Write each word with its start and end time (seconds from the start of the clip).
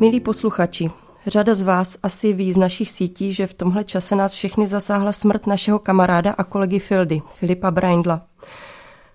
Milí 0.00 0.20
posluchači, 0.20 0.90
řada 1.26 1.54
z 1.54 1.62
vás 1.62 1.98
asi 2.02 2.32
ví 2.32 2.52
z 2.52 2.56
našich 2.56 2.90
sítí, 2.90 3.32
že 3.32 3.46
v 3.46 3.54
tomhle 3.54 3.84
čase 3.84 4.16
nás 4.16 4.32
všechny 4.32 4.66
zasáhla 4.66 5.12
smrt 5.12 5.46
našeho 5.46 5.78
kamaráda 5.78 6.34
a 6.38 6.44
kolegy 6.44 6.78
Fildy, 6.78 7.22
Filipa 7.34 7.70
Braindla. 7.70 8.22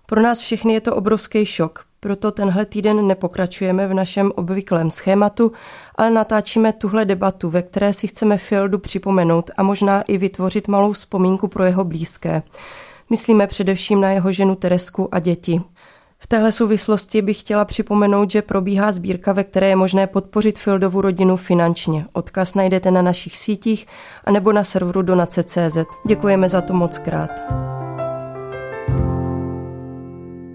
Pro 0.05 0.21
nás 0.21 0.41
všechny 0.41 0.73
je 0.73 0.81
to 0.81 0.95
obrovský 0.95 1.45
šok, 1.45 1.85
proto 1.99 2.31
tenhle 2.31 2.65
týden 2.65 3.07
nepokračujeme 3.07 3.87
v 3.87 3.93
našem 3.93 4.31
obvyklém 4.35 4.91
schématu, 4.91 5.51
ale 5.95 6.11
natáčíme 6.11 6.73
tuhle 6.73 7.05
debatu, 7.05 7.49
ve 7.49 7.61
které 7.61 7.93
si 7.93 8.07
chceme 8.07 8.37
Fildu 8.37 8.79
připomenout 8.79 9.51
a 9.57 9.63
možná 9.63 10.01
i 10.01 10.17
vytvořit 10.17 10.67
malou 10.67 10.91
vzpomínku 10.91 11.47
pro 11.47 11.63
jeho 11.63 11.83
blízké. 11.83 12.43
Myslíme 13.09 13.47
především 13.47 14.01
na 14.01 14.11
jeho 14.11 14.31
ženu 14.31 14.55
Teresku 14.55 15.15
a 15.15 15.19
děti. 15.19 15.61
V 16.17 16.27
téhle 16.27 16.51
souvislosti 16.51 17.21
bych 17.21 17.39
chtěla 17.39 17.65
připomenout, 17.65 18.31
že 18.31 18.41
probíhá 18.41 18.91
sbírka, 18.91 19.33
ve 19.33 19.43
které 19.43 19.67
je 19.67 19.75
možné 19.75 20.07
podpořit 20.07 20.59
Fildovu 20.59 21.01
rodinu 21.01 21.37
finančně. 21.37 22.05
Odkaz 22.13 22.55
najdete 22.55 22.91
na 22.91 23.01
našich 23.01 23.37
sítích 23.37 23.87
anebo 24.23 24.53
na 24.53 24.63
serveru 24.63 25.01
donace.cz. 25.01 25.77
Děkujeme 26.07 26.49
za 26.49 26.61
to 26.61 26.73
moc 26.73 26.97
krát. 26.97 27.31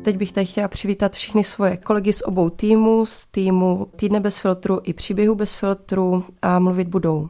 Teď 0.05 0.17
bych 0.17 0.33
tady 0.33 0.47
chtěla 0.47 0.69
přivítat 0.69 1.13
všechny 1.13 1.45
svoje 1.45 1.77
kolegy 1.77 2.13
z 2.13 2.23
obou 2.23 2.51
týmů, 2.51 3.07
z 3.07 3.27
týmu 3.27 3.87
Týdne 3.97 4.21
bez 4.21 4.39
filtru 4.39 4.81
i 4.83 4.93
Příběhu 4.93 5.35
bez 5.35 5.55
filtru 5.55 6.25
a 6.43 6.59
mluvit 6.59 6.89
budou. 6.89 7.29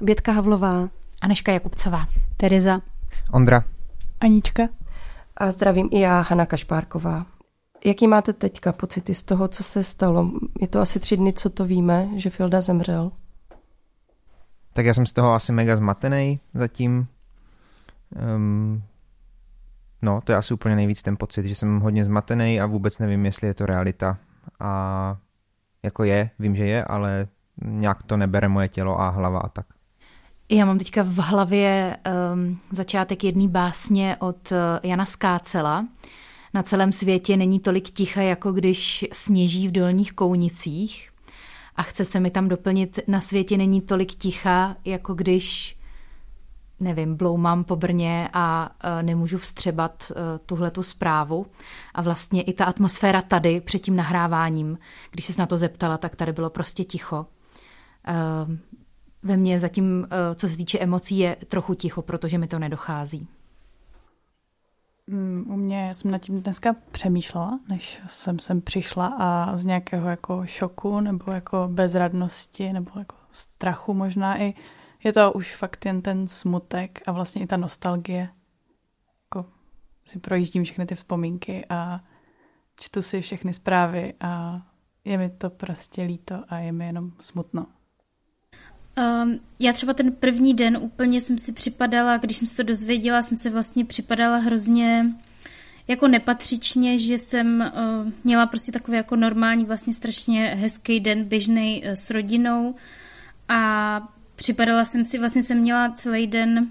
Bětka 0.00 0.32
Havlová. 0.32 0.88
Aneška 1.20 1.52
Jakubcová. 1.52 2.06
Tereza. 2.36 2.80
Ondra. 3.32 3.64
Anička. 4.20 4.68
A 5.36 5.50
zdravím 5.50 5.88
i 5.92 6.00
já, 6.00 6.20
Hana 6.20 6.46
Kašpárková. 6.46 7.26
Jaký 7.84 8.08
máte 8.08 8.32
teďka 8.32 8.72
pocity 8.72 9.14
z 9.14 9.22
toho, 9.22 9.48
co 9.48 9.62
se 9.62 9.84
stalo? 9.84 10.30
Je 10.60 10.68
to 10.68 10.80
asi 10.80 11.00
tři 11.00 11.16
dny, 11.16 11.32
co 11.32 11.50
to 11.50 11.64
víme, 11.64 12.08
že 12.16 12.30
Filda 12.30 12.60
zemřel. 12.60 13.12
Tak 14.72 14.86
já 14.86 14.94
jsem 14.94 15.06
z 15.06 15.12
toho 15.12 15.32
asi 15.32 15.52
mega 15.52 15.76
zmatený 15.76 16.40
zatím. 16.54 17.06
Um, 18.36 18.82
no, 20.02 20.20
to 20.24 20.32
je 20.32 20.38
asi 20.38 20.54
úplně 20.54 20.76
nejvíc 20.76 21.02
ten 21.02 21.16
pocit, 21.16 21.44
že 21.44 21.54
jsem 21.54 21.80
hodně 21.80 22.04
zmatený 22.04 22.60
a 22.60 22.66
vůbec 22.66 22.98
nevím, 22.98 23.26
jestli 23.26 23.46
je 23.46 23.54
to 23.54 23.66
realita. 23.66 24.18
A 24.60 25.16
jako 25.82 26.04
je, 26.04 26.30
vím, 26.38 26.56
že 26.56 26.66
je, 26.66 26.84
ale 26.84 27.26
nějak 27.64 28.02
to 28.02 28.16
nebere 28.16 28.48
moje 28.48 28.68
tělo 28.68 29.00
a 29.00 29.08
hlava 29.08 29.40
a 29.40 29.48
tak. 29.48 29.66
Já 30.50 30.64
mám 30.64 30.78
teďka 30.78 31.02
v 31.02 31.18
hlavě 31.18 31.96
um, 32.34 32.60
začátek 32.70 33.24
jedné 33.24 33.48
básně 33.48 34.16
od 34.20 34.52
uh, 34.52 34.58
Jana 34.82 35.06
Skácela. 35.06 35.86
Na 36.54 36.62
celém 36.62 36.92
světě 36.92 37.36
není 37.36 37.60
tolik 37.60 37.90
ticha, 37.90 38.22
jako 38.22 38.52
když 38.52 39.04
sněží 39.12 39.68
v 39.68 39.72
dolních 39.72 40.12
kounicích. 40.12 41.10
A 41.76 41.82
chce 41.82 42.04
se 42.04 42.20
mi 42.20 42.30
tam 42.30 42.48
doplnit, 42.48 43.00
na 43.06 43.20
světě 43.20 43.56
není 43.56 43.80
tolik 43.80 44.14
ticha, 44.14 44.76
jako 44.84 45.14
když, 45.14 45.76
nevím, 46.80 47.16
bloumám 47.16 47.64
po 47.64 47.76
Brně 47.76 48.28
a 48.32 48.70
uh, 48.84 49.02
nemůžu 49.02 49.38
vstřebat 49.38 50.10
uh, 50.10 50.16
tuhle 50.46 50.70
tu 50.70 50.82
zprávu. 50.82 51.46
A 51.94 52.02
vlastně 52.02 52.42
i 52.42 52.52
ta 52.52 52.64
atmosféra 52.64 53.22
tady 53.22 53.60
před 53.60 53.78
tím 53.78 53.96
nahráváním, 53.96 54.78
když 55.10 55.24
se 55.24 55.42
na 55.42 55.46
to 55.46 55.56
zeptala, 55.56 55.98
tak 55.98 56.16
tady 56.16 56.32
bylo 56.32 56.50
prostě 56.50 56.84
ticho. 56.84 57.26
Uh, 58.08 58.56
ve 59.22 59.36
mně 59.36 59.60
zatím, 59.60 60.06
co 60.34 60.48
se 60.48 60.56
týče 60.56 60.78
emocí, 60.78 61.18
je 61.18 61.36
trochu 61.48 61.74
ticho, 61.74 62.02
protože 62.02 62.38
mi 62.38 62.46
to 62.46 62.58
nedochází. 62.58 63.28
Mm, 65.06 65.44
u 65.48 65.56
mě 65.56 65.94
jsem 65.94 66.10
nad 66.10 66.18
tím 66.18 66.42
dneska 66.42 66.76
přemýšlela, 66.92 67.60
než 67.68 68.00
jsem 68.06 68.38
sem 68.38 68.60
přišla 68.60 69.16
a 69.18 69.56
z 69.56 69.64
nějakého 69.64 70.08
jako 70.08 70.46
šoku 70.46 71.00
nebo 71.00 71.32
jako 71.32 71.68
bezradnosti 71.72 72.72
nebo 72.72 72.90
jako 72.98 73.16
strachu 73.32 73.94
možná 73.94 74.40
i 74.40 74.54
je 75.04 75.12
to 75.12 75.32
už 75.32 75.56
fakt 75.56 75.84
jen 75.84 76.02
ten 76.02 76.28
smutek 76.28 77.02
a 77.06 77.12
vlastně 77.12 77.42
i 77.42 77.46
ta 77.46 77.56
nostalgie. 77.56 78.28
Jako 79.24 79.50
si 80.04 80.18
projíždím 80.18 80.64
všechny 80.64 80.86
ty 80.86 80.94
vzpomínky 80.94 81.66
a 81.68 82.00
čtu 82.76 83.02
si 83.02 83.20
všechny 83.20 83.52
zprávy 83.52 84.14
a 84.20 84.62
je 85.04 85.18
mi 85.18 85.30
to 85.30 85.50
prostě 85.50 86.02
líto 86.02 86.44
a 86.48 86.58
je 86.58 86.72
mi 86.72 86.86
jenom 86.86 87.12
smutno. 87.20 87.66
Um, 88.96 89.40
já 89.60 89.72
třeba 89.72 89.94
ten 89.94 90.12
první 90.12 90.54
den 90.54 90.78
úplně 90.80 91.20
jsem 91.20 91.38
si 91.38 91.52
připadala, 91.52 92.16
když 92.16 92.36
jsem 92.36 92.48
se 92.48 92.56
to 92.56 92.62
dozvěděla, 92.62 93.22
jsem 93.22 93.38
se 93.38 93.50
vlastně 93.50 93.84
připadala 93.84 94.36
hrozně 94.36 95.06
jako 95.88 96.08
nepatřičně, 96.08 96.98
že 96.98 97.18
jsem 97.18 97.72
uh, 98.04 98.12
měla 98.24 98.46
prostě 98.46 98.72
takový 98.72 98.96
jako 98.96 99.16
normální, 99.16 99.64
vlastně 99.64 99.92
strašně 99.92 100.54
hezký 100.60 101.00
den, 101.00 101.24
běžný 101.24 101.82
uh, 101.84 101.92
s 101.92 102.10
rodinou. 102.10 102.74
A 103.48 104.08
připadala 104.36 104.84
jsem 104.84 105.04
si, 105.04 105.18
vlastně 105.18 105.42
jsem 105.42 105.58
měla 105.58 105.90
celý 105.90 106.26
den 106.26 106.68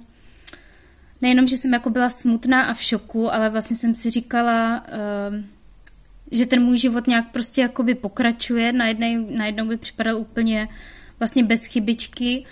nejenom, 1.22 1.48
že 1.48 1.58
jsem 1.58 1.74
jako 1.74 1.90
byla 1.90 2.10
smutná 2.10 2.64
a 2.64 2.74
v 2.74 2.82
šoku, 2.82 3.34
ale 3.34 3.50
vlastně 3.50 3.76
jsem 3.76 3.96
si 3.96 4.12
říkala, 4.12 4.84
uh, 4.88 5.44
že 6.32 6.46
ten 6.46 6.64
můj 6.64 6.78
život 6.78 7.08
nějak 7.08 7.32
prostě 7.32 7.62
jakoby 7.62 7.96
pokračuje, 7.96 8.72
najednou, 8.72 9.28
najednou 9.30 9.66
by 9.66 9.78
připadal 9.78 10.18
úplně 10.18 10.68
uh, 10.68 10.76
vlastně 11.22 11.44
bez 11.44 11.66
chybičky 11.66 12.46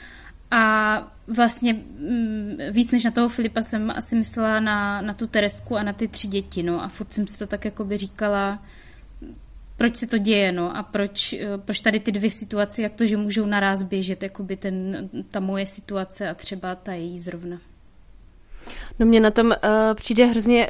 a 0.52 1.14
vlastně 1.28 1.74
mm, 1.74 2.58
víc 2.72 2.92
než 2.92 3.04
na 3.04 3.12
toho 3.12 3.30
Filipa 3.30 3.62
jsem 3.62 3.92
asi 3.96 4.16
myslela 4.16 4.60
na, 4.60 5.02
na 5.02 5.14
tu 5.14 5.28
Teresku 5.28 5.78
a 5.78 5.84
na 5.84 5.94
ty 5.94 6.08
tři 6.08 6.28
děti, 6.28 6.64
no 6.64 6.84
a 6.84 6.88
furt 6.88 7.14
jsem 7.14 7.28
si 7.28 7.40
to 7.40 7.48
tak 7.48 7.66
jako 7.66 7.86
by 7.86 7.98
říkala, 7.98 8.64
proč 9.78 9.96
se 9.96 10.08
to 10.08 10.18
děje, 10.18 10.52
no 10.52 10.78
a 10.78 10.84
proč, 10.84 11.34
eh, 11.34 11.58
proč 11.58 11.82
tady 11.82 12.00
ty 12.00 12.12
dvě 12.12 12.32
situace, 12.32 12.82
jak 12.82 12.94
to, 12.94 13.06
že 13.06 13.18
můžou 13.18 13.46
naraz 13.46 13.84
běžet, 13.84 14.24
jakoby 14.24 14.56
ten, 14.56 15.10
ta 15.32 15.40
moje 15.40 15.66
situace 15.66 16.30
a 16.30 16.34
třeba 16.34 16.76
ta 16.76 16.94
její 16.94 17.20
zrovna. 17.20 17.58
No 19.00 19.06
mě 19.06 19.20
na 19.20 19.32
tom 19.32 19.48
uh, 19.48 19.54
přijde 19.94 20.26
hrozně... 20.26 20.70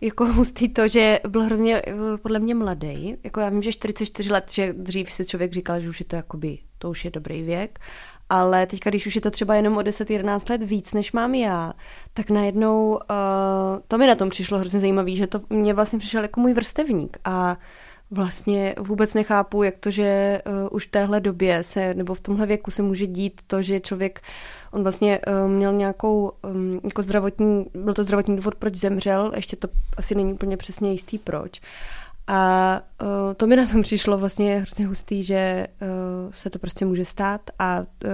Jako 0.00 0.32
hustý 0.32 0.68
to, 0.68 0.88
že 0.88 1.20
byl 1.28 1.42
hrozně 1.42 1.82
eh, 1.86 1.92
podle 2.22 2.38
mě 2.38 2.54
mladý. 2.54 3.16
Jako 3.24 3.40
já 3.40 3.48
vím, 3.48 3.62
že 3.62 3.72
44 3.72 4.32
let, 4.32 4.44
že 4.50 4.72
dřív 4.72 5.12
si 5.12 5.26
člověk 5.26 5.52
říkal, 5.52 5.80
že 5.80 5.88
už 5.88 6.00
je 6.00 6.06
to 6.06 6.16
jakoby, 6.16 6.58
to 6.78 6.90
už 6.90 7.04
je 7.04 7.10
dobrý 7.10 7.42
věk, 7.42 7.78
ale 8.28 8.66
teďka, 8.66 8.90
když 8.90 9.06
už 9.06 9.14
je 9.14 9.20
to 9.20 9.30
třeba 9.30 9.54
jenom 9.54 9.76
o 9.76 9.80
10-11 9.80 10.50
let 10.50 10.62
víc, 10.62 10.92
než 10.92 11.12
mám 11.12 11.34
já, 11.34 11.72
tak 12.14 12.30
najednou 12.30 12.88
uh, 12.90 12.98
to 13.88 13.98
mi 13.98 14.06
na 14.06 14.14
tom 14.14 14.28
přišlo 14.28 14.58
hrozně 14.58 14.80
zajímavé, 14.80 15.14
že 15.14 15.26
to 15.26 15.40
mě 15.50 15.74
vlastně 15.74 15.98
přišel 15.98 16.22
jako 16.22 16.40
můj 16.40 16.54
vrstevník 16.54 17.18
a 17.24 17.56
vlastně 18.10 18.74
vůbec 18.78 19.14
nechápu, 19.14 19.62
jak 19.62 19.78
to, 19.78 19.90
že 19.90 20.40
uh, 20.46 20.68
už 20.70 20.86
v 20.86 20.90
téhle 20.90 21.20
době 21.20 21.62
se, 21.62 21.94
nebo 21.94 22.14
v 22.14 22.20
tomhle 22.20 22.46
věku 22.46 22.70
se 22.70 22.82
může 22.82 23.06
dít 23.06 23.40
to, 23.46 23.62
že 23.62 23.80
člověk, 23.80 24.20
on 24.72 24.82
vlastně 24.82 25.20
uh, 25.26 25.50
měl 25.50 25.72
nějakou 25.72 26.32
um, 26.44 26.80
jako 26.84 27.02
zdravotní, 27.02 27.66
byl 27.74 27.94
to 27.94 28.04
zdravotní 28.04 28.36
důvod, 28.36 28.54
proč 28.54 28.74
zemřel, 28.74 29.32
ještě 29.36 29.56
to 29.56 29.68
asi 29.96 30.14
není 30.14 30.32
úplně 30.32 30.56
přesně 30.56 30.92
jistý 30.92 31.18
proč. 31.18 31.60
A 32.26 32.80
uh, 33.02 33.34
to 33.34 33.46
mi 33.46 33.56
na 33.56 33.66
tom 33.66 33.82
přišlo 33.82 34.18
vlastně 34.18 34.56
hrozně 34.56 34.86
hustý, 34.86 35.22
že 35.22 35.66
uh, 35.82 36.32
se 36.32 36.50
to 36.50 36.58
prostě 36.58 36.84
může 36.84 37.04
stát 37.04 37.40
a 37.58 37.78
uh, 37.80 38.08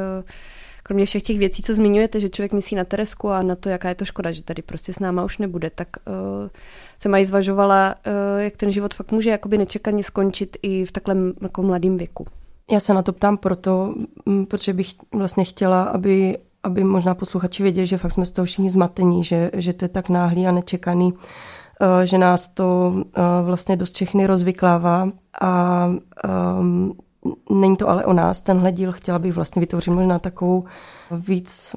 kromě 0.82 1.06
všech 1.06 1.22
těch 1.22 1.38
věcí, 1.38 1.62
co 1.62 1.75
zmiňujete, 1.75 2.20
že 2.20 2.28
člověk 2.28 2.53
myslí 2.53 2.76
na 2.76 2.84
Teresku 2.84 3.31
a 3.31 3.42
na 3.42 3.54
to, 3.54 3.69
jaká 3.69 3.88
je 3.88 3.94
to 3.94 4.04
škoda, 4.04 4.32
že 4.32 4.42
tady 4.42 4.62
prostě 4.62 4.92
s 4.92 4.98
náma 4.98 5.25
už 5.25 5.38
nebude, 5.38 5.71
tak 5.71 5.88
uh, 6.06 6.15
jsem 7.03 7.15
i 7.15 7.26
zvažovala, 7.26 7.94
uh, 8.06 8.42
jak 8.42 8.56
ten 8.56 8.71
život 8.71 8.94
fakt 8.94 9.12
může 9.12 9.31
jakoby 9.31 9.59
nečekaně 9.59 10.03
skončit 10.03 10.56
i 10.62 10.84
v 10.84 10.92
takhle 10.92 11.16
jako 11.42 11.62
mladém 11.62 11.97
věku. 11.97 12.26
Já 12.70 12.80
se 12.80 12.94
na 12.94 13.02
to 13.02 13.12
ptám 13.12 13.36
proto, 13.36 13.94
protože 14.48 14.72
bych 14.72 14.94
vlastně 15.12 15.44
chtěla, 15.44 15.82
aby, 15.82 16.39
aby 16.62 16.84
možná 16.84 17.15
posluchači 17.15 17.62
věděli, 17.62 17.86
že 17.86 17.98
fakt 17.98 18.12
jsme 18.12 18.27
z 18.27 18.33
toho 18.33 18.47
všichni 18.47 18.71
zmatení, 18.71 19.24
že, 19.24 19.50
že 19.54 19.72
to 19.72 19.84
je 19.84 19.89
tak 19.89 20.09
náhlý 20.09 20.47
a 20.47 20.53
nečekaný, 20.53 21.12
uh, 21.12 21.18
že 22.04 22.18
nás 22.18 22.48
to 22.48 22.94
uh, 22.94 23.03
vlastně 23.44 23.77
dost 23.77 23.94
všechny 23.94 24.27
rozvyklává 24.27 25.09
a 25.41 25.86
um, 26.59 26.94
Není 27.50 27.77
to 27.77 27.89
ale 27.89 28.04
o 28.04 28.12
nás, 28.12 28.41
tenhle 28.41 28.72
díl 28.72 28.92
chtěla 28.92 29.18
bych 29.18 29.33
vlastně 29.33 29.60
vytvořit 29.60 29.91
možná 29.91 30.18
takovou 30.18 30.65
víc, 31.10 31.74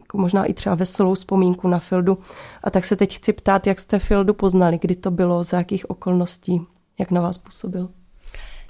jako 0.00 0.18
možná 0.18 0.44
i 0.44 0.54
třeba 0.54 0.74
veselou 0.74 1.14
vzpomínku 1.14 1.68
na 1.68 1.78
Fildu. 1.78 2.18
A 2.62 2.70
tak 2.70 2.84
se 2.84 2.96
teď 2.96 3.16
chci 3.16 3.32
ptát, 3.32 3.66
jak 3.66 3.78
jste 3.78 3.98
Fildu 3.98 4.34
poznali, 4.34 4.78
kdy 4.82 4.96
to 4.96 5.10
bylo, 5.10 5.42
za 5.42 5.56
jakých 5.56 5.90
okolností, 5.90 6.62
jak 6.98 7.10
na 7.10 7.20
vás 7.20 7.38
působil. 7.38 7.88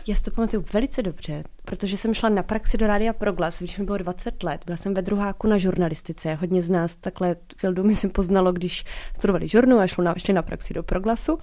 Já 0.06 0.14
si 0.14 0.22
to 0.22 0.30
pamatuju 0.30 0.64
velice 0.72 1.02
dobře, 1.02 1.44
protože 1.64 1.96
jsem 1.96 2.14
šla 2.14 2.28
na 2.28 2.42
praxi 2.42 2.78
do 2.78 2.86
Rádia 2.86 3.12
Proglas, 3.12 3.58
když 3.58 3.78
mi 3.78 3.84
bylo 3.84 3.98
20 3.98 4.42
let. 4.42 4.60
Byla 4.66 4.76
jsem 4.76 4.94
ve 4.94 5.02
druháku 5.02 5.46
na 5.46 5.58
žurnalistice. 5.58 6.34
Hodně 6.34 6.62
z 6.62 6.70
nás 6.70 6.96
takhle 6.96 7.36
Fildu 7.56 7.90
jsem 7.90 8.10
poznalo, 8.10 8.52
když 8.52 8.84
studovali 9.16 9.48
žurnu 9.48 9.78
a 9.78 9.86
šlo 9.86 10.04
na, 10.04 10.14
šli 10.14 10.34
na 10.34 10.42
praxi 10.42 10.74
do 10.74 10.82
Proglasu. 10.82 11.38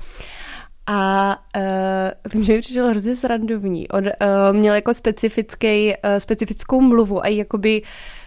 A 0.87 1.37
uh, 1.57 2.31
vím, 2.33 2.43
že 2.43 2.53
mi 2.53 2.61
přišel 2.61 2.89
hrozně 2.89 3.15
srandovní. 3.15 3.87
On 3.87 4.05
uh, 4.05 4.11
měl 4.51 4.73
jako 4.73 4.93
specifický, 4.93 5.89
uh, 5.89 5.93
specifickou 6.17 6.81
mluvu 6.81 7.25
a 7.25 7.27
jakoby 7.27 7.81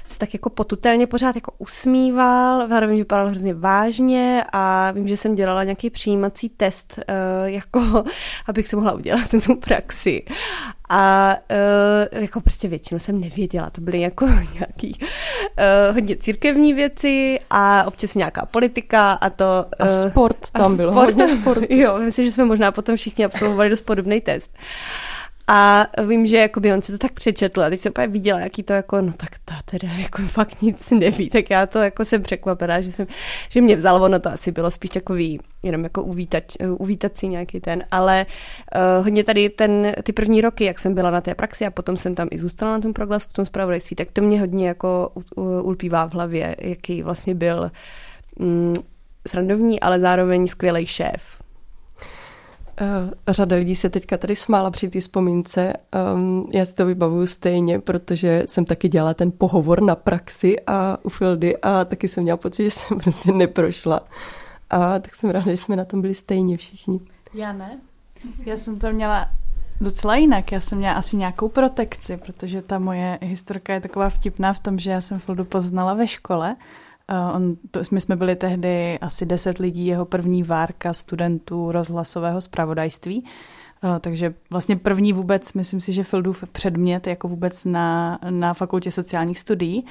se 0.08 0.18
tak 0.18 0.34
jako 0.34 0.50
potutelně 0.50 1.06
pořád 1.06 1.34
jako 1.34 1.52
usmíval, 1.58 2.68
zároveň 2.68 2.96
vypadal 2.98 3.28
hrozně 3.28 3.54
vážně 3.54 4.44
a 4.52 4.90
vím, 4.90 5.08
že 5.08 5.16
jsem 5.16 5.34
dělala 5.34 5.64
nějaký 5.64 5.90
přijímací 5.90 6.48
test, 6.48 6.94
uh, 6.98 7.48
jako 7.48 7.80
abych 8.48 8.68
se 8.68 8.76
mohla 8.76 8.92
udělat 8.92 9.28
tu 9.44 9.56
praxi. 9.56 10.22
A 10.88 11.34
uh, 12.12 12.22
jako 12.22 12.40
prostě 12.40 12.68
většinou 12.68 12.98
jsem 12.98 13.20
nevěděla, 13.20 13.70
to 13.70 13.80
byly 13.80 14.00
jako 14.00 14.26
nějaký 14.54 14.98
uh, 15.00 15.94
hodně 15.94 16.16
církevní 16.16 16.74
věci 16.74 17.40
a 17.50 17.84
občas 17.84 18.14
nějaká 18.14 18.46
politika 18.46 19.12
a 19.12 19.30
to... 19.30 19.44
Uh, 19.80 19.86
a 19.86 19.88
sport 19.88 20.50
tam 20.52 20.72
a 20.72 20.76
byl, 20.76 20.90
sport, 20.92 21.04
hodně 21.04 21.28
sport. 21.28 21.62
Jo, 21.70 21.98
myslím, 21.98 22.24
že 22.24 22.32
jsme 22.32 22.44
možná 22.44 22.72
potom 22.72 22.96
všichni 22.96 23.24
absolvovali 23.24 23.70
dost 23.70 23.80
podobný 23.80 24.20
test. 24.20 24.50
A 25.46 25.86
vím, 26.06 26.26
že 26.26 26.36
jakoby 26.36 26.72
on 26.72 26.82
si 26.82 26.92
to 26.92 26.98
tak 26.98 27.12
přečetl 27.12 27.62
a 27.62 27.70
teď 27.70 27.80
jsem 27.80 27.90
úplně 27.90 28.06
viděla, 28.06 28.40
jaký 28.40 28.62
to 28.62 28.72
jako, 28.72 29.00
no 29.00 29.12
tak 29.12 29.28
ta 29.44 29.54
teda 29.64 29.88
jako 29.98 30.22
fakt 30.26 30.62
nic 30.62 30.90
neví, 30.90 31.30
tak 31.30 31.50
já 31.50 31.66
to 31.66 31.78
jako 31.78 32.04
jsem 32.04 32.22
překvapená, 32.22 32.80
že 32.80 32.92
jsem, 32.92 33.06
že 33.48 33.60
mě 33.60 33.76
vzalo, 33.76 34.04
ono 34.04 34.18
to 34.18 34.28
asi 34.28 34.52
bylo 34.52 34.70
spíš 34.70 34.90
takový, 34.90 35.40
jenom 35.62 35.84
jako 35.84 36.02
uvítat 36.78 37.18
si 37.18 37.28
nějaký 37.28 37.60
ten, 37.60 37.84
ale 37.90 38.26
uh, 38.76 39.04
hodně 39.04 39.24
tady 39.24 39.50
ten, 39.50 39.92
ty 40.02 40.12
první 40.12 40.40
roky, 40.40 40.64
jak 40.64 40.78
jsem 40.78 40.94
byla 40.94 41.10
na 41.10 41.20
té 41.20 41.34
praxi 41.34 41.66
a 41.66 41.70
potom 41.70 41.96
jsem 41.96 42.14
tam 42.14 42.28
i 42.30 42.38
zůstala 42.38 42.72
na 42.72 42.80
tom 42.80 42.92
proglasu 42.92 43.28
v 43.28 43.32
tom 43.32 43.46
zpravodajství, 43.46 43.96
tak 43.96 44.08
to 44.12 44.22
mě 44.22 44.40
hodně 44.40 44.68
jako 44.68 45.12
ulpívá 45.36 46.08
v 46.08 46.14
hlavě, 46.14 46.56
jaký 46.60 47.02
vlastně 47.02 47.34
byl 47.34 47.70
mm, 48.38 48.74
srandovní, 49.28 49.80
ale 49.80 50.00
zároveň 50.00 50.46
skvělý 50.46 50.86
šéf 50.86 51.43
řada 53.28 53.56
lidí 53.56 53.76
se 53.76 53.90
teďka 53.90 54.16
tady 54.16 54.36
smála 54.36 54.70
při 54.70 54.88
té 54.88 55.00
vzpomínce. 55.00 55.72
Um, 56.14 56.50
já 56.52 56.64
si 56.64 56.74
to 56.74 56.86
vybavuju 56.86 57.26
stejně, 57.26 57.80
protože 57.80 58.42
jsem 58.46 58.64
taky 58.64 58.88
dělala 58.88 59.14
ten 59.14 59.32
pohovor 59.38 59.82
na 59.82 59.94
praxi 59.96 60.56
a 60.66 60.98
u 61.04 61.08
Fildy 61.08 61.56
a 61.56 61.84
taky 61.84 62.08
jsem 62.08 62.22
měla 62.22 62.36
pocit, 62.36 62.62
že 62.62 62.70
jsem 62.70 62.98
prostě 63.02 63.32
neprošla. 63.32 64.00
A 64.70 64.98
tak 64.98 65.14
jsem 65.14 65.30
ráda, 65.30 65.50
že 65.50 65.56
jsme 65.56 65.76
na 65.76 65.84
tom 65.84 66.00
byli 66.00 66.14
stejně 66.14 66.56
všichni. 66.56 67.00
Já 67.34 67.52
ne. 67.52 67.78
Já 68.46 68.56
jsem 68.56 68.78
to 68.78 68.92
měla 68.92 69.26
docela 69.80 70.16
jinak. 70.16 70.52
Já 70.52 70.60
jsem 70.60 70.78
měla 70.78 70.94
asi 70.94 71.16
nějakou 71.16 71.48
protekci, 71.48 72.16
protože 72.16 72.62
ta 72.62 72.78
moje 72.78 73.18
historka 73.22 73.74
je 73.74 73.80
taková 73.80 74.08
vtipná 74.08 74.52
v 74.52 74.60
tom, 74.60 74.78
že 74.78 74.90
já 74.90 75.00
jsem 75.00 75.18
Fildu 75.18 75.44
poznala 75.44 75.94
ve 75.94 76.06
škole 76.06 76.56
Uh, 77.12 77.36
on, 77.36 77.56
to, 77.70 77.80
my 77.90 78.00
jsme 78.00 78.16
byli 78.16 78.36
tehdy 78.36 78.98
asi 78.98 79.26
deset 79.26 79.58
lidí, 79.58 79.86
jeho 79.86 80.04
první 80.04 80.42
várka 80.42 80.92
studentů 80.92 81.72
rozhlasového 81.72 82.40
zpravodajství. 82.40 83.24
Uh, 83.84 83.98
takže 83.98 84.34
vlastně 84.50 84.76
první 84.76 85.12
vůbec, 85.12 85.52
myslím 85.52 85.80
si, 85.80 85.92
že 85.92 86.02
Fildův 86.02 86.44
předmět 86.52 87.06
jako 87.06 87.28
vůbec 87.28 87.64
na, 87.64 88.18
na 88.30 88.54
fakultě 88.54 88.90
sociálních 88.90 89.38
studií. 89.38 89.86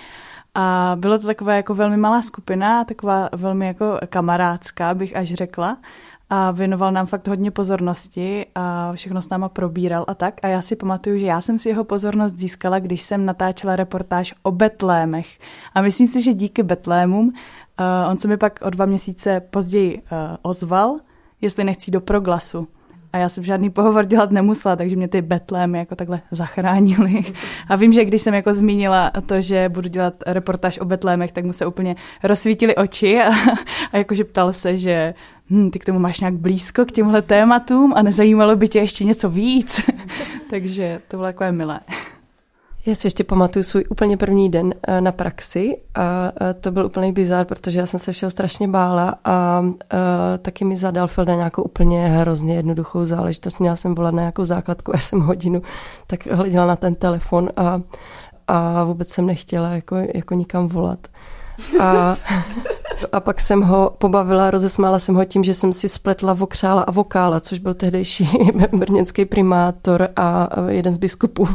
A 0.56 0.96
bylo 1.00 1.20
to 1.20 1.28
taková 1.28 1.54
jako 1.54 1.76
velmi 1.76 1.98
malá 1.98 2.22
skupina, 2.22 2.84
taková 2.84 3.30
velmi 3.36 3.68
jako 3.68 4.00
kamarádská, 4.10 4.94
bych 4.94 5.16
až 5.16 5.34
řekla 5.34 5.78
a 6.36 6.52
věnoval 6.52 6.92
nám 6.92 7.06
fakt 7.06 7.28
hodně 7.28 7.52
pozornosti 7.52 8.46
a 8.56 8.94
všechno 8.96 9.22
s 9.22 9.30
náma 9.30 9.50
probíral 9.50 10.06
a 10.08 10.14
tak. 10.14 10.40
A 10.44 10.48
já 10.48 10.62
si 10.62 10.76
pamatuju, 10.76 11.18
že 11.18 11.26
já 11.26 11.42
jsem 11.42 11.60
si 11.60 11.70
jeho 11.70 11.84
pozornost 11.84 12.38
získala, 12.38 12.80
když 12.80 13.02
jsem 13.02 13.26
natáčela 13.26 13.76
reportáž 13.76 14.34
o 14.44 14.52
Betlémech. 14.52 15.28
A 15.74 15.82
myslím 15.82 16.08
si, 16.08 16.22
že 16.22 16.34
díky 16.34 16.64
Betlémům 16.64 17.28
uh, 17.28 18.12
on 18.12 18.18
se 18.18 18.28
mi 18.28 18.38
pak 18.38 18.60
o 18.62 18.70
dva 18.70 18.86
měsíce 18.86 19.40
později 19.40 19.98
uh, 19.98 20.18
ozval, 20.42 21.00
jestli 21.42 21.64
nechci 21.64 21.92
do 21.92 22.02
proglasu. 22.02 22.68
A 23.14 23.18
já 23.18 23.30
jsem 23.30 23.44
žádný 23.44 23.70
pohovor 23.70 24.06
dělat 24.06 24.32
nemusela, 24.32 24.76
takže 24.76 24.96
mě 24.96 25.08
ty 25.08 25.22
betlémy 25.22 25.78
jako 25.78 25.96
takhle 25.96 26.22
zachránili. 26.32 27.24
A 27.70 27.76
vím, 27.76 27.94
že 27.94 28.06
když 28.06 28.22
jsem 28.22 28.34
jako 28.34 28.54
zmínila 28.54 29.12
to, 29.26 29.42
že 29.42 29.70
budu 29.70 29.90
dělat 29.90 30.14
reportáž 30.28 30.80
o 30.80 30.86
betlémech, 30.86 31.32
tak 31.32 31.46
mu 31.46 31.54
se 31.54 31.66
úplně 31.66 31.96
rozsvítily 32.24 32.76
oči 32.76 33.22
a, 33.22 33.30
a 33.92 33.98
jakože 33.98 34.24
ptal 34.24 34.54
se, 34.54 34.78
že 34.78 35.14
hm, 35.50 35.72
ty 35.72 35.80
k 35.80 35.86
tomu 35.86 36.00
máš 36.00 36.20
nějak 36.20 36.34
blízko 36.34 36.86
k 36.86 36.92
těmhle 36.92 37.22
tématům 37.22 37.94
a 37.96 38.02
nezajímalo 38.02 38.56
by 38.56 38.68
tě 38.68 38.80
ještě 38.80 39.04
něco 39.04 39.30
víc. 39.30 39.82
takže 40.50 41.02
to 41.08 41.18
bylo 41.18 41.28
takové 41.28 41.52
milé. 41.52 41.80
Já 42.86 42.96
si 42.96 43.08
ještě 43.08 43.24
pamatuju 43.24 43.64
svůj 43.64 43.86
úplně 43.90 44.18
první 44.18 44.50
den 44.50 44.74
eh, 44.88 45.02
na 45.02 45.12
praxi 45.12 45.78
a 45.96 46.32
to 46.62 46.72
byl 46.72 46.86
úplný 46.86 47.12
bizár, 47.12 47.46
protože 47.46 47.80
já 47.80 47.86
jsem 47.86 48.00
se 48.00 48.12
všeho 48.12 48.30
strašně 48.30 48.68
bála 48.68 49.16
a 49.26 49.66
eh, 49.94 50.38
taky 50.38 50.66
mi 50.66 50.78
zadal 50.78 51.08
Filda 51.08 51.36
nějakou 51.36 51.62
úplně 51.64 52.08
hrozně 52.08 52.56
jednoduchou 52.56 53.06
záležitost. 53.06 53.60
Měla 53.60 53.76
jsem 53.76 53.96
volat 53.96 54.14
na 54.14 54.22
nějakou 54.22 54.46
základku, 54.46 54.92
já 54.94 55.00
jsem 55.00 55.20
hodinu 55.22 55.62
tak 56.08 56.28
hleděla 56.28 56.66
na 56.66 56.76
ten 56.76 56.96
telefon 56.96 57.50
a, 57.58 57.82
a 58.48 58.84
vůbec 58.84 59.10
jsem 59.10 59.26
nechtěla 59.26 59.70
jako, 59.70 59.96
jako 60.14 60.34
nikam 60.34 60.68
volat. 60.68 61.08
A, 61.80 62.16
a 63.12 63.20
pak 63.20 63.42
jsem 63.42 63.62
ho 63.62 63.96
pobavila, 63.98 64.52
rozesmála 64.52 65.00
jsem 65.00 65.16
ho 65.16 65.26
tím, 65.26 65.44
že 65.44 65.54
jsem 65.54 65.74
si 65.74 65.90
spletla 65.90 66.34
vokřála 66.34 66.82
a 66.82 66.92
vokála, 66.92 67.40
což 67.40 67.60
byl 67.60 67.74
tehdejší 67.74 68.30
brněnský 68.74 69.26
primátor 69.26 70.10
a 70.16 70.50
jeden 70.70 70.94
z 70.94 70.98
biskupů. 70.98 71.48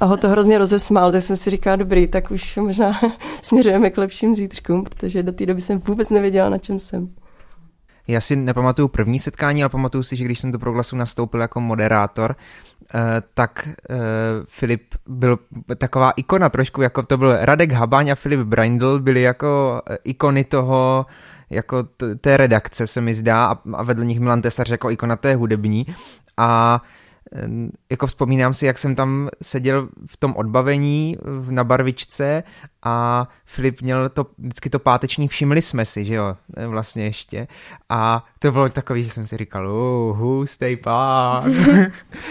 A 0.00 0.04
ho 0.04 0.16
to 0.16 0.28
hrozně 0.28 0.58
rozesmál, 0.58 1.12
tak 1.12 1.22
jsem 1.22 1.36
si 1.36 1.50
říkala, 1.50 1.76
dobrý, 1.76 2.08
tak 2.08 2.30
už 2.30 2.56
možná 2.56 3.00
směřujeme 3.42 3.90
k 3.90 3.98
lepším 3.98 4.34
zítřkům, 4.34 4.84
protože 4.84 5.22
do 5.22 5.32
té 5.32 5.46
doby 5.46 5.60
jsem 5.60 5.78
vůbec 5.78 6.10
nevěděla, 6.10 6.48
na 6.48 6.58
čem 6.58 6.78
jsem. 6.78 7.08
Já 8.10 8.20
si 8.20 8.36
nepamatuju 8.36 8.88
první 8.88 9.18
setkání, 9.18 9.62
ale 9.62 9.68
pamatuju 9.68 10.02
si, 10.02 10.16
že 10.16 10.24
když 10.24 10.40
jsem 10.40 10.52
do 10.52 10.58
proglasu 10.58 10.96
nastoupil 10.96 11.40
jako 11.40 11.60
moderátor, 11.60 12.36
Eh, 12.94 13.22
tak 13.34 13.68
uh, 13.90 13.96
Filip 14.44 14.94
byl 15.08 15.38
taková 15.78 16.10
ikona 16.10 16.48
trošku, 16.48 16.82
jako 16.82 17.02
to 17.02 17.16
byl 17.16 17.36
Radek 17.40 17.72
Habaň 17.72 18.10
a 18.10 18.14
Filip 18.14 18.40
Brindl 18.40 18.98
byli 18.98 19.22
jako 19.22 19.82
eh, 19.90 19.98
ikony 20.04 20.44
toho, 20.44 21.06
jako 21.50 21.82
té 22.20 22.36
redakce 22.36 22.86
se 22.86 23.00
mi 23.00 23.14
zdá 23.14 23.44
a, 23.44 23.58
a 23.72 23.82
vedl 23.82 24.04
nich 24.04 24.20
Milan 24.20 24.42
Tesař 24.42 24.70
jako 24.70 24.90
ikona 24.90 25.16
té 25.16 25.34
hudební. 25.34 25.86
A 26.36 26.80
uh, 26.82 26.88
jako 27.90 28.06
vzpomínám 28.06 28.54
si, 28.54 28.66
jak 28.66 28.78
jsem 28.78 28.94
tam 28.94 29.28
seděl 29.42 29.88
v 30.06 30.16
tom 30.16 30.36
odbavení 30.36 31.16
na 31.50 31.64
barvičce 31.64 32.42
a 32.82 33.28
Filip 33.44 33.82
měl 33.82 34.08
to, 34.08 34.26
vždycky 34.38 34.70
to 34.70 34.78
páteční 34.78 35.28
všimli 35.28 35.62
jsme 35.62 35.84
si, 35.84 36.04
že 36.04 36.14
jo, 36.14 36.36
vlastně 36.66 37.04
ještě. 37.04 37.48
A 37.88 38.24
to 38.38 38.52
bylo 38.52 38.68
takový, 38.68 39.04
že 39.04 39.10
jsem 39.10 39.26
si 39.26 39.36
říkal, 39.36 39.68
uh, 39.68 40.16
hustej 40.16 40.76
pán. 40.76 41.52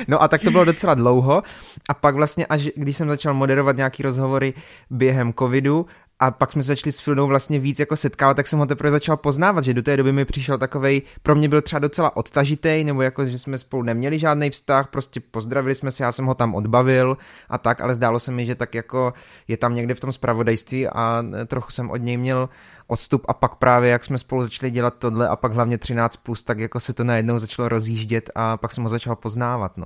no 0.07 0.21
a 0.21 0.27
tak 0.27 0.41
to 0.41 0.51
bylo 0.51 0.65
docela 0.65 0.93
dlouho. 0.93 1.43
A 1.89 1.93
pak 1.93 2.15
vlastně, 2.15 2.45
až 2.45 2.67
když 2.75 2.97
jsem 2.97 3.07
začal 3.07 3.33
moderovat 3.33 3.77
nějaký 3.77 4.03
rozhovory 4.03 4.53
během 4.89 5.33
covidu, 5.33 5.85
a 6.19 6.31
pak 6.31 6.51
jsme 6.51 6.63
se 6.63 6.67
začali 6.67 6.91
s 6.91 6.99
Fildou 6.99 7.27
vlastně 7.27 7.59
víc 7.59 7.79
jako 7.79 7.95
setkávat, 7.95 8.33
tak 8.33 8.47
jsem 8.47 8.59
ho 8.59 8.65
teprve 8.65 8.91
začal 8.91 9.17
poznávat, 9.17 9.63
že 9.63 9.73
do 9.73 9.81
té 9.81 9.97
doby 9.97 10.11
mi 10.11 10.25
přišel 10.25 10.57
takovej, 10.57 11.01
pro 11.23 11.35
mě 11.35 11.49
byl 11.49 11.61
třeba 11.61 11.79
docela 11.79 12.17
odtažitej, 12.17 12.83
nebo 12.83 13.01
jako, 13.01 13.25
že 13.25 13.39
jsme 13.39 13.57
spolu 13.57 13.83
neměli 13.83 14.19
žádný 14.19 14.49
vztah, 14.49 14.87
prostě 14.87 15.19
pozdravili 15.19 15.75
jsme 15.75 15.91
se, 15.91 16.03
já 16.03 16.11
jsem 16.11 16.25
ho 16.25 16.35
tam 16.35 16.55
odbavil 16.55 17.17
a 17.49 17.57
tak, 17.57 17.81
ale 17.81 17.95
zdálo 17.95 18.19
se 18.19 18.31
mi, 18.31 18.45
že 18.45 18.55
tak 18.55 18.75
jako 18.75 19.13
je 19.47 19.57
tam 19.57 19.75
někde 19.75 19.95
v 19.95 19.99
tom 19.99 20.11
spravodajství 20.11 20.87
a 20.87 21.23
trochu 21.47 21.71
jsem 21.71 21.89
od 21.89 21.97
něj 21.97 22.17
měl 22.17 22.49
odstup 22.87 23.25
a 23.27 23.33
pak 23.33 23.55
právě 23.55 23.89
jak 23.89 24.05
jsme 24.05 24.17
spolu 24.17 24.43
začali 24.43 24.71
dělat 24.71 24.93
tohle 24.97 25.27
a 25.27 25.35
pak 25.35 25.51
hlavně 25.51 25.77
13+, 25.77 26.09
plus, 26.23 26.43
tak 26.43 26.59
jako 26.59 26.79
se 26.79 26.93
to 26.93 27.03
najednou 27.03 27.39
začalo 27.39 27.69
rozjíždět 27.69 28.29
a 28.35 28.57
pak 28.57 28.71
jsem 28.71 28.83
ho 28.83 28.89
začal 28.89 29.15
poznávat, 29.15 29.77
no. 29.77 29.85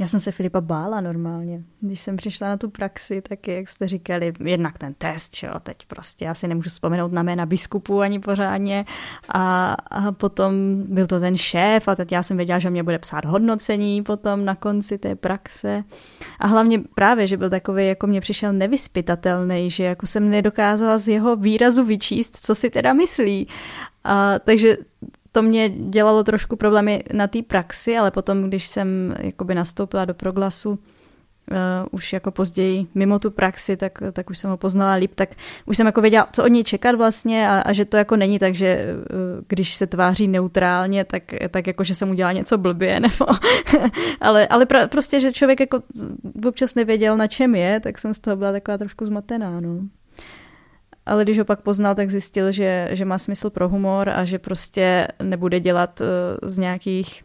Já 0.00 0.06
jsem 0.06 0.20
se 0.20 0.32
Filipa 0.32 0.60
bála 0.60 1.00
normálně. 1.00 1.62
Když 1.80 2.00
jsem 2.00 2.16
přišla 2.16 2.48
na 2.48 2.56
tu 2.56 2.70
praxi, 2.70 3.22
tak 3.22 3.48
jak 3.48 3.68
jste 3.68 3.88
říkali, 3.88 4.32
jednak 4.44 4.78
ten 4.78 4.94
test, 4.94 5.36
že 5.36 5.46
jo, 5.46 5.52
teď 5.62 5.76
prostě 5.86 6.24
já 6.24 6.34
si 6.34 6.48
nemůžu 6.48 6.70
vzpomenout 6.70 7.12
na 7.12 7.22
jména 7.22 7.46
biskupu 7.46 8.00
ani 8.00 8.20
pořádně. 8.20 8.84
A, 9.28 9.72
a 9.72 10.12
potom 10.12 10.54
byl 10.88 11.06
to 11.06 11.20
ten 11.20 11.36
šéf 11.36 11.88
a 11.88 11.94
teď 11.94 12.12
já 12.12 12.22
jsem 12.22 12.36
věděla, 12.36 12.58
že 12.58 12.70
mě 12.70 12.82
bude 12.82 12.98
psát 12.98 13.24
hodnocení 13.24 14.02
potom 14.02 14.44
na 14.44 14.54
konci 14.54 14.98
té 14.98 15.14
praxe. 15.14 15.84
A 16.38 16.46
hlavně 16.46 16.82
právě, 16.94 17.26
že 17.26 17.36
byl 17.36 17.50
takový, 17.50 17.86
jako 17.86 18.06
mě 18.06 18.20
přišel 18.20 18.52
nevyspytatelný, 18.52 19.70
že 19.70 19.84
jako 19.84 20.06
jsem 20.06 20.30
nedokázala 20.30 20.98
z 20.98 21.08
jeho 21.08 21.36
výrazu 21.36 21.84
vyčíst, 21.84 22.36
co 22.46 22.54
si 22.54 22.70
teda 22.70 22.92
myslí. 22.92 23.48
A, 24.04 24.38
takže 24.38 24.76
to 25.32 25.42
mě 25.42 25.68
dělalo 25.68 26.24
trošku 26.24 26.56
problémy 26.56 27.04
na 27.12 27.26
té 27.26 27.42
praxi, 27.42 27.96
ale 27.96 28.10
potom, 28.10 28.42
když 28.42 28.66
jsem 28.66 29.14
jakoby 29.20 29.54
nastoupila 29.54 30.04
do 30.04 30.14
proglasu, 30.14 30.70
uh, 30.70 30.76
už 31.90 32.12
jako 32.12 32.30
později 32.30 32.86
mimo 32.94 33.18
tu 33.18 33.30
praxi, 33.30 33.76
tak, 33.76 33.98
tak 34.12 34.30
už 34.30 34.38
jsem 34.38 34.50
ho 34.50 34.56
poznala 34.56 34.94
líp, 34.94 35.12
tak 35.14 35.28
už 35.66 35.76
jsem 35.76 35.86
jako 35.86 36.00
věděla, 36.00 36.28
co 36.32 36.44
od 36.44 36.48
něj 36.48 36.64
čekat 36.64 36.96
vlastně 36.96 37.48
a, 37.48 37.60
a 37.60 37.72
že 37.72 37.84
to 37.84 37.96
jako 37.96 38.16
není 38.16 38.38
tak, 38.38 38.54
že 38.54 38.84
uh, 38.94 39.44
když 39.48 39.74
se 39.74 39.86
tváří 39.86 40.28
neutrálně, 40.28 41.04
tak, 41.04 41.22
tak 41.50 41.66
jako, 41.66 41.84
že 41.84 41.94
jsem 41.94 42.10
udělala 42.10 42.32
něco 42.32 42.58
blbě, 42.58 43.00
nebo 43.00 43.26
ale, 44.20 44.46
ale 44.46 44.66
pra, 44.66 44.86
prostě, 44.86 45.20
že 45.20 45.32
člověk 45.32 45.60
jako 45.60 45.82
občas 46.46 46.74
nevěděl, 46.74 47.16
na 47.16 47.26
čem 47.26 47.54
je, 47.54 47.80
tak 47.80 47.98
jsem 47.98 48.14
z 48.14 48.18
toho 48.18 48.36
byla 48.36 48.52
taková 48.52 48.78
trošku 48.78 49.04
zmatená, 49.04 49.60
no 49.60 49.80
ale 51.08 51.24
když 51.24 51.38
ho 51.38 51.44
pak 51.44 51.60
poznal, 51.60 51.94
tak 51.94 52.10
zjistil, 52.10 52.52
že, 52.52 52.88
že 52.92 53.04
má 53.04 53.18
smysl 53.18 53.50
pro 53.50 53.68
humor 53.68 54.08
a 54.08 54.24
že 54.24 54.38
prostě 54.38 55.08
nebude 55.22 55.60
dělat 55.60 56.00
uh, 56.00 56.48
z 56.48 56.58
nějakých 56.58 57.24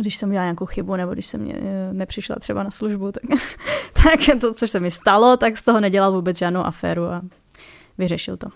když 0.00 0.16
jsem 0.16 0.28
udělala 0.28 0.46
nějakou 0.46 0.66
chybu, 0.66 0.96
nebo 0.96 1.12
když 1.12 1.26
jsem 1.26 1.46
uh, 1.46 1.54
nepřišla 1.92 2.36
třeba 2.36 2.62
na 2.62 2.70
službu, 2.70 3.12
tak, 3.12 3.22
tak 4.02 4.40
to, 4.40 4.54
co 4.54 4.66
se 4.66 4.80
mi 4.80 4.90
stalo, 4.90 5.36
tak 5.36 5.58
z 5.58 5.62
toho 5.62 5.80
nedělal 5.80 6.12
vůbec 6.12 6.38
žádnou 6.38 6.60
aféru 6.60 7.04
a 7.04 7.22
vyřešil 7.98 8.36
to. 8.36 8.46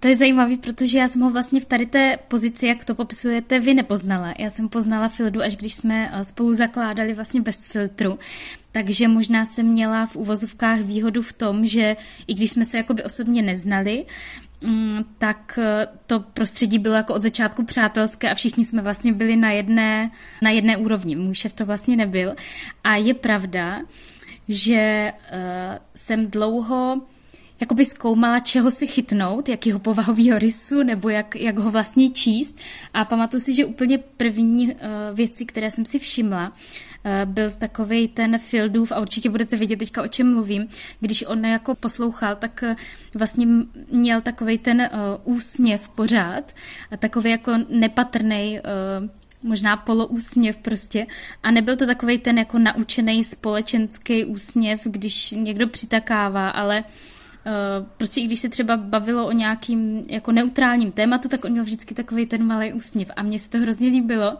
To 0.00 0.08
je 0.08 0.16
zajímavé, 0.16 0.56
protože 0.56 0.98
já 0.98 1.08
jsem 1.08 1.20
ho 1.20 1.30
vlastně 1.30 1.60
v 1.60 1.64
tady 1.64 1.86
té 1.86 2.18
pozici, 2.28 2.66
jak 2.66 2.84
to 2.84 2.94
popisujete, 2.94 3.60
vy 3.60 3.74
nepoznala. 3.74 4.34
Já 4.38 4.50
jsem 4.50 4.68
poznala 4.68 5.08
Fildu, 5.08 5.42
až 5.42 5.56
když 5.56 5.74
jsme 5.74 6.10
eh, 6.12 6.24
spolu 6.24 6.54
zakládali 6.54 7.14
vlastně 7.14 7.40
bez 7.40 7.66
filtru. 7.66 8.18
Takže 8.72 9.08
možná 9.08 9.44
jsem 9.44 9.66
měla 9.66 10.06
v 10.06 10.16
uvozovkách 10.16 10.80
výhodu 10.80 11.22
v 11.22 11.32
tom, 11.32 11.64
že 11.64 11.96
i 12.26 12.34
když 12.34 12.50
jsme 12.50 12.64
se 12.64 12.76
jakoby 12.76 13.02
osobně 13.02 13.42
neznali, 13.42 14.06
mm, 14.60 15.04
tak 15.18 15.58
eh, 15.62 15.86
to 16.06 16.20
prostředí 16.20 16.78
bylo 16.78 16.94
jako 16.94 17.14
od 17.14 17.22
začátku 17.22 17.64
přátelské 17.64 18.30
a 18.30 18.34
všichni 18.34 18.64
jsme 18.64 18.82
vlastně 18.82 19.12
byli 19.12 19.36
na 19.36 19.50
jedné, 19.50 20.10
na 20.42 20.50
jedné 20.50 20.76
úrovni. 20.76 21.16
Můj 21.16 21.34
šéf 21.34 21.52
to 21.52 21.66
vlastně 21.66 21.96
nebyl. 21.96 22.34
A 22.84 22.96
je 22.96 23.14
pravda, 23.14 23.82
že 24.48 25.12
uh, 25.32 25.38
jsem 25.94 26.26
dlouho 26.26 27.00
jakoby 27.60 27.84
zkoumala, 27.84 28.40
čeho 28.40 28.70
si 28.70 28.86
chytnout, 28.86 29.48
jakýho 29.48 29.78
povahového 29.78 30.38
rysu, 30.38 30.82
nebo 30.82 31.08
jak, 31.08 31.36
jak 31.36 31.58
ho 31.58 31.70
vlastně 31.70 32.10
číst. 32.10 32.58
A 32.94 33.04
pamatuju 33.04 33.40
si, 33.40 33.54
že 33.54 33.64
úplně 33.64 33.98
první 33.98 34.66
uh, 34.68 34.74
věci, 35.12 35.46
které 35.46 35.70
jsem 35.70 35.86
si 35.86 35.98
všimla, 35.98 36.52
uh, 36.52 37.32
byl 37.32 37.50
takový 37.50 38.08
ten 38.08 38.38
Fieldův, 38.38 38.92
a 38.92 39.00
určitě 39.00 39.30
budete 39.30 39.56
vidět 39.56 39.76
teďka, 39.76 40.02
o 40.02 40.08
čem 40.08 40.34
mluvím, 40.34 40.68
když 41.00 41.24
on 41.26 41.44
jako 41.44 41.74
poslouchal, 41.74 42.36
tak 42.36 42.64
uh, 42.68 42.74
vlastně 43.14 43.46
měl 43.90 44.20
takový 44.20 44.58
ten 44.58 44.90
uh, 45.24 45.36
úsměv 45.36 45.88
pořád, 45.88 46.54
takový 46.98 47.30
jako 47.30 47.52
nepatrný 47.68 48.60
uh, 48.60 49.08
možná 49.42 49.76
poloúsměv 49.76 50.56
prostě. 50.56 51.06
A 51.42 51.50
nebyl 51.50 51.76
to 51.76 51.86
takový 51.86 52.18
ten 52.18 52.38
jako 52.38 52.58
naučený 52.58 53.24
společenský 53.24 54.24
úsměv, 54.24 54.80
když 54.84 55.30
někdo 55.30 55.68
přitakává, 55.68 56.50
ale 56.50 56.84
Uh, 56.84 57.17
prostě 57.96 58.20
i 58.20 58.26
když 58.26 58.40
se 58.40 58.48
třeba 58.48 58.76
bavilo 58.76 59.26
o 59.26 59.32
nějakým 59.32 60.04
jako 60.08 60.32
neutrálním 60.32 60.92
tématu, 60.92 61.28
tak 61.28 61.44
on 61.44 61.50
měl 61.50 61.64
vždycky 61.64 61.94
takový 61.94 62.26
ten 62.26 62.46
malý 62.46 62.72
úsměv. 62.72 63.10
A 63.16 63.22
mně 63.22 63.38
se 63.38 63.50
to 63.50 63.58
hrozně 63.58 63.88
líbilo. 63.88 64.38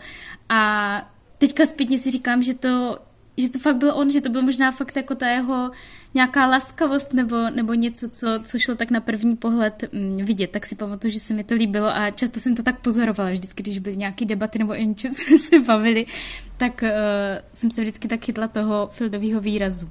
A 0.49 1.13
teďka 1.39 1.67
zpětně 1.67 1.99
si 1.99 2.11
říkám, 2.11 2.43
že 2.43 2.55
to, 2.55 2.99
že 3.37 3.49
to 3.49 3.59
fakt 3.59 3.77
byl 3.77 3.93
on, 3.95 4.11
že 4.11 4.21
to 4.21 4.29
byl 4.29 4.43
možná 4.43 4.71
fakt 4.71 4.97
jako 4.97 5.15
ta 5.15 5.29
jeho 5.29 5.71
nějaká 6.15 6.47
laskavost 6.47 7.13
nebo, 7.13 7.51
nebo 7.51 7.75
něco, 7.75 8.11
co, 8.11 8.27
co 8.45 8.59
šlo 8.59 8.75
tak 8.75 8.91
na 8.91 9.01
první 9.01 9.37
pohled 9.37 9.85
mm, 9.93 10.25
vidět, 10.25 10.51
tak 10.51 10.67
si 10.67 10.75
pamatuju, 10.75 11.13
že 11.13 11.21
se 11.21 11.35
mi 11.35 11.45
to 11.45 11.55
líbilo 11.55 11.97
a 11.97 12.11
často 12.11 12.41
jsem 12.41 12.55
to 12.55 12.63
tak 12.63 12.81
pozorovala, 12.81 13.31
vždycky, 13.31 13.63
když 13.63 13.79
byly 13.79 13.97
nějaké 13.97 14.25
debaty 14.25 14.59
nebo 14.59 14.75
něco 14.75 15.09
jsme 15.13 15.39
se 15.39 15.59
bavili, 15.61 16.07
tak 16.57 16.83
uh, 16.83 16.89
jsem 17.53 17.71
se 17.71 17.83
vždycky 17.83 18.09
tak 18.09 18.25
chytla 18.25 18.49
toho 18.49 18.89
Fildového 18.93 19.41
výrazu. 19.41 19.91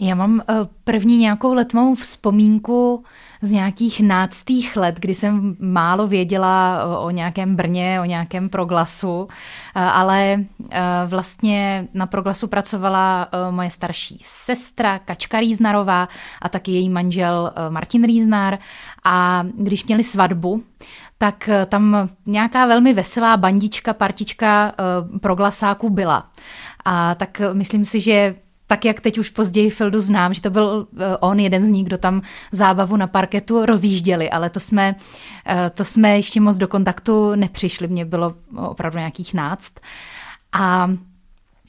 Já 0.00 0.14
mám 0.14 0.32
uh, 0.34 0.40
první 0.84 1.18
nějakou 1.18 1.54
letmou 1.54 1.94
vzpomínku 1.94 3.04
z 3.42 3.50
nějakých 3.50 4.00
náctých 4.00 4.76
let, 4.76 4.94
kdy 5.00 5.14
jsem 5.14 5.56
málo 5.60 6.06
věděla 6.06 6.84
o, 6.84 7.04
o 7.04 7.10
nějakém 7.10 7.56
Brně, 7.56 7.98
o 8.00 8.04
nějakém 8.04 8.48
proglasu, 8.48 9.20
uh, 9.22 9.28
ale 9.74 10.44
vlastně 11.06 11.88
na 11.94 12.06
proglasu 12.06 12.48
pracovala 12.48 13.28
moje 13.50 13.70
starší 13.70 14.18
sestra 14.22 14.98
Kačka 14.98 15.40
Rýznarová 15.40 16.08
a 16.42 16.48
taky 16.48 16.72
její 16.72 16.88
manžel 16.88 17.52
Martin 17.70 18.04
Rýznar 18.04 18.58
a 19.04 19.46
když 19.58 19.84
měli 19.84 20.04
svatbu, 20.04 20.62
tak 21.18 21.50
tam 21.66 22.08
nějaká 22.26 22.66
velmi 22.66 22.94
veselá 22.94 23.36
bandička, 23.36 23.94
partička 23.94 24.72
proglasáků 25.20 25.90
byla. 25.90 26.30
A 26.84 27.14
tak 27.14 27.42
myslím 27.52 27.84
si, 27.84 28.00
že 28.00 28.34
tak 28.66 28.84
jak 28.84 29.00
teď 29.00 29.18
už 29.18 29.30
později 29.30 29.70
Fildu 29.70 30.00
znám, 30.00 30.34
že 30.34 30.42
to 30.42 30.50
byl 30.50 30.86
eh, 30.98 31.16
on 31.16 31.40
jeden 31.40 31.64
z 31.64 31.68
nich, 31.68 31.84
kdo 31.84 31.98
tam 31.98 32.22
zábavu 32.52 32.96
na 32.96 33.06
parketu 33.06 33.66
rozjížděli, 33.66 34.30
ale 34.30 34.50
to 34.50 34.60
jsme, 34.60 34.94
eh, 35.46 35.70
to 35.74 35.84
jsme 35.84 36.16
ještě 36.16 36.40
moc 36.40 36.56
do 36.56 36.68
kontaktu 36.68 37.34
nepřišli, 37.34 37.88
mě 37.88 38.04
bylo 38.04 38.34
opravdu 38.56 38.98
nějakých 38.98 39.34
náct. 39.34 39.72
A 40.52 40.90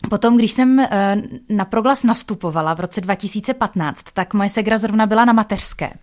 Potom, 0.10 0.38
když 0.38 0.51
jsem 0.51 0.80
eh, 0.80 1.16
na 1.50 1.66
proglas 1.66 2.04
nastupovala 2.04 2.74
v 2.74 2.80
roce 2.80 3.01
2015, 3.01 4.04
tak 4.13 4.34
moje 4.34 4.50
segra 4.50 4.77
zrovna 4.77 5.06
byla 5.06 5.25
na 5.25 5.34
mateřské. 5.34 5.94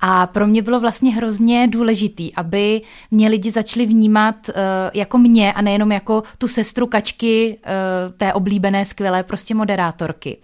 A 0.00 0.26
pro 0.26 0.46
mě 0.46 0.62
bylo 0.62 0.80
vlastně 0.80 1.14
hrozně 1.14 1.68
důležitý, 1.68 2.34
aby 2.34 2.82
mě 3.10 3.28
lidi 3.28 3.50
začali 3.50 3.86
vnímat 3.86 4.48
uh, 4.48 4.54
jako 4.94 5.18
mě 5.18 5.52
a 5.52 5.62
nejenom 5.62 5.92
jako 5.92 6.22
tu 6.38 6.48
sestru 6.48 6.86
kačky 6.86 7.58
uh, 7.58 8.12
té 8.16 8.32
oblíbené, 8.32 8.84
skvělé 8.84 9.22
prostě 9.22 9.54
moderátorky. 9.54 10.38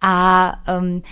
A 0.00 0.52
um, 0.80 1.02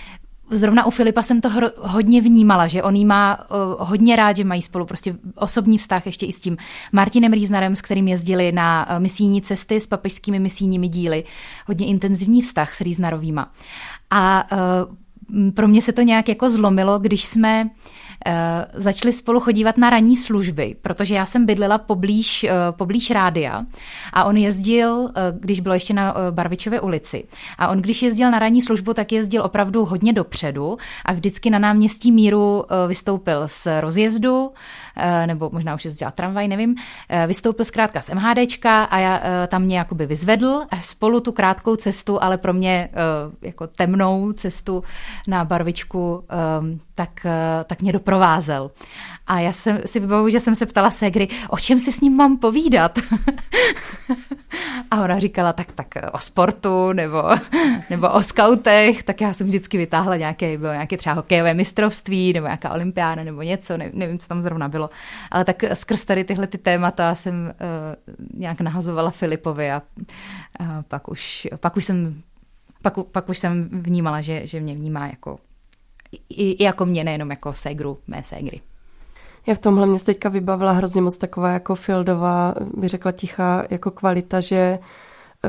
Zrovna 0.51 0.85
u 0.85 0.89
Filipa 0.89 1.23
jsem 1.23 1.41
to 1.41 1.49
hro, 1.49 1.67
hodně 1.77 2.21
vnímala, 2.21 2.67
že 2.67 2.83
on 2.83 2.95
jí 2.95 3.05
má 3.05 3.39
uh, 3.39 3.87
hodně 3.87 4.15
rád, 4.15 4.37
že 4.37 4.43
mají 4.43 4.61
spolu 4.61 4.85
prostě 4.85 5.15
osobní 5.35 5.77
vztah 5.77 6.05
ještě 6.05 6.25
i 6.25 6.33
s 6.33 6.39
tím 6.39 6.57
Martinem 6.91 7.33
Rýznarem, 7.33 7.75
s 7.75 7.81
kterým 7.81 8.07
jezdili 8.07 8.51
na 8.51 8.87
uh, 8.89 8.99
misijní 8.99 9.41
cesty 9.41 9.79
s 9.79 9.87
papežskými 9.87 10.39
misijními 10.39 10.87
díly. 10.87 11.23
Hodně 11.67 11.87
intenzivní 11.87 12.41
vztah 12.41 12.73
s 12.73 12.81
Rýznarovýma. 12.81 13.51
A 14.09 14.47
uh, 14.51 14.59
pro 15.53 15.67
mě 15.67 15.81
se 15.81 15.91
to 15.93 16.01
nějak 16.01 16.29
jako 16.29 16.49
zlomilo, 16.49 16.99
když 16.99 17.25
jsme 17.25 17.69
začali 18.73 19.13
spolu 19.13 19.39
chodívat 19.39 19.77
na 19.77 19.89
ranní 19.89 20.15
služby, 20.15 20.75
protože 20.81 21.13
já 21.15 21.25
jsem 21.25 21.45
bydlela 21.45 21.77
poblíž, 21.77 22.43
eh, 22.43 22.51
poblíž 22.71 23.11
rádia 23.11 23.65
a 24.13 24.23
on 24.23 24.37
jezdil, 24.37 25.09
eh, 25.09 25.21
když 25.39 25.59
bylo 25.59 25.73
ještě 25.73 25.93
na 25.93 26.15
Barvičové 26.31 26.79
ulici. 26.79 27.23
A 27.57 27.67
on, 27.67 27.81
když 27.81 28.01
jezdil 28.01 28.31
na 28.31 28.39
ranní 28.39 28.61
službu, 28.61 28.93
tak 28.93 29.11
jezdil 29.11 29.43
opravdu 29.43 29.85
hodně 29.85 30.13
dopředu 30.13 30.77
a 31.05 31.13
vždycky 31.13 31.49
na 31.49 31.59
náměstí 31.59 32.11
Míru 32.11 32.65
vystoupil 32.87 33.43
z 33.47 33.67
rozjezdu, 33.81 34.51
nebo 35.25 35.49
možná 35.53 35.75
už 35.75 35.85
jezdila 35.85 36.11
tramvaj, 36.11 36.47
nevím, 36.47 36.75
vystoupil 37.27 37.65
zkrátka 37.65 38.01
z 38.01 38.09
MHDčka 38.09 38.83
a 38.83 38.99
já, 38.99 39.21
tam 39.47 39.61
mě 39.61 39.77
jakoby 39.77 40.05
vyzvedl 40.05 40.61
a 40.71 40.81
spolu 40.81 41.19
tu 41.19 41.31
krátkou 41.31 41.75
cestu, 41.75 42.23
ale 42.23 42.37
pro 42.37 42.53
mě 42.53 42.89
jako 43.41 43.67
temnou 43.67 44.31
cestu 44.31 44.83
na 45.27 45.45
barvičku 45.45 46.23
tak, 46.99 47.25
eh, 47.25 47.63
tak 47.63 47.81
mě 47.81 47.91
doprovázel. 47.91 48.71
A 49.27 49.39
já 49.39 49.53
jsem 49.53 49.79
si 49.85 49.99
vybavuji, 49.99 50.31
že 50.31 50.39
jsem 50.39 50.55
se 50.55 50.65
ptala 50.65 50.91
Segry, 50.91 51.27
o 51.49 51.57
čem 51.57 51.79
si 51.79 51.91
s 51.91 52.01
ním 52.01 52.15
mám 52.15 52.37
povídat? 52.37 52.99
a 54.91 55.01
ona 55.01 55.19
říkala, 55.19 55.53
tak, 55.53 55.71
tak 55.71 55.87
o 56.11 56.19
sportu 56.19 56.93
nebo, 56.93 57.23
nebo 57.89 58.09
o 58.09 58.21
skautech, 58.21 59.03
tak 59.03 59.21
já 59.21 59.33
jsem 59.33 59.47
vždycky 59.47 59.77
vytáhla 59.77 60.17
nějaké, 60.17 60.57
bylo 60.57 60.73
nějaké 60.73 60.97
třeba 60.97 61.13
hokejové 61.13 61.53
mistrovství 61.53 62.33
nebo 62.33 62.47
nějaká 62.47 62.73
olympiáda 62.73 63.23
nebo 63.23 63.41
něco, 63.41 63.77
ne, 63.77 63.89
nevím, 63.93 64.19
co 64.19 64.27
tam 64.27 64.41
zrovna 64.41 64.67
bylo. 64.67 64.89
Ale 65.31 65.45
tak 65.45 65.63
skrz 65.73 66.05
tady 66.05 66.23
tyhle 66.23 66.47
ty 66.47 66.57
témata 66.57 67.15
jsem 67.15 67.53
uh, 67.53 68.39
nějak 68.39 68.61
nahazovala 68.61 69.11
Filipovi 69.11 69.71
a 69.71 69.81
uh, 70.59 70.67
pak, 70.87 71.07
už, 71.07 71.47
pak 71.59 71.77
už 71.77 71.85
jsem 71.85 72.21
pak, 72.81 72.93
pak 73.11 73.29
už 73.29 73.37
jsem 73.37 73.69
vnímala, 73.71 74.21
že, 74.21 74.47
že 74.47 74.59
mě 74.59 74.75
vnímá 74.75 75.07
jako 75.07 75.39
i, 76.11 76.51
i 76.51 76.63
jako 76.63 76.85
mě, 76.85 77.03
nejenom 77.03 77.29
jako 77.29 77.53
ségru, 77.53 77.97
mé 78.07 78.23
ségry. 78.23 78.61
Já 79.47 79.55
v 79.55 79.59
tomhle 79.59 79.87
mě 79.87 79.99
teďka 79.99 80.29
vybavila 80.29 80.71
hrozně 80.71 81.01
moc 81.01 81.17
taková 81.17 81.49
jako 81.49 81.75
Fieldová, 81.75 82.53
by 82.73 82.87
řekla 82.87 83.11
tichá 83.11 83.65
jako 83.69 83.91
kvalita, 83.91 84.39
že, 84.39 84.79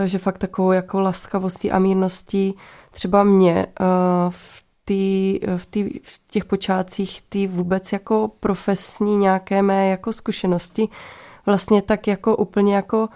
že 0.05 0.19
fakt 0.19 0.39
takovou 0.39 0.73
jako 0.73 1.01
laskavostí 1.01 1.71
a 1.71 1.79
mírností 1.79 2.55
třeba 2.91 3.25
mě 3.25 3.67
eh, 3.81 3.85
v, 4.29 4.65
tý, 4.85 5.41
v, 5.57 5.67
tý, 5.67 5.91
v 6.03 6.21
těch 6.31 6.45
počátcích 6.45 7.23
ty 7.29 7.47
vůbec 7.47 7.93
jako 7.93 8.31
profesní 8.41 9.17
nějaké 9.17 9.63
mé 9.63 9.89
jako 9.89 10.13
zkušenosti 10.13 10.89
vlastně 11.47 11.83
tak 11.83 12.07
jako 12.07 12.37
úplně 12.37 12.75
jako 12.75 13.09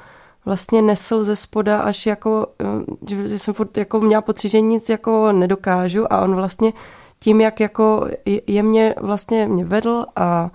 vlastně 0.45 0.83
nesl 0.83 1.25
ze 1.25 1.37
spoda 1.37 1.81
až 1.81 2.07
jako, 2.07 2.47
eh, 2.61 3.17
že 3.29 3.39
jsem 3.39 3.55
furt 3.55 3.77
jako 3.77 4.01
měla 4.01 4.23
pocit, 4.23 4.49
že 4.49 4.61
nic 4.61 4.89
jako 4.89 5.33
nedokážu 5.33 6.13
a 6.13 6.21
on 6.21 6.35
vlastně 6.35 6.73
tím, 7.25 7.41
jak 7.41 7.61
jako 7.61 8.07
je 8.47 8.63
mě 8.63 8.95
vlastně 9.01 9.49
mě 9.49 9.65
vedl 9.65 10.07
a 10.17 10.51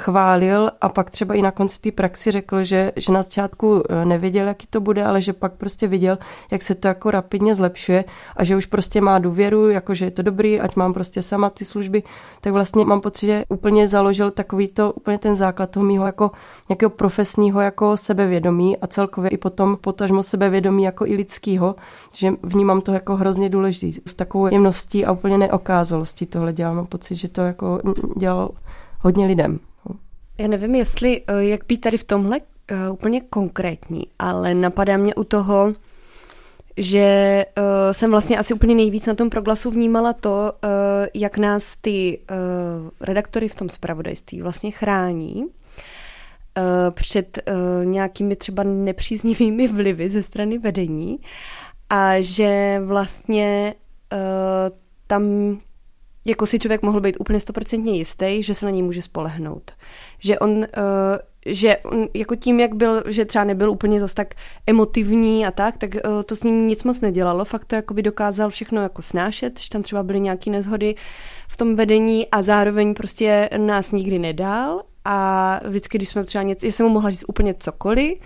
chválil 0.00 0.70
a 0.80 0.88
pak 0.88 1.10
třeba 1.10 1.34
i 1.34 1.42
na 1.42 1.50
konci 1.50 1.80
té 1.80 1.92
praxi 1.92 2.30
řekl, 2.30 2.64
že, 2.64 2.92
že 2.96 3.12
na 3.12 3.22
začátku 3.22 3.82
e, 3.88 4.04
nevěděl, 4.04 4.46
jaký 4.46 4.66
to 4.70 4.80
bude, 4.80 5.04
ale 5.04 5.22
že 5.22 5.32
pak 5.32 5.52
prostě 5.52 5.86
viděl, 5.86 6.18
jak 6.50 6.62
se 6.62 6.74
to 6.74 6.88
jako 6.88 7.10
rapidně 7.10 7.54
zlepšuje 7.54 8.04
a 8.36 8.44
že 8.44 8.56
už 8.56 8.66
prostě 8.66 9.00
má 9.00 9.18
důvěru, 9.18 9.68
jako 9.68 9.94
že 9.94 10.04
je 10.04 10.10
to 10.10 10.22
dobrý, 10.22 10.60
ať 10.60 10.76
mám 10.76 10.92
prostě 10.92 11.22
sama 11.22 11.50
ty 11.50 11.64
služby, 11.64 12.02
tak 12.40 12.52
vlastně 12.52 12.84
mám 12.84 13.00
pocit, 13.00 13.26
že 13.26 13.44
úplně 13.48 13.88
založil 13.88 14.30
takový 14.30 14.68
to, 14.68 14.92
úplně 14.92 15.18
ten 15.18 15.36
základ 15.36 15.70
toho 15.70 15.86
mýho 15.86 16.06
jako 16.06 16.30
nějakého 16.68 16.90
profesního 16.90 17.60
jako 17.60 17.96
sebevědomí 17.96 18.76
a 18.78 18.86
celkově 18.86 19.30
i 19.30 19.36
potom 19.36 19.76
potažmo 19.76 20.22
sebevědomí 20.22 20.82
jako 20.82 21.06
i 21.06 21.14
lidského, 21.14 21.76
že 22.12 22.32
vnímám 22.42 22.80
to 22.80 22.92
jako 22.92 23.16
hrozně 23.16 23.48
důležitý. 23.48 24.00
S 24.06 24.14
takovou 24.14 24.46
jemností 24.46 25.04
a 25.04 25.12
úplně 25.12 25.38
neokázalostí 25.38 26.26
tohle 26.26 26.52
dělám. 26.52 26.76
Mám 26.76 26.86
pocit, 26.86 27.14
že 27.14 27.28
to 27.28 27.40
jako 27.40 27.80
dělal 28.16 28.50
hodně 29.00 29.26
lidem. 29.26 29.58
Já 30.40 30.48
nevím, 30.48 30.74
jestli, 30.74 31.22
eh, 31.26 31.44
jak 31.44 31.66
být 31.66 31.80
tady 31.80 31.98
v 31.98 32.04
tomhle 32.04 32.40
uh, 32.40 32.92
úplně 32.92 33.20
konkrétní, 33.20 34.02
ale 34.18 34.54
napadá 34.54 34.96
mě 34.96 35.14
u 35.14 35.24
toho, 35.24 35.74
že 36.76 37.44
uh, 37.58 37.64
jsem 37.92 38.10
vlastně 38.10 38.38
asi 38.38 38.54
úplně 38.54 38.74
nejvíc 38.74 39.06
na 39.06 39.14
tom 39.14 39.30
proglasu 39.30 39.70
vnímala 39.70 40.12
to, 40.12 40.52
uh, 40.64 40.70
jak 41.14 41.38
nás 41.38 41.76
ty 41.80 42.18
uh, 42.30 42.90
redaktory 43.00 43.48
v 43.48 43.54
tom 43.54 43.68
spravodajství 43.68 44.42
vlastně 44.42 44.70
chrání 44.70 45.34
uh, 45.44 45.44
před 46.90 47.38
uh, 47.48 47.84
nějakými 47.84 48.36
třeba 48.36 48.62
nepříznivými 48.62 49.68
vlivy 49.68 50.08
ze 50.08 50.22
strany 50.22 50.58
vedení 50.58 51.18
a 51.90 52.12
že 52.20 52.80
vlastně 52.84 53.74
uh, 54.12 54.18
tam 55.06 55.22
jako 56.24 56.46
si 56.46 56.58
člověk 56.58 56.82
mohl 56.82 57.00
být 57.00 57.16
úplně 57.20 57.40
stoprocentně 57.40 57.92
jistý, 57.92 58.42
že 58.42 58.54
se 58.54 58.64
na 58.66 58.70
něj 58.70 58.82
může 58.82 59.02
spolehnout. 59.02 59.70
Že 60.18 60.38
on, 60.38 60.50
uh, 60.50 60.64
že 61.46 61.76
on 61.76 62.08
jako 62.14 62.36
tím, 62.36 62.60
jak 62.60 62.74
byl, 62.74 63.02
že 63.06 63.24
třeba 63.24 63.44
nebyl 63.44 63.70
úplně 63.70 64.00
zas 64.00 64.14
tak 64.14 64.34
emotivní 64.66 65.46
a 65.46 65.50
tak, 65.50 65.78
tak 65.78 65.90
uh, 65.94 66.22
to 66.22 66.36
s 66.36 66.42
ním 66.42 66.68
nic 66.68 66.84
moc 66.84 67.00
nedělalo. 67.00 67.44
Fakt 67.44 67.64
to 67.64 67.74
jako 67.74 67.94
by 67.94 68.02
dokázal 68.02 68.50
všechno 68.50 68.82
jako 68.82 69.02
snášet, 69.02 69.60
že 69.60 69.70
tam 69.70 69.82
třeba 69.82 70.02
byly 70.02 70.20
nějaké 70.20 70.50
nezhody 70.50 70.94
v 71.48 71.56
tom 71.56 71.76
vedení 71.76 72.26
a 72.32 72.42
zároveň 72.42 72.94
prostě 72.94 73.48
nás 73.56 73.92
nikdy 73.92 74.18
nedal 74.18 74.82
a 75.04 75.60
vždycky, 75.68 75.98
když 75.98 76.08
jsme 76.08 76.24
třeba 76.24 76.42
něco, 76.42 76.66
jsem 76.66 76.86
mu 76.86 76.92
mohla 76.92 77.10
říct 77.10 77.24
úplně 77.28 77.54
cokoliv, 77.54 78.18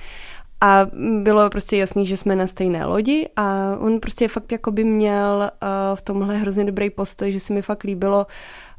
a 0.60 0.86
bylo 1.22 1.50
prostě 1.50 1.76
jasný, 1.76 2.06
že 2.06 2.16
jsme 2.16 2.36
na 2.36 2.46
stejné 2.46 2.84
lodi 2.84 3.28
a 3.36 3.76
on 3.78 4.00
prostě 4.00 4.28
fakt 4.28 4.52
jako 4.52 4.70
by 4.70 4.84
měl 4.84 5.50
uh, 5.62 5.68
v 5.96 6.02
tomhle 6.02 6.36
hrozně 6.36 6.64
dobrý 6.64 6.90
postoj, 6.90 7.32
že 7.32 7.40
se 7.40 7.52
mi 7.52 7.62
fakt 7.62 7.82
líbilo, 7.82 8.26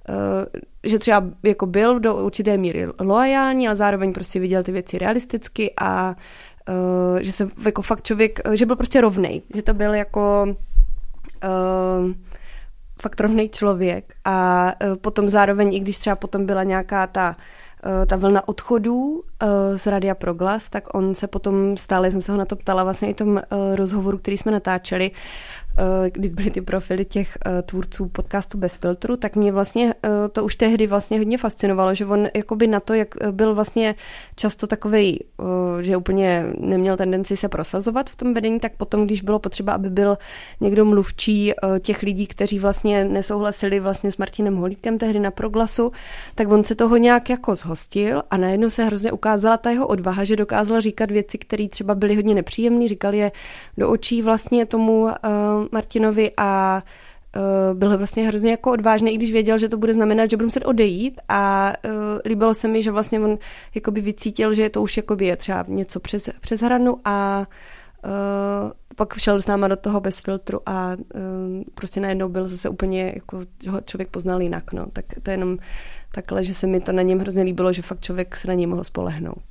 uh, 0.09 0.15
že 0.83 0.99
třeba 0.99 1.23
jako 1.43 1.65
byl 1.65 1.99
do 1.99 2.15
určité 2.15 2.57
míry 2.57 2.87
loajální, 2.99 3.67
ale 3.67 3.75
zároveň 3.75 4.13
prostě 4.13 4.39
viděl 4.39 4.63
ty 4.63 4.71
věci 4.71 4.97
realisticky 4.97 5.73
a 5.81 6.15
uh, 6.69 7.19
že 7.19 7.31
se 7.31 7.49
jako 7.65 7.81
fakt 7.81 8.03
člověk, 8.03 8.39
že 8.53 8.65
byl 8.65 8.75
prostě 8.75 9.01
rovnej, 9.01 9.41
že 9.55 9.61
to 9.61 9.73
byl 9.73 9.93
jako 9.93 10.55
fakt 13.01 13.19
rovnej 13.19 13.49
člověk. 13.49 14.13
A 14.25 14.71
potom 15.01 15.29
zároveň, 15.29 15.73
i 15.73 15.79
když 15.79 15.97
třeba 15.97 16.15
potom 16.15 16.45
byla 16.45 16.63
nějaká 16.63 17.07
ta 17.07 17.35
Eh, 17.35 17.39
ta 18.07 18.15
vlna 18.15 18.47
odchodů 18.47 19.23
eh, 19.39 19.77
z 19.77 19.87
Radia 19.87 20.15
Proglas, 20.15 20.69
tak 20.69 20.95
on 20.95 21.15
se 21.15 21.27
potom 21.27 21.77
stále, 21.77 22.11
jsem 22.11 22.21
se 22.21 22.31
ho 22.31 22.37
na 22.37 22.45
to 22.45 22.55
ptala 22.55 22.83
vlastně 22.83 23.09
i 23.09 23.13
tom 23.13 23.37
eh, 23.37 23.75
rozhovoru, 23.75 24.17
který 24.17 24.37
jsme 24.37 24.51
natáčeli, 24.51 25.11
Eh, 25.77 26.09
kdy 26.09 26.29
byly 26.29 26.51
ty 26.51 26.61
profily 26.61 27.05
těch 27.05 27.37
eh, 27.45 27.61
tvůrců 27.61 28.07
podcastu 28.07 28.57
Bez 28.57 28.77
filtru, 28.77 29.17
tak 29.17 29.35
mě 29.35 29.51
vlastně 29.51 29.93
eh, 30.03 30.09
to 30.31 30.43
už 30.43 30.55
tehdy 30.55 30.87
vlastně 30.87 31.17
hodně 31.17 31.37
fascinovalo, 31.37 31.95
že 31.95 32.05
on 32.05 32.27
jakoby 32.35 32.67
na 32.67 32.79
to, 32.79 32.93
jak 32.93 33.07
byl 33.31 33.55
vlastně 33.55 33.95
často 34.35 34.67
takovej, 34.67 35.19
že 35.81 35.97
úplně 35.97 36.45
neměl 36.59 36.97
tendenci 36.97 37.37
se 37.37 37.49
prosazovat 37.49 38.09
v 38.09 38.15
tom 38.15 38.33
vedení, 38.33 38.59
tak 38.59 38.75
potom, 38.77 39.05
když 39.05 39.21
bylo 39.21 39.39
potřeba, 39.39 39.73
aby 39.73 39.89
byl 39.89 40.17
někdo 40.61 40.85
mluvčí 40.85 41.53
těch 41.79 42.03
lidí, 42.03 42.27
kteří 42.27 42.59
vlastně 42.59 43.03
nesouhlasili 43.05 43.79
vlastně 43.79 44.11
s 44.11 44.17
Martinem 44.17 44.55
Holíkem 44.55 44.97
tehdy 44.97 45.19
na 45.19 45.31
proglasu, 45.31 45.91
tak 46.35 46.51
on 46.51 46.63
se 46.63 46.75
toho 46.75 46.97
nějak 46.97 47.29
jako 47.29 47.55
zhostil 47.55 48.23
a 48.31 48.37
najednou 48.37 48.69
se 48.69 48.83
hrozně 48.83 49.11
ukázala 49.11 49.57
ta 49.57 49.69
jeho 49.69 49.87
odvaha, 49.87 50.23
že 50.23 50.35
dokázal 50.35 50.81
říkat 50.81 51.11
věci, 51.11 51.37
které 51.37 51.67
třeba 51.67 51.95
byly 51.95 52.15
hodně 52.15 52.35
nepříjemné, 52.35 52.87
říkal 52.87 53.13
je 53.13 53.31
do 53.77 53.89
očí 53.89 54.21
vlastně 54.21 54.65
tomu 54.65 55.09
Martinovi 55.71 56.31
a 56.37 56.83
uh, 57.35 57.77
byl 57.77 57.97
vlastně 57.97 58.27
hrozně 58.27 58.51
jako 58.51 58.71
odvážný, 58.71 59.13
i 59.13 59.17
když 59.17 59.31
věděl, 59.31 59.57
že 59.57 59.69
to 59.69 59.77
bude 59.77 59.93
znamenat, 59.93 60.29
že 60.29 60.37
budu 60.37 60.45
muset 60.45 60.65
odejít 60.65 61.21
a 61.29 61.73
uh, 61.85 61.91
líbilo 62.25 62.53
se 62.53 62.67
mi, 62.67 62.83
že 62.83 62.91
vlastně 62.91 63.19
on 63.19 63.37
jakoby 63.75 64.01
vycítil, 64.01 64.53
že 64.53 64.69
to 64.69 64.81
už 64.81 64.97
jakoby 64.97 65.25
je 65.25 65.35
třeba 65.35 65.65
něco 65.67 65.99
přes, 65.99 66.29
přes 66.41 66.61
hranu 66.61 66.99
a 67.05 67.47
uh, 68.05 68.71
pak 68.95 69.17
šel 69.17 69.41
s 69.41 69.47
náma 69.47 69.67
do 69.67 69.75
toho 69.75 70.01
bez 70.01 70.19
filtru 70.19 70.59
a 70.65 70.95
uh, 70.95 71.63
prostě 71.75 71.99
najednou 71.99 72.29
byl 72.29 72.47
zase 72.47 72.69
úplně, 72.69 73.11
jako 73.15 73.39
ho 73.69 73.81
člověk 73.81 74.09
poznal 74.09 74.41
jinak, 74.41 74.73
no. 74.73 74.85
Tak 74.93 75.05
to 75.23 75.29
je 75.29 75.33
jenom 75.33 75.57
takhle, 76.11 76.43
že 76.43 76.53
se 76.53 76.67
mi 76.67 76.79
to 76.79 76.91
na 76.91 77.01
něm 77.01 77.19
hrozně 77.19 77.43
líbilo, 77.43 77.73
že 77.73 77.81
fakt 77.81 78.01
člověk 78.01 78.35
se 78.35 78.47
na 78.47 78.53
něj 78.53 78.67
mohl 78.67 78.83
spolehnout. 78.83 79.43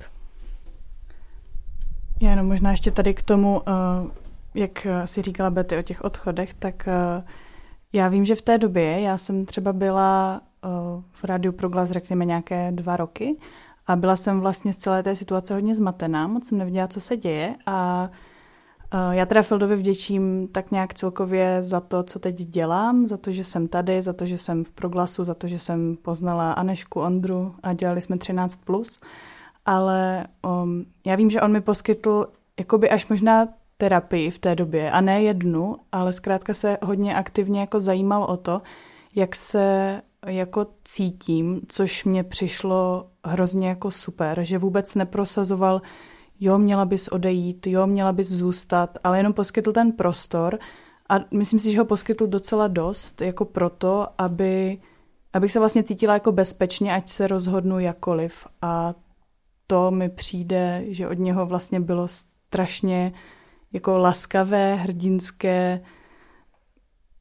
Já 2.21 2.29
jenom 2.29 2.47
možná 2.47 2.71
ještě 2.71 2.91
tady 2.91 3.13
k 3.13 3.23
tomu, 3.23 3.61
jak 4.55 4.85
eh, 4.85 5.07
si 5.07 5.21
říkala 5.21 5.49
Betty 5.49 5.77
o 5.77 5.81
těch 5.81 6.03
odchodech, 6.03 6.53
tak 6.53 6.87
eh, 6.87 7.23
já 7.93 8.07
vím, 8.07 8.25
že 8.25 8.35
v 8.35 8.41
té 8.41 8.57
době 8.57 8.99
já 8.99 9.17
jsem 9.17 9.45
třeba 9.45 9.73
byla 9.73 10.41
eh, 10.41 10.67
v 11.11 11.23
rádiu 11.23 11.51
Proglas, 11.51 11.91
řekněme, 11.91 12.25
nějaké 12.25 12.71
dva 12.71 12.97
roky 12.97 13.37
a 13.87 13.95
byla 13.95 14.15
jsem 14.15 14.39
vlastně 14.39 14.73
z 14.73 14.77
celé 14.77 15.03
té 15.03 15.15
situace 15.15 15.53
hodně 15.53 15.75
zmatená, 15.75 16.27
moc 16.27 16.47
jsem 16.47 16.57
nevěděla, 16.57 16.87
co 16.87 17.01
se 17.01 17.17
děje 17.17 17.55
a 17.65 18.09
já 19.11 19.25
teda 19.25 19.41
Fildovi 19.41 19.75
vděčím 19.75 20.47
tak 20.51 20.71
nějak 20.71 20.93
celkově 20.93 21.63
za 21.63 21.79
to, 21.79 22.03
co 22.03 22.19
teď 22.19 22.35
dělám, 22.35 23.07
za 23.07 23.17
to, 23.17 23.31
že 23.31 23.43
jsem 23.43 23.67
tady, 23.67 24.01
za 24.01 24.13
to, 24.13 24.25
že 24.25 24.37
jsem 24.37 24.63
v 24.63 24.71
Proglasu, 24.71 25.23
za 25.23 25.33
to, 25.33 25.47
že 25.47 25.59
jsem 25.59 25.97
poznala 26.01 26.53
Anešku, 26.53 26.99
Ondru 26.99 27.55
a 27.63 27.73
dělali 27.73 28.01
jsme 28.01 28.15
13+. 28.15 28.59
Plus. 28.65 28.99
Ale 29.65 30.27
um, 30.63 30.85
já 31.05 31.15
vím, 31.15 31.29
že 31.29 31.41
on 31.41 31.51
mi 31.51 31.61
poskytl 31.61 32.27
jakoby 32.59 32.89
až 32.89 33.07
možná 33.07 33.47
terapii 33.77 34.31
v 34.31 34.39
té 34.39 34.55
době. 34.55 34.91
A 34.91 35.01
ne 35.01 35.23
jednu, 35.23 35.77
ale 35.91 36.13
zkrátka 36.13 36.53
se 36.53 36.77
hodně 36.81 37.15
aktivně 37.15 37.59
jako 37.59 37.79
zajímal 37.79 38.23
o 38.23 38.37
to, 38.37 38.61
jak 39.15 39.35
se 39.35 40.01
jako 40.25 40.67
cítím, 40.83 41.61
což 41.67 42.05
mě 42.05 42.23
přišlo 42.23 43.09
hrozně 43.25 43.69
jako 43.69 43.91
super, 43.91 44.43
že 44.43 44.57
vůbec 44.57 44.95
neprosazoval, 44.95 45.81
jo, 46.39 46.57
měla 46.57 46.85
bys 46.85 47.07
odejít, 47.07 47.67
jo, 47.67 47.87
měla 47.87 48.11
bys 48.11 48.27
zůstat, 48.27 48.97
ale 49.03 49.19
jenom 49.19 49.33
poskytl 49.33 49.71
ten 49.71 49.91
prostor 49.91 50.59
a 51.09 51.15
myslím 51.31 51.59
si, 51.59 51.71
že 51.71 51.79
ho 51.79 51.85
poskytl 51.85 52.27
docela 52.27 52.67
dost, 52.67 53.21
jako 53.21 53.45
proto, 53.45 54.07
aby, 54.17 54.81
abych 55.33 55.51
se 55.51 55.59
vlastně 55.59 55.83
cítila 55.83 56.13
jako 56.13 56.31
bezpečně, 56.31 56.95
ať 56.95 57.09
se 57.09 57.27
rozhodnu 57.27 57.79
jakoliv. 57.79 58.47
A 58.61 58.93
to 59.67 59.91
mi 59.91 60.09
přijde, 60.09 60.83
že 60.87 61.07
od 61.07 61.19
něho 61.19 61.45
vlastně 61.45 61.79
bylo 61.79 62.07
strašně 62.07 63.13
jako 63.75 63.97
laskavé, 63.97 64.75
hrdinské, 64.75 65.81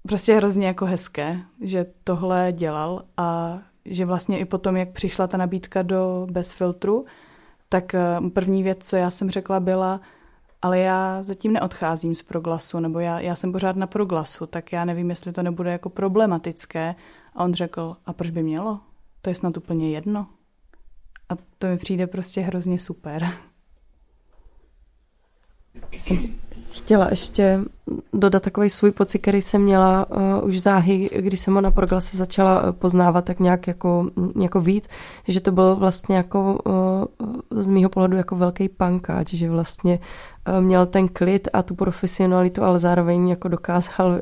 prostě 0.02 0.34
hrozně 0.34 0.66
jako 0.66 0.86
hezké, 0.86 1.40
že 1.60 1.86
tohle 2.04 2.52
dělal 2.52 3.04
a 3.16 3.58
že 3.84 4.04
vlastně 4.04 4.38
i 4.38 4.44
potom, 4.44 4.76
jak 4.76 4.92
přišla 4.92 5.26
ta 5.26 5.36
nabídka 5.36 5.82
do 5.82 6.26
Bez 6.30 6.52
filtru, 6.52 7.04
tak 7.68 7.94
eh, 7.94 8.20
první 8.34 8.62
věc, 8.62 8.88
co 8.88 8.96
já 8.96 9.10
jsem 9.10 9.30
řekla, 9.30 9.60
byla, 9.60 10.00
ale 10.62 10.78
já 10.78 11.22
zatím 11.22 11.52
neodcházím 11.52 12.14
z 12.14 12.22
proglasu, 12.22 12.80
nebo 12.80 12.98
já, 12.98 13.20
já 13.20 13.34
jsem 13.34 13.52
pořád 13.52 13.76
na 13.76 13.86
proglasu, 13.86 14.46
tak 14.46 14.72
já 14.72 14.84
nevím, 14.84 15.10
jestli 15.10 15.32
to 15.32 15.42
nebude 15.42 15.72
jako 15.72 15.88
problematické. 15.88 16.94
A 17.34 17.44
on 17.44 17.54
řekl, 17.54 17.96
a 18.06 18.12
proč 18.12 18.30
by 18.30 18.42
mělo? 18.42 18.80
To 19.22 19.30
je 19.30 19.34
snad 19.34 19.56
úplně 19.56 19.90
jedno. 19.90 20.26
A 21.28 21.34
to 21.58 21.66
mi 21.66 21.76
přijde 21.76 22.06
prostě 22.06 22.40
hrozně 22.40 22.78
super. 22.78 23.28
Jsem 25.92 26.43
chtěla 26.74 27.06
ještě 27.10 27.60
dodat 28.12 28.42
takový 28.42 28.70
svůj 28.70 28.90
pocit, 28.90 29.18
který 29.18 29.42
jsem 29.42 29.62
měla 29.62 30.06
uh, 30.10 30.48
už 30.48 30.60
záhy, 30.60 31.10
když 31.18 31.40
jsem 31.40 31.54
ho 31.54 31.60
na 31.60 31.70
proglase 31.70 32.16
začala 32.16 32.62
eh, 32.68 32.72
poznávat 32.72 33.24
tak 33.24 33.40
nějak 33.40 33.66
jako, 33.66 34.10
jako 34.40 34.60
víc, 34.60 34.88
že 35.28 35.40
to 35.40 35.52
bylo 35.52 35.76
vlastně 35.76 36.16
jako 36.16 36.58
uh, 37.52 37.62
z 37.62 37.68
mýho 37.68 37.90
pohledu 37.90 38.16
jako 38.16 38.36
velký 38.36 38.68
pankáč, 38.68 39.34
že 39.34 39.50
vlastně 39.50 39.98
uh, 40.48 40.64
měl 40.64 40.86
ten 40.86 41.08
klid 41.08 41.48
a 41.52 41.62
tu 41.62 41.74
profesionalitu, 41.74 42.62
ale 42.62 42.78
zároveň 42.78 43.28
jako 43.28 43.48
dokázal 43.48 44.10
uh, 44.10 44.20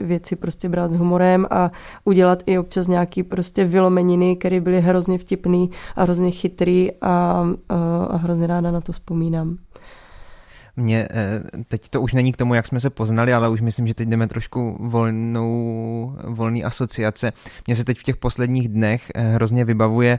věci 0.00 0.36
prostě 0.36 0.68
brát 0.68 0.92
s 0.92 0.96
humorem 0.96 1.46
a 1.50 1.70
udělat 2.04 2.42
i 2.46 2.58
občas 2.58 2.86
nějaký 2.86 3.22
prostě 3.22 3.64
vylomeniny, 3.64 4.36
které 4.36 4.60
byly 4.60 4.80
hrozně 4.80 5.18
vtipný 5.18 5.70
a 5.96 6.02
hrozně 6.02 6.30
chytrý 6.30 6.92
a, 7.00 7.42
uh, 7.42 7.76
a 8.08 8.16
hrozně 8.16 8.46
ráda 8.46 8.70
na 8.70 8.80
to 8.80 8.92
vzpomínám. 8.92 9.58
Mě, 10.78 11.08
eh, 11.10 11.42
teď 11.68 11.88
to 11.88 12.00
už 12.00 12.12
není 12.12 12.32
k 12.32 12.36
tomu, 12.36 12.54
jak 12.54 12.66
jsme 12.66 12.80
se 12.80 12.90
poznali, 12.90 13.32
ale 13.32 13.48
už 13.48 13.60
myslím, 13.60 13.86
že 13.86 13.94
teď 13.94 14.08
jdeme 14.08 14.26
trošku 14.26 14.76
volnou, 14.80 16.16
volný 16.24 16.64
asociace. 16.64 17.32
Mně 17.66 17.76
se 17.76 17.84
teď 17.84 17.98
v 17.98 18.02
těch 18.02 18.16
posledních 18.16 18.68
dnech 18.68 19.10
eh, 19.14 19.22
hrozně 19.22 19.64
vybavuje, 19.64 20.18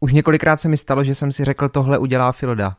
už 0.00 0.12
několikrát 0.12 0.60
se 0.60 0.68
mi 0.68 0.76
stalo, 0.76 1.04
že 1.04 1.14
jsem 1.14 1.32
si 1.32 1.44
řekl, 1.44 1.68
tohle 1.68 1.98
udělá 1.98 2.32
Filda 2.32 2.76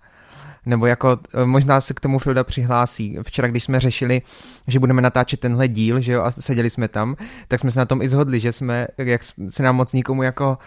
nebo 0.66 0.86
jako 0.86 1.20
eh, 1.34 1.46
možná 1.46 1.82
se 1.82 1.94
k 1.94 2.00
tomu 2.00 2.20
Filda 2.20 2.44
přihlásí. 2.44 3.18
Včera, 3.24 3.48
když 3.48 3.64
jsme 3.64 3.80
řešili, 3.80 4.22
že 4.68 4.80
budeme 4.80 5.02
natáčet 5.02 5.40
tenhle 5.40 5.68
díl, 5.68 6.02
že 6.02 6.12
jo, 6.12 6.24
a 6.24 6.32
seděli 6.32 6.70
jsme 6.70 6.88
tam, 6.88 7.16
tak 7.48 7.60
jsme 7.60 7.72
se 7.72 7.80
na 7.80 7.86
tom 7.86 8.02
i 8.02 8.08
zhodli, 8.08 8.40
že 8.40 8.52
jsme, 8.52 8.88
jak 8.98 9.22
se 9.50 9.64
nám 9.64 9.76
moc 9.76 9.94
nikomu 9.94 10.24
jako 10.24 10.58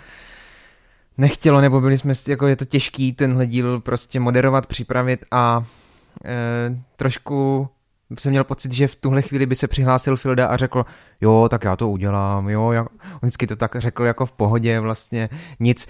nechtělo, 1.18 1.60
nebo 1.60 1.80
byli 1.80 1.98
jsme, 1.98 2.12
jako 2.28 2.46
je 2.46 2.56
to 2.56 2.64
těžký 2.64 3.12
tenhle 3.12 3.46
díl 3.46 3.80
prostě 3.80 4.20
moderovat, 4.20 4.66
připravit 4.66 5.24
a 5.30 5.66
e, 6.24 6.82
trošku 6.96 7.68
jsem 8.16 8.30
měl 8.30 8.44
pocit, 8.44 8.72
že 8.72 8.88
v 8.88 8.96
tuhle 8.96 9.22
chvíli 9.22 9.46
by 9.46 9.54
se 9.54 9.68
přihlásil 9.68 10.16
Filda 10.16 10.46
a 10.46 10.56
řekl, 10.56 10.84
jo, 11.20 11.48
tak 11.50 11.64
já 11.64 11.76
to 11.76 11.88
udělám, 11.88 12.48
jo, 12.48 12.72
já... 12.72 12.82
on 12.82 12.88
vždycky 13.22 13.46
to 13.46 13.56
tak 13.56 13.76
řekl 13.76 14.04
jako 14.04 14.26
v 14.26 14.32
pohodě, 14.32 14.80
vlastně 14.80 15.28
nic. 15.60 15.88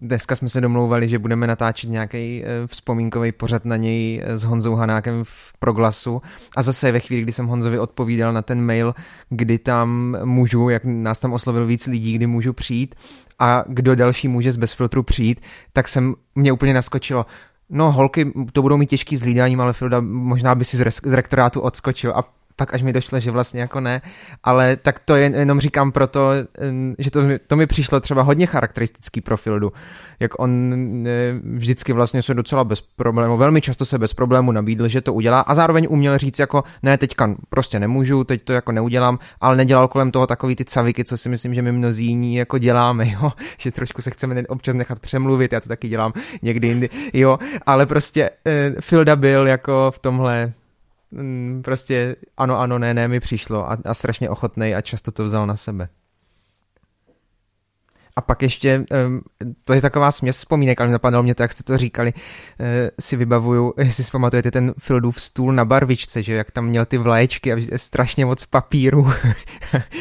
Dneska 0.00 0.36
jsme 0.36 0.48
se 0.48 0.60
domlouvali, 0.60 1.08
že 1.08 1.18
budeme 1.18 1.46
natáčet 1.46 1.90
nějaký 1.90 2.42
uh, 2.42 2.66
vzpomínkový 2.66 3.32
pořad 3.32 3.64
na 3.64 3.76
něj 3.76 4.22
s 4.26 4.44
Honzou 4.44 4.74
Hanákem 4.74 5.24
v 5.24 5.52
proglasu 5.58 6.22
a 6.56 6.62
zase 6.62 6.92
ve 6.92 7.00
chvíli, 7.00 7.22
kdy 7.22 7.32
jsem 7.32 7.46
Honzovi 7.46 7.78
odpovídal 7.78 8.32
na 8.32 8.42
ten 8.42 8.60
mail, 8.60 8.94
kdy 9.30 9.58
tam 9.58 10.16
můžu, 10.24 10.68
jak 10.68 10.84
nás 10.84 11.20
tam 11.20 11.32
oslovil 11.32 11.66
víc 11.66 11.86
lidí, 11.86 12.14
kdy 12.14 12.26
můžu 12.26 12.52
přijít 12.52 12.94
a 13.38 13.64
kdo 13.68 13.94
další 13.94 14.28
může 14.28 14.52
z 14.52 14.56
Bezfiltru 14.56 15.02
přijít, 15.02 15.40
tak 15.72 15.88
jsem 15.88 16.14
mě 16.34 16.52
úplně 16.52 16.74
naskočilo, 16.74 17.26
no 17.72 17.92
holky 17.92 18.32
to 18.52 18.62
budou 18.62 18.76
mít 18.76 18.90
těžký 18.90 19.16
s 19.16 19.22
hlídáním, 19.22 19.60
ale 19.60 19.72
Filda 19.72 20.00
možná 20.00 20.54
by 20.54 20.64
si 20.64 20.76
z, 20.76 20.80
res- 20.80 21.10
z 21.10 21.12
rektorátu 21.12 21.60
odskočil. 21.60 22.12
A 22.16 22.24
pak 22.62 22.74
až 22.74 22.82
mi 22.82 22.92
došlo, 22.92 23.20
že 23.20 23.30
vlastně 23.30 23.60
jako 23.60 23.80
ne, 23.80 24.02
ale 24.44 24.76
tak 24.76 24.98
to 24.98 25.16
jen, 25.16 25.34
jenom 25.34 25.60
říkám 25.60 25.92
proto, 25.92 26.30
že 26.98 27.10
to, 27.10 27.20
to 27.46 27.56
mi 27.56 27.66
přišlo 27.66 28.00
třeba 28.00 28.22
hodně 28.22 28.46
charakteristický 28.46 29.20
pro 29.20 29.36
jak 30.20 30.40
on 30.40 30.74
vždycky 31.56 31.92
vlastně 31.92 32.22
se 32.22 32.34
docela 32.34 32.64
bez 32.64 32.80
problému, 32.80 33.36
velmi 33.36 33.60
často 33.60 33.84
se 33.84 33.98
bez 33.98 34.14
problému 34.14 34.52
nabídl, 34.52 34.88
že 34.88 35.00
to 35.00 35.14
udělá 35.14 35.40
a 35.40 35.54
zároveň 35.54 35.86
uměl 35.90 36.18
říct 36.18 36.38
jako 36.38 36.64
ne, 36.82 36.98
teďka 36.98 37.34
prostě 37.48 37.80
nemůžu, 37.80 38.24
teď 38.24 38.42
to 38.42 38.52
jako 38.52 38.72
neudělám, 38.72 39.18
ale 39.40 39.56
nedělal 39.56 39.88
kolem 39.88 40.10
toho 40.10 40.26
takový 40.26 40.56
ty 40.56 40.64
caviky, 40.64 41.04
co 41.04 41.16
si 41.16 41.28
myslím, 41.28 41.54
že 41.54 41.62
my 41.62 41.72
mnozí 41.72 42.06
jiní 42.06 42.34
jako 42.34 42.58
děláme, 42.58 43.10
jo, 43.22 43.32
že 43.58 43.70
trošku 43.70 44.02
se 44.02 44.10
chceme 44.10 44.42
občas 44.48 44.74
nechat 44.74 45.00
přemluvit, 45.00 45.52
já 45.52 45.60
to 45.60 45.68
taky 45.68 45.88
dělám 45.88 46.12
někdy 46.42 46.68
jindy, 46.68 46.88
jo, 47.12 47.38
ale 47.66 47.86
prostě 47.86 48.30
eh, 48.46 48.72
Filda 48.80 49.16
byl 49.16 49.46
jako 49.46 49.90
v 49.94 49.98
tomhle 49.98 50.52
prostě 51.62 52.16
ano, 52.36 52.60
ano, 52.60 52.78
ne, 52.78 52.94
ne 52.94 53.08
mi 53.08 53.20
přišlo 53.20 53.70
a, 53.70 53.78
a 53.84 53.94
strašně 53.94 54.30
ochotnej 54.30 54.74
a 54.74 54.80
často 54.80 55.12
to 55.12 55.24
vzal 55.24 55.46
na 55.46 55.56
sebe. 55.56 55.88
A 58.16 58.20
pak 58.20 58.42
ještě, 58.42 58.84
to 59.64 59.72
je 59.72 59.80
taková 59.80 60.10
směs 60.10 60.36
vzpomínek, 60.36 60.80
ale 60.80 60.90
napadlo 60.90 61.22
mě 61.22 61.34
to, 61.34 61.42
jak 61.42 61.52
jste 61.52 61.62
to 61.62 61.78
říkali, 61.78 62.12
eh, 62.60 62.90
si 63.00 63.16
vybavuju, 63.16 63.74
jestli 63.78 64.04
si 64.04 64.10
pamatujete 64.10 64.50
ten 64.50 64.74
Fildův 64.78 65.20
stůl 65.20 65.52
na 65.52 65.64
barvičce, 65.64 66.22
že 66.22 66.34
jak 66.34 66.50
tam 66.50 66.66
měl 66.66 66.86
ty 66.86 66.98
vlaječky 66.98 67.52
a 67.52 67.56
strašně 67.76 68.24
moc 68.24 68.46
papíru. 68.46 69.06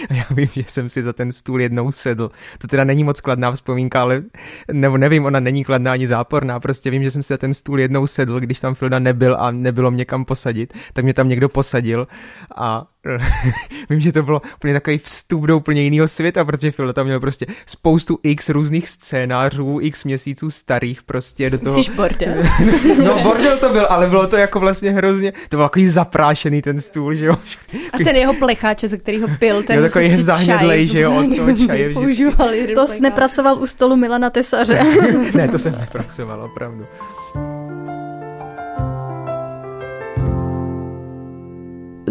a 0.10 0.13
já 0.13 0.26
vím, 0.32 0.47
že 0.47 0.63
jsem 0.67 0.89
si 0.89 1.04
za 1.04 1.13
ten 1.13 1.32
stůl 1.32 1.62
jednou 1.62 1.91
sedl. 1.91 2.32
To 2.58 2.67
teda 2.67 2.84
není 2.84 3.04
moc 3.04 3.21
kladná 3.21 3.52
vzpomínka, 3.52 4.02
ale 4.02 4.24
nebo 4.71 4.97
nevím, 4.97 5.26
ona 5.26 5.39
není 5.39 5.63
kladná 5.63 5.91
ani 5.91 6.08
záporná, 6.08 6.60
prostě 6.60 6.91
vím, 6.91 7.04
že 7.04 7.12
jsem 7.12 7.24
si 7.24 7.34
za 7.34 7.38
ten 7.38 7.54
stůl 7.54 7.80
jednou 7.80 8.08
sedl, 8.08 8.39
když 8.39 8.60
tam 8.60 8.76
Filda 8.76 9.00
nebyl 9.00 9.38
a 9.39 9.52
nebylo 9.52 9.91
mě 9.91 10.06
kam 10.06 10.26
posadit, 10.26 10.74
tak 10.93 11.04
mě 11.04 11.13
tam 11.13 11.30
někdo 11.30 11.50
posadil 11.50 12.08
a 12.56 12.90
Vím, 13.90 14.00
že 14.00 14.12
to 14.12 14.24
bylo 14.24 14.42
úplně 14.56 14.74
takový 14.74 14.98
vstup 14.98 15.44
do 15.44 15.58
úplně 15.58 15.82
jiného 15.82 16.08
světa, 16.08 16.46
protože 16.46 16.72
Phil 16.72 16.94
tam 16.94 17.06
měl 17.06 17.20
prostě 17.20 17.46
spoustu 17.66 18.20
x 18.24 18.50
různých 18.50 18.90
scénářů, 18.90 19.80
x 19.82 20.04
měsíců 20.04 20.52
starých 20.52 21.04
prostě 21.04 21.50
do 21.50 21.58
toho. 21.58 21.78
Myslíš 21.78 21.96
bordel? 21.96 22.34
no 23.04 23.24
bordel 23.24 23.58
to 23.58 23.70
byl, 23.70 23.88
ale 23.90 24.08
bylo 24.08 24.28
to 24.28 24.36
jako 24.36 24.60
vlastně 24.60 24.92
hrozně, 24.92 25.34
to 25.50 25.58
byl 25.58 25.66
takový 25.66 25.88
zaprášený 25.88 26.62
ten 26.62 26.82
stůl, 26.82 27.16
že 27.16 27.26
jo. 27.26 27.36
A 27.94 27.98
ten 27.98 28.16
jeho 28.16 28.34
plecháče, 28.34 28.88
ze 28.88 28.98
kterého 28.98 29.28
pil, 29.40 29.64
ten 29.64 29.78
jo, 29.78 29.84
takový 29.84 30.08
prostě 30.08 30.24
zahnědlej, 30.24 30.88
že 30.88 31.00
jo, 31.00 31.16
od 31.16 31.36
toho 31.36 31.68
čaje 31.68 31.94
To 32.76 32.88
jsi 32.88 33.02
nepracoval 33.02 33.62
u 33.62 33.68
stolu 33.68 33.96
Milana 33.96 34.30
Tesaře. 34.30 34.84
ne, 35.36 35.48
to 35.48 35.60
jsem 35.60 35.80
nepracoval, 35.80 36.44
opravdu. 36.44 36.86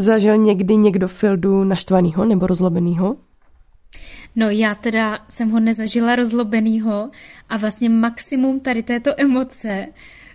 Zažil 0.01 0.37
někdy 0.37 0.77
někdo 0.77 1.09
Fildu 1.09 1.65
naštvanýho 1.65 2.25
nebo 2.25 2.47
rozlobenýho? 2.47 3.17
No 4.37 4.51
já 4.51 4.75
teda 4.75 5.19
jsem 5.29 5.51
ho 5.51 5.61
nezažila 5.61 6.17
rozlobenýho 6.17 7.11
a 7.49 7.57
vlastně 7.57 7.89
maximum 7.89 8.61
tady 8.61 8.83
této 8.83 9.11
emoce 9.17 9.87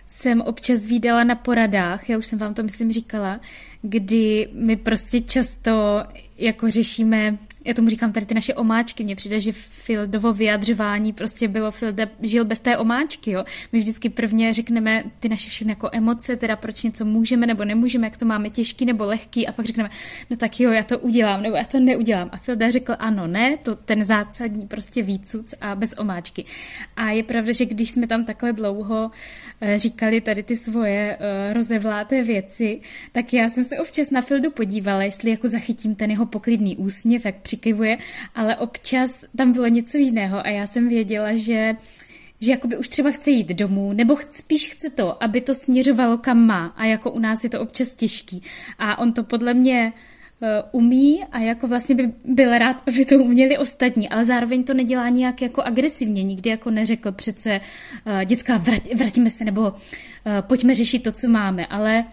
jsem 0.06 0.40
občas 0.40 0.86
výdala 0.86 1.24
na 1.24 1.34
poradách, 1.34 2.10
já 2.10 2.18
už 2.18 2.26
jsem 2.26 2.38
vám 2.38 2.54
to 2.54 2.62
myslím 2.62 2.92
říkala, 2.92 3.40
kdy 3.82 4.48
my 4.52 4.76
prostě 4.76 5.20
často 5.20 6.02
jako 6.38 6.70
řešíme 6.70 7.38
já 7.66 7.74
tomu 7.74 7.88
říkám 7.88 8.12
tady 8.12 8.26
ty 8.26 8.34
naše 8.34 8.54
omáčky, 8.54 9.04
mně 9.04 9.16
přijde, 9.16 9.40
že 9.40 9.52
Fildovo 9.52 10.32
vyjadřování 10.32 11.12
prostě 11.12 11.48
bylo, 11.48 11.70
Filda 11.70 12.06
žil 12.22 12.44
bez 12.44 12.60
té 12.60 12.78
omáčky, 12.78 13.30
jo. 13.30 13.44
My 13.72 13.78
vždycky 13.78 14.08
prvně 14.08 14.54
řekneme 14.54 15.04
ty 15.20 15.28
naše 15.28 15.50
všechny 15.50 15.72
jako 15.72 15.88
emoce, 15.92 16.36
teda 16.36 16.56
proč 16.56 16.82
něco 16.82 17.04
můžeme 17.04 17.46
nebo 17.46 17.64
nemůžeme, 17.64 18.06
jak 18.06 18.16
to 18.16 18.24
máme 18.24 18.50
těžký 18.50 18.84
nebo 18.84 19.04
lehký 19.04 19.48
a 19.48 19.52
pak 19.52 19.66
řekneme, 19.66 19.90
no 20.30 20.36
tak 20.36 20.60
jo, 20.60 20.70
já 20.70 20.82
to 20.82 20.98
udělám 20.98 21.42
nebo 21.42 21.56
já 21.56 21.64
to 21.64 21.80
neudělám. 21.80 22.28
A 22.32 22.36
Filda 22.36 22.70
řekl 22.70 22.96
ano, 22.98 23.26
ne, 23.26 23.56
to 23.56 23.76
ten 23.76 24.04
zásadní 24.04 24.66
prostě 24.66 25.02
výcuc 25.02 25.54
a 25.60 25.74
bez 25.74 25.94
omáčky. 25.98 26.44
A 26.96 27.10
je 27.10 27.22
pravda, 27.22 27.52
že 27.52 27.64
když 27.64 27.90
jsme 27.90 28.06
tam 28.06 28.24
takhle 28.24 28.52
dlouho 28.52 29.10
eh, 29.60 29.78
říkali 29.78 30.20
tady 30.20 30.42
ty 30.42 30.56
svoje 30.56 31.18
uh, 31.18 31.54
rozevláté 31.54 32.22
věci, 32.22 32.80
tak 33.12 33.32
já 33.32 33.50
jsem 33.50 33.64
se 33.64 33.78
občas 33.78 34.10
na 34.10 34.20
Fildu 34.20 34.50
podívala, 34.50 35.02
jestli 35.02 35.30
jako 35.30 35.48
zachytím 35.48 35.94
ten 35.94 36.10
jeho 36.10 36.26
poklidný 36.26 36.76
úsměv, 36.76 37.24
jak 37.24 37.36
při 37.36 37.55
přikivuje, 37.56 37.98
ale 38.34 38.56
občas 38.56 39.24
tam 39.36 39.52
bylo 39.52 39.66
něco 39.66 39.98
jiného 39.98 40.46
a 40.46 40.48
já 40.48 40.66
jsem 40.66 40.88
věděla, 40.88 41.28
že 41.34 41.76
že 42.40 42.50
jakoby 42.50 42.76
už 42.76 42.88
třeba 42.88 43.10
chce 43.10 43.30
jít 43.30 43.48
domů, 43.48 43.92
nebo 43.92 44.16
spíš 44.30 44.72
chce 44.72 44.90
to, 44.90 45.22
aby 45.22 45.40
to 45.40 45.54
směřovalo 45.54 46.18
kam 46.18 46.46
má 46.46 46.66
a 46.76 46.84
jako 46.84 47.10
u 47.10 47.18
nás 47.18 47.44
je 47.44 47.50
to 47.50 47.60
občas 47.60 47.94
těžký. 47.94 48.42
A 48.78 48.98
on 48.98 49.12
to 49.12 49.24
podle 49.24 49.54
mě 49.54 49.92
uh, 50.40 50.48
umí 50.72 51.24
a 51.32 51.38
jako 51.38 51.68
vlastně 51.68 51.94
by 51.94 52.12
byl 52.24 52.58
rád, 52.58 52.82
aby 52.88 53.04
to 53.04 53.16
uměli 53.16 53.58
ostatní, 53.58 54.08
ale 54.08 54.24
zároveň 54.24 54.64
to 54.64 54.74
nedělá 54.74 55.08
nějak 55.08 55.42
jako 55.42 55.62
agresivně, 55.62 56.22
nikdy 56.22 56.50
jako 56.50 56.70
neřekl 56.70 57.12
přece 57.12 57.60
uh, 57.60 58.24
dětská, 58.24 58.56
vrať, 58.56 58.94
vrátíme 58.94 59.30
se 59.30 59.44
nebo 59.44 59.60
uh, 59.70 59.76
pojďme 60.40 60.74
řešit 60.74 61.02
to, 61.02 61.12
co 61.12 61.28
máme, 61.28 61.66
ale 61.66 62.04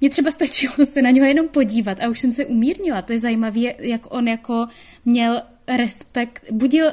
mně 0.00 0.10
třeba 0.10 0.30
stačilo 0.30 0.86
se 0.86 1.02
na 1.02 1.10
něho 1.10 1.26
jenom 1.26 1.48
podívat 1.48 2.00
a 2.00 2.08
už 2.08 2.20
jsem 2.20 2.32
se 2.32 2.46
umírnila. 2.46 3.02
To 3.02 3.12
je 3.12 3.20
zajímavé, 3.20 3.60
jak 3.78 4.14
on 4.14 4.28
jako 4.28 4.66
měl 5.04 5.42
respekt, 5.76 6.44
budil, 6.52 6.92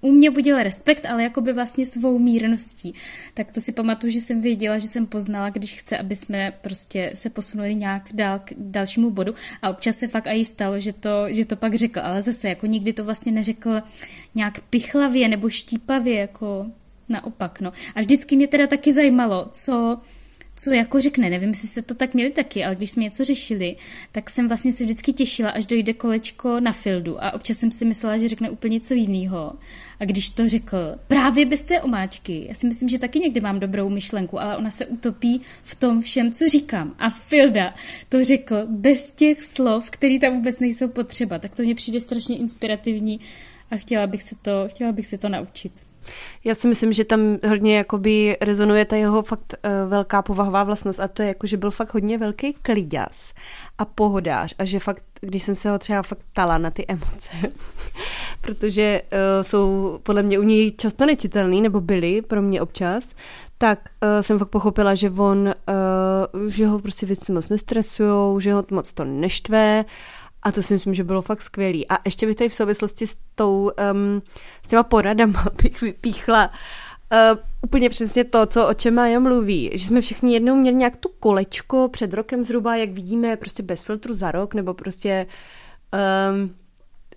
u 0.00 0.12
mě 0.12 0.30
budil 0.30 0.62
respekt, 0.62 1.06
ale 1.06 1.22
jako 1.22 1.40
by 1.40 1.52
vlastně 1.52 1.86
svou 1.86 2.18
mírností. 2.18 2.94
Tak 3.34 3.52
to 3.52 3.60
si 3.60 3.72
pamatuju, 3.72 4.12
že 4.12 4.20
jsem 4.20 4.40
věděla, 4.40 4.78
že 4.78 4.86
jsem 4.86 5.06
poznala, 5.06 5.50
když 5.50 5.72
chce, 5.78 5.98
aby 5.98 6.16
jsme 6.16 6.52
prostě 6.60 7.10
se 7.14 7.30
posunuli 7.30 7.74
nějak 7.74 8.08
dál 8.12 8.40
k 8.44 8.52
dalšímu 8.56 9.10
bodu 9.10 9.34
a 9.62 9.70
občas 9.70 9.96
se 9.96 10.08
fakt 10.08 10.26
i 10.26 10.44
stalo, 10.44 10.80
že 10.80 10.92
to, 10.92 11.24
že 11.28 11.44
to 11.44 11.56
pak 11.56 11.74
řekl, 11.74 12.00
ale 12.02 12.22
zase 12.22 12.48
jako 12.48 12.66
nikdy 12.66 12.92
to 12.92 13.04
vlastně 13.04 13.32
neřekl 13.32 13.82
nějak 14.34 14.60
pichlavě 14.60 15.28
nebo 15.28 15.50
štípavě, 15.50 16.14
jako 16.14 16.66
naopak, 17.08 17.60
no. 17.60 17.72
A 17.94 18.00
vždycky 18.00 18.36
mě 18.36 18.48
teda 18.48 18.66
taky 18.66 18.92
zajímalo, 18.92 19.48
co 19.52 19.98
co 20.56 20.70
jako 20.70 21.00
řekne. 21.00 21.30
Nevím, 21.30 21.48
jestli 21.48 21.68
jste 21.68 21.82
to 21.82 21.94
tak 21.94 22.14
měli 22.14 22.30
taky, 22.30 22.64
ale 22.64 22.74
když 22.74 22.90
jsme 22.90 23.02
něco 23.02 23.24
řešili, 23.24 23.76
tak 24.12 24.30
jsem 24.30 24.48
vlastně 24.48 24.72
se 24.72 24.84
vždycky 24.84 25.12
těšila, 25.12 25.50
až 25.50 25.66
dojde 25.66 25.92
kolečko 25.92 26.60
na 26.60 26.72
fildu 26.72 27.24
a 27.24 27.32
občas 27.32 27.58
jsem 27.58 27.72
si 27.72 27.84
myslela, 27.84 28.16
že 28.16 28.28
řekne 28.28 28.50
úplně 28.50 28.74
něco 28.74 28.94
jiného. 28.94 29.52
A 30.00 30.04
když 30.04 30.30
to 30.30 30.48
řekl 30.48 30.76
právě 31.08 31.46
bez 31.46 31.64
té 31.64 31.82
omáčky, 31.82 32.44
já 32.48 32.54
si 32.54 32.66
myslím, 32.66 32.88
že 32.88 32.98
taky 32.98 33.18
někdy 33.18 33.40
mám 33.40 33.60
dobrou 33.60 33.88
myšlenku, 33.88 34.40
ale 34.40 34.56
ona 34.56 34.70
se 34.70 34.86
utopí 34.86 35.40
v 35.62 35.74
tom 35.74 36.00
všem, 36.00 36.32
co 36.32 36.48
říkám. 36.48 36.94
A 36.98 37.10
Filda 37.10 37.74
to 38.08 38.24
řekl 38.24 38.56
bez 38.66 39.14
těch 39.14 39.42
slov, 39.42 39.90
které 39.90 40.18
tam 40.18 40.34
vůbec 40.34 40.60
nejsou 40.60 40.88
potřeba. 40.88 41.38
Tak 41.38 41.54
to 41.54 41.62
mně 41.62 41.74
přijde 41.74 42.00
strašně 42.00 42.38
inspirativní 42.38 43.20
a 43.70 43.76
chtěla 43.76 44.06
bych 44.06 44.22
se 44.22 44.34
to, 44.42 44.68
chtěla 44.68 44.92
bych 44.92 45.06
se 45.06 45.18
to 45.18 45.28
naučit. 45.28 45.72
Já 46.44 46.54
si 46.54 46.68
myslím, 46.68 46.92
že 46.92 47.04
tam 47.04 47.38
hodně 47.48 47.76
jakoby 47.76 48.36
rezonuje 48.40 48.84
ta 48.84 48.96
jeho 48.96 49.22
fakt 49.22 49.54
uh, 49.64 49.90
velká 49.90 50.22
povahová 50.22 50.64
vlastnost 50.64 51.00
a 51.00 51.08
to 51.08 51.22
je 51.22 51.28
jako, 51.28 51.46
že 51.46 51.56
byl 51.56 51.70
fakt 51.70 51.94
hodně 51.94 52.18
velký 52.18 52.52
kliďas 52.52 53.32
a 53.78 53.84
pohodář 53.84 54.54
a 54.58 54.64
že 54.64 54.78
fakt, 54.78 55.02
když 55.20 55.42
jsem 55.42 55.54
se 55.54 55.70
ho 55.70 55.78
třeba 55.78 56.02
fakt 56.02 56.22
ptala 56.32 56.58
na 56.58 56.70
ty 56.70 56.84
emoce, 56.88 57.28
protože 58.40 59.02
uh, 59.02 59.42
jsou 59.42 59.98
podle 60.02 60.22
mě 60.22 60.38
u 60.38 60.42
něj 60.42 60.72
často 60.72 61.06
nečitelný, 61.06 61.62
nebo 61.62 61.80
byly 61.80 62.22
pro 62.22 62.42
mě 62.42 62.62
občas, 62.62 63.04
tak 63.58 63.78
uh, 64.02 64.08
jsem 64.20 64.38
fakt 64.38 64.48
pochopila, 64.48 64.94
že 64.94 65.10
on, 65.10 65.54
uh, 66.34 66.48
že 66.48 66.66
ho 66.66 66.78
prostě 66.78 67.06
věci 67.06 67.32
moc 67.32 67.48
nestresujou, 67.48 68.40
že 68.40 68.52
ho 68.52 68.64
moc 68.70 68.92
to 68.92 69.04
neštve 69.04 69.84
a 70.42 70.52
to 70.52 70.62
si 70.62 70.74
myslím, 70.74 70.94
že 70.94 71.04
bylo 71.04 71.22
fakt 71.22 71.42
skvělý. 71.42 71.88
A 71.88 71.98
ještě 72.04 72.26
bych 72.26 72.36
tady 72.36 72.48
v 72.48 72.54
souvislosti 72.54 73.06
s, 73.06 73.16
tou, 73.34 73.70
um, 73.92 74.22
s 74.66 74.68
těma 74.68 74.82
poradama 74.82 75.44
bych 75.62 75.80
vypíchla 75.80 76.50
uh, 77.12 77.38
úplně 77.62 77.90
přesně 77.90 78.24
to, 78.24 78.46
co 78.46 78.68
o 78.68 78.74
čem 78.74 78.94
Maja 78.94 79.20
mluví. 79.20 79.70
Že 79.72 79.86
jsme 79.86 80.00
všichni 80.00 80.34
jednou 80.34 80.54
měli 80.54 80.76
nějak 80.76 80.96
tu 80.96 81.08
kolečko 81.08 81.88
před 81.88 82.14
rokem 82.14 82.44
zhruba, 82.44 82.76
jak 82.76 82.90
vidíme, 82.90 83.36
prostě 83.36 83.62
bez 83.62 83.84
filtru 83.84 84.14
za 84.14 84.30
rok, 84.30 84.54
nebo 84.54 84.74
prostě 84.74 85.26
um, 86.32 86.54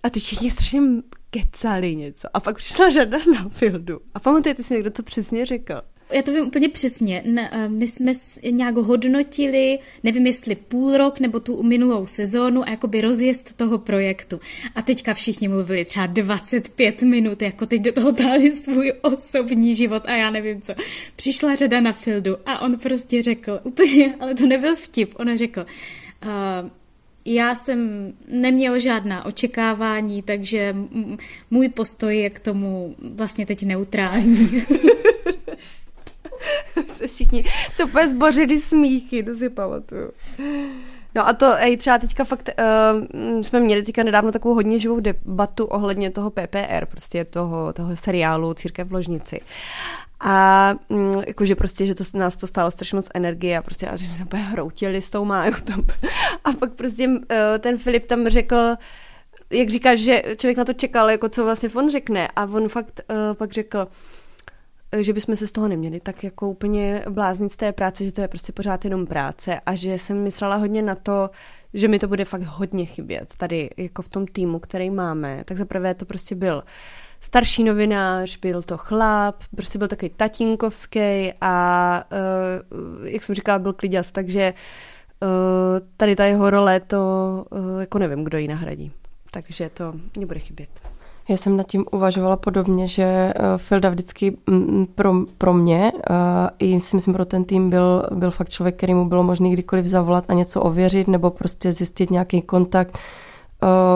a 0.04 0.10
ty 0.10 0.20
všichni 0.20 0.52
strašně 0.52 0.82
kecali 1.30 1.96
něco. 1.96 2.28
A 2.34 2.40
pak 2.40 2.58
přišla 2.58 2.90
řada 2.90 3.18
na 3.34 3.50
fildu. 3.50 4.00
A 4.14 4.20
pamatujete 4.20 4.64
si 4.64 4.74
někdo, 4.74 4.92
co 4.92 5.04
přesně 5.04 5.46
řekl? 5.46 5.82
Já 6.12 6.22
to 6.22 6.34
vím 6.34 6.46
úplně 6.46 6.70
přesně. 6.70 7.24
My 7.68 7.88
jsme 7.88 8.12
nějak 8.52 8.76
hodnotili, 8.76 9.80
nevím 10.04 10.28
jestli 10.28 10.56
půl 10.56 10.98
rok 10.98 11.20
nebo 11.20 11.40
tu 11.40 11.64
minulou 11.64 12.06
sezónu 12.06 12.64
a 12.68 12.70
jakoby 12.70 13.02
rozjezd 13.02 13.54
toho 13.54 13.78
projektu. 13.78 14.40
A 14.76 14.82
teďka 14.82 15.14
všichni 15.14 15.48
mluvili 15.48 15.86
třeba 15.86 16.06
25 16.06 17.02
minut, 17.02 17.42
jako 17.42 17.66
teď 17.66 17.82
do 17.82 17.92
toho 17.92 18.12
dali 18.12 18.52
svůj 18.52 18.94
osobní 19.02 19.76
život 19.76 20.04
a 20.06 20.16
já 20.16 20.30
nevím 20.30 20.62
co. 20.62 20.74
Přišla 21.16 21.56
řada 21.56 21.82
na 21.82 21.92
Fildu 21.92 22.38
a 22.46 22.60
on 22.60 22.80
prostě 22.80 23.24
řekl, 23.24 23.60
úplně, 23.64 24.16
ale 24.20 24.36
to 24.36 24.46
nebyl 24.46 24.76
vtip, 24.76 25.14
on 25.20 25.38
řekl, 25.38 25.66
uh, 26.24 26.70
já 27.26 27.56
jsem 27.56 28.12
neměl 28.28 28.80
žádná 28.80 29.26
očekávání, 29.26 30.22
takže 30.22 30.76
můj 31.52 31.70
postoj 31.70 32.18
je 32.18 32.30
k 32.30 32.40
tomu 32.40 32.96
vlastně 33.00 33.46
teď 33.46 33.64
neutrální. 33.64 34.64
jsme 36.94 37.08
všichni 37.08 37.46
se 37.74 37.84
úplně 37.84 38.10
zbořili 38.10 38.62
smíchy, 38.62 39.24
to 39.24 39.36
si 39.36 39.50
pamatuju. 39.50 40.12
No 41.16 41.28
a 41.28 41.34
to, 41.34 41.56
ej, 41.58 41.78
třeba 41.78 41.98
teďka 41.98 42.24
fakt, 42.24 42.50
uh, 42.60 43.42
jsme 43.42 43.60
měli 43.60 43.84
teďka 43.84 44.04
nedávno 44.04 44.32
takovou 44.32 44.56
hodně 44.56 44.80
živou 44.80 45.00
debatu 45.00 45.66
ohledně 45.66 46.10
toho 46.10 46.30
PPR, 46.30 46.86
prostě 46.86 47.26
toho, 47.26 47.74
toho 47.74 47.96
seriálu 47.96 48.54
Církev 48.54 48.88
v 48.88 48.94
ložnici. 48.94 49.42
A 50.20 50.74
mm, 50.90 51.22
jakože 51.28 51.56
prostě, 51.56 51.86
že 51.86 51.96
to 51.96 52.04
nás 52.14 52.36
to 52.36 52.48
stálo 52.48 52.72
strašně 52.72 52.96
moc 52.96 53.08
energie 53.14 53.58
a 53.58 53.62
prostě 53.62 53.88
a 53.88 53.98
jsme 53.98 54.26
úplně 54.26 54.44
hroutili 54.44 55.02
s 55.02 55.10
tou 55.10 55.26
májou 55.26 55.54
tam. 55.64 55.86
A 56.44 56.52
pak 56.52 56.74
prostě 56.74 57.08
uh, 57.08 57.18
ten 57.60 57.78
Filip 57.78 58.08
tam 58.08 58.28
řekl, 58.28 58.76
jak 59.50 59.70
říkáš, 59.70 60.00
že 60.00 60.24
člověk 60.38 60.58
na 60.58 60.66
to 60.66 60.74
čekal, 60.74 61.10
jako 61.10 61.30
co 61.30 61.44
vlastně 61.44 61.70
on 61.76 61.92
řekne 61.92 62.28
a 62.36 62.44
on 62.44 62.70
fakt 62.70 63.02
uh, 63.10 63.36
pak 63.36 63.52
řekl, 63.52 63.88
že 65.04 65.14
bychom 65.14 65.36
se 65.36 65.48
z 65.48 65.52
toho 65.52 65.68
neměli 65.68 66.00
tak 66.00 66.24
jako 66.24 66.50
úplně 66.50 67.04
bláznit 67.10 67.52
z 67.52 67.56
té 67.56 67.72
práce, 67.72 68.06
že 68.06 68.12
to 68.12 68.22
je 68.22 68.28
prostě 68.28 68.52
pořád 68.52 68.86
jenom 68.86 69.06
práce 69.06 69.60
a 69.66 69.76
že 69.76 69.94
jsem 69.94 70.24
myslela 70.24 70.56
hodně 70.56 70.82
na 70.82 70.96
to, 70.96 71.30
že 71.74 71.88
mi 71.88 72.00
to 72.00 72.08
bude 72.08 72.26
fakt 72.26 72.42
hodně 72.42 72.86
chybět 72.86 73.34
tady 73.38 73.70
jako 73.78 74.02
v 74.02 74.10
tom 74.10 74.28
týmu, 74.28 74.60
který 74.60 74.90
máme. 74.90 75.44
Tak 75.46 75.58
zaprvé 75.58 75.94
to 75.94 76.06
prostě 76.06 76.36
byl 76.36 76.64
starší 77.20 77.64
novinář, 77.64 78.38
byl 78.38 78.64
to 78.64 78.78
chlap, 78.78 79.44
prostě 79.56 79.78
byl 79.80 79.88
takový 79.88 80.10
tatínkovský 80.10 81.34
a 81.42 82.04
uh, 82.12 83.08
jak 83.08 83.24
jsem 83.24 83.36
říkala, 83.36 83.60
byl 83.60 83.74
kliděs, 83.74 84.12
takže 84.12 84.54
uh, 85.24 85.30
tady 85.98 86.16
ta 86.16 86.26
jeho 86.26 86.50
role 86.50 86.80
to 86.80 87.46
jako 87.80 88.00
nevím, 88.00 88.24
kdo 88.24 88.38
ji 88.38 88.48
nahradí. 88.48 88.92
Takže 89.32 89.70
to 89.70 89.94
mě 90.16 90.26
bude 90.26 90.40
chybět. 90.40 90.95
Já 91.30 91.38
jsem 91.38 91.58
nad 91.58 91.68
tím 91.68 91.86
uvažovala 91.92 92.38
podobně, 92.38 92.88
že 92.88 93.34
Filda 93.58 93.90
vždycky 93.90 94.38
pro, 94.96 95.14
pro 95.38 95.54
mě 95.54 95.92
i 96.60 96.82
si 96.82 96.96
myslím 96.96 97.14
pro 97.14 97.26
ten 97.26 97.44
tým 97.44 97.70
byl, 97.70 98.04
byl 98.12 98.32
fakt 98.32 98.50
člověk, 98.50 98.76
který 98.78 98.94
mu 98.94 99.10
bylo 99.10 99.24
možné 99.24 99.50
kdykoliv 99.50 99.86
zavolat 99.86 100.26
a 100.28 100.34
něco 100.34 100.62
ověřit 100.62 101.08
nebo 101.08 101.30
prostě 101.30 101.72
zjistit 101.72 102.12
nějaký 102.12 102.42
kontakt. 102.42 102.98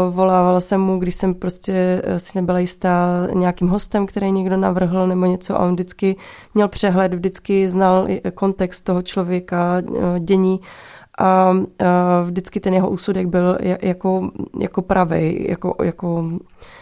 Volávala 0.09 0.59
jsem 0.59 0.81
mu, 0.81 0.99
když 0.99 1.15
jsem 1.15 1.33
prostě 1.33 2.01
si 2.17 2.31
nebyla 2.37 2.59
jistá 2.59 3.27
nějakým 3.33 3.67
hostem, 3.67 4.05
který 4.05 4.31
někdo 4.31 4.57
navrhl 4.57 5.07
nebo 5.07 5.25
něco 5.25 5.55
a 5.55 5.65
on 5.65 5.73
vždycky 5.73 6.15
měl 6.53 6.67
přehled, 6.67 7.13
vždycky 7.13 7.69
znal 7.69 8.07
kontext 8.33 8.85
toho 8.85 9.01
člověka, 9.01 9.81
dění 10.19 10.59
a 11.19 11.53
vždycky 12.23 12.59
ten 12.59 12.73
jeho 12.73 12.89
úsudek 12.89 13.27
byl 13.27 13.57
jako, 13.81 14.29
jako 14.59 14.81
pravej, 14.81 15.45
jako, 15.49 15.75
jako 15.83 16.23
Eh, 16.29 16.78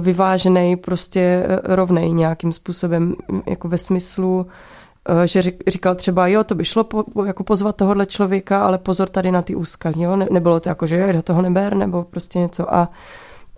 vyvážený, 0.00 0.76
prostě 0.76 1.20
eh, 1.20 1.76
rovnej 1.76 2.12
nějakým 2.12 2.52
způsobem, 2.52 3.14
jako 3.46 3.68
ve 3.68 3.78
smyslu, 3.78 4.46
eh, 5.08 5.26
že 5.26 5.42
říkal 5.68 5.94
třeba, 5.94 6.26
jo, 6.26 6.44
to 6.44 6.54
by 6.54 6.64
šlo 6.64 6.84
po, 6.84 7.24
jako 7.24 7.44
pozvat 7.44 7.76
tohohle 7.76 8.06
člověka, 8.06 8.64
ale 8.64 8.78
pozor 8.78 9.08
tady 9.08 9.30
na 9.30 9.42
ty 9.42 9.54
úskalí, 9.54 10.02
jo, 10.02 10.16
ne, 10.16 10.26
nebylo 10.30 10.60
to 10.60 10.68
jako, 10.68 10.86
že 10.86 10.98
jo, 10.98 11.12
do 11.12 11.22
toho 11.22 11.42
neber, 11.42 11.76
nebo 11.76 12.04
prostě 12.04 12.38
něco. 12.38 12.74
A 12.74 12.88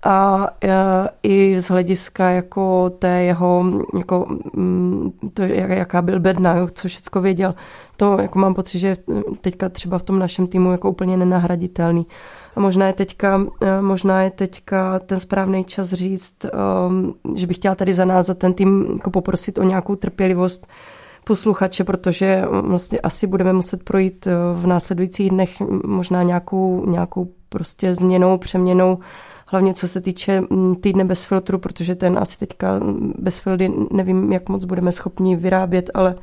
a 0.05 0.49
i 1.23 1.61
z 1.61 1.69
hlediska 1.69 2.31
jako 2.31 2.91
té 2.99 3.23
jeho, 3.23 3.65
jako 3.99 4.27
mm, 4.53 5.13
to, 5.35 5.43
jaká 5.43 6.03
byl 6.03 6.21
bedna, 6.21 6.67
co 6.73 6.89
všecko 6.89 7.21
věděl, 7.21 7.55
to 7.97 8.19
jako 8.21 8.39
mám 8.39 8.55
pocit, 8.55 8.79
že 8.79 8.97
teďka 9.41 9.69
třeba 9.69 9.99
v 9.99 10.03
tom 10.03 10.19
našem 10.19 10.47
týmu 10.47 10.73
jako 10.73 10.91
úplně 10.91 11.17
nenahraditelný. 11.17 12.07
A 12.57 12.61
možná 12.61 12.87
je 12.87 12.93
teďka, 12.93 13.47
eh, 13.63 13.83
možná 13.83 14.23
je 14.23 14.31
teďka 14.31 14.99
ten 14.99 15.21
správný 15.21 15.65
čas 15.65 15.93
říct, 15.93 16.37
um, 16.89 17.15
že 17.35 17.47
bych 17.47 17.57
chtěla 17.57 17.75
tady 17.75 17.95
za 17.95 18.05
nás, 18.05 18.27
za 18.27 18.35
ten 18.35 18.55
tým 18.55 18.87
jako 18.95 19.11
poprosit 19.11 19.59
o 19.59 19.63
nějakou 19.63 19.97
trpělivost 19.97 20.67
posluchače, 21.25 21.85
protože 21.85 22.45
vlastně 22.51 23.01
asi 23.01 23.27
budeme 23.27 23.53
muset 23.53 23.83
projít 23.83 24.29
v 24.53 24.67
následujících 24.67 25.31
dnech 25.31 25.61
možná 25.85 26.23
nějakou, 26.23 26.87
nějakou 26.87 27.29
prostě 27.49 27.95
změnou, 27.95 28.39
přeměnou, 28.39 28.99
hlavně 29.47 29.75
co 29.75 29.89
se 29.89 30.01
týče 30.01 30.41
mm, 30.41 30.77
týdne 30.77 31.05
bez 31.05 31.25
filtru, 31.25 31.59
protože 31.59 31.95
ten 31.95 32.19
asi 32.19 32.39
teďka 32.39 32.81
bez 33.19 33.39
fildy 33.39 33.73
nevím, 33.93 34.33
jak 34.33 34.49
moc 34.49 34.65
budeme 34.65 34.93
schopni 34.93 35.37
vyrábět, 35.37 35.91
ale 35.95 36.17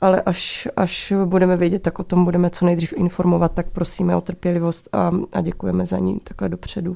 ale 0.00 0.22
až, 0.22 0.68
až 0.76 1.12
budeme 1.24 1.56
vědět, 1.56 1.82
tak 1.82 1.98
o 1.98 2.04
tom 2.04 2.24
budeme 2.24 2.50
co 2.50 2.66
nejdřív 2.66 2.92
informovat, 2.96 3.52
tak 3.52 3.70
prosíme 3.70 4.16
o 4.16 4.20
trpělivost 4.20 4.88
a, 4.92 5.10
a 5.32 5.40
děkujeme 5.40 5.86
za 5.86 5.98
ní 5.98 6.20
takhle 6.24 6.48
dopředu. 6.48 6.94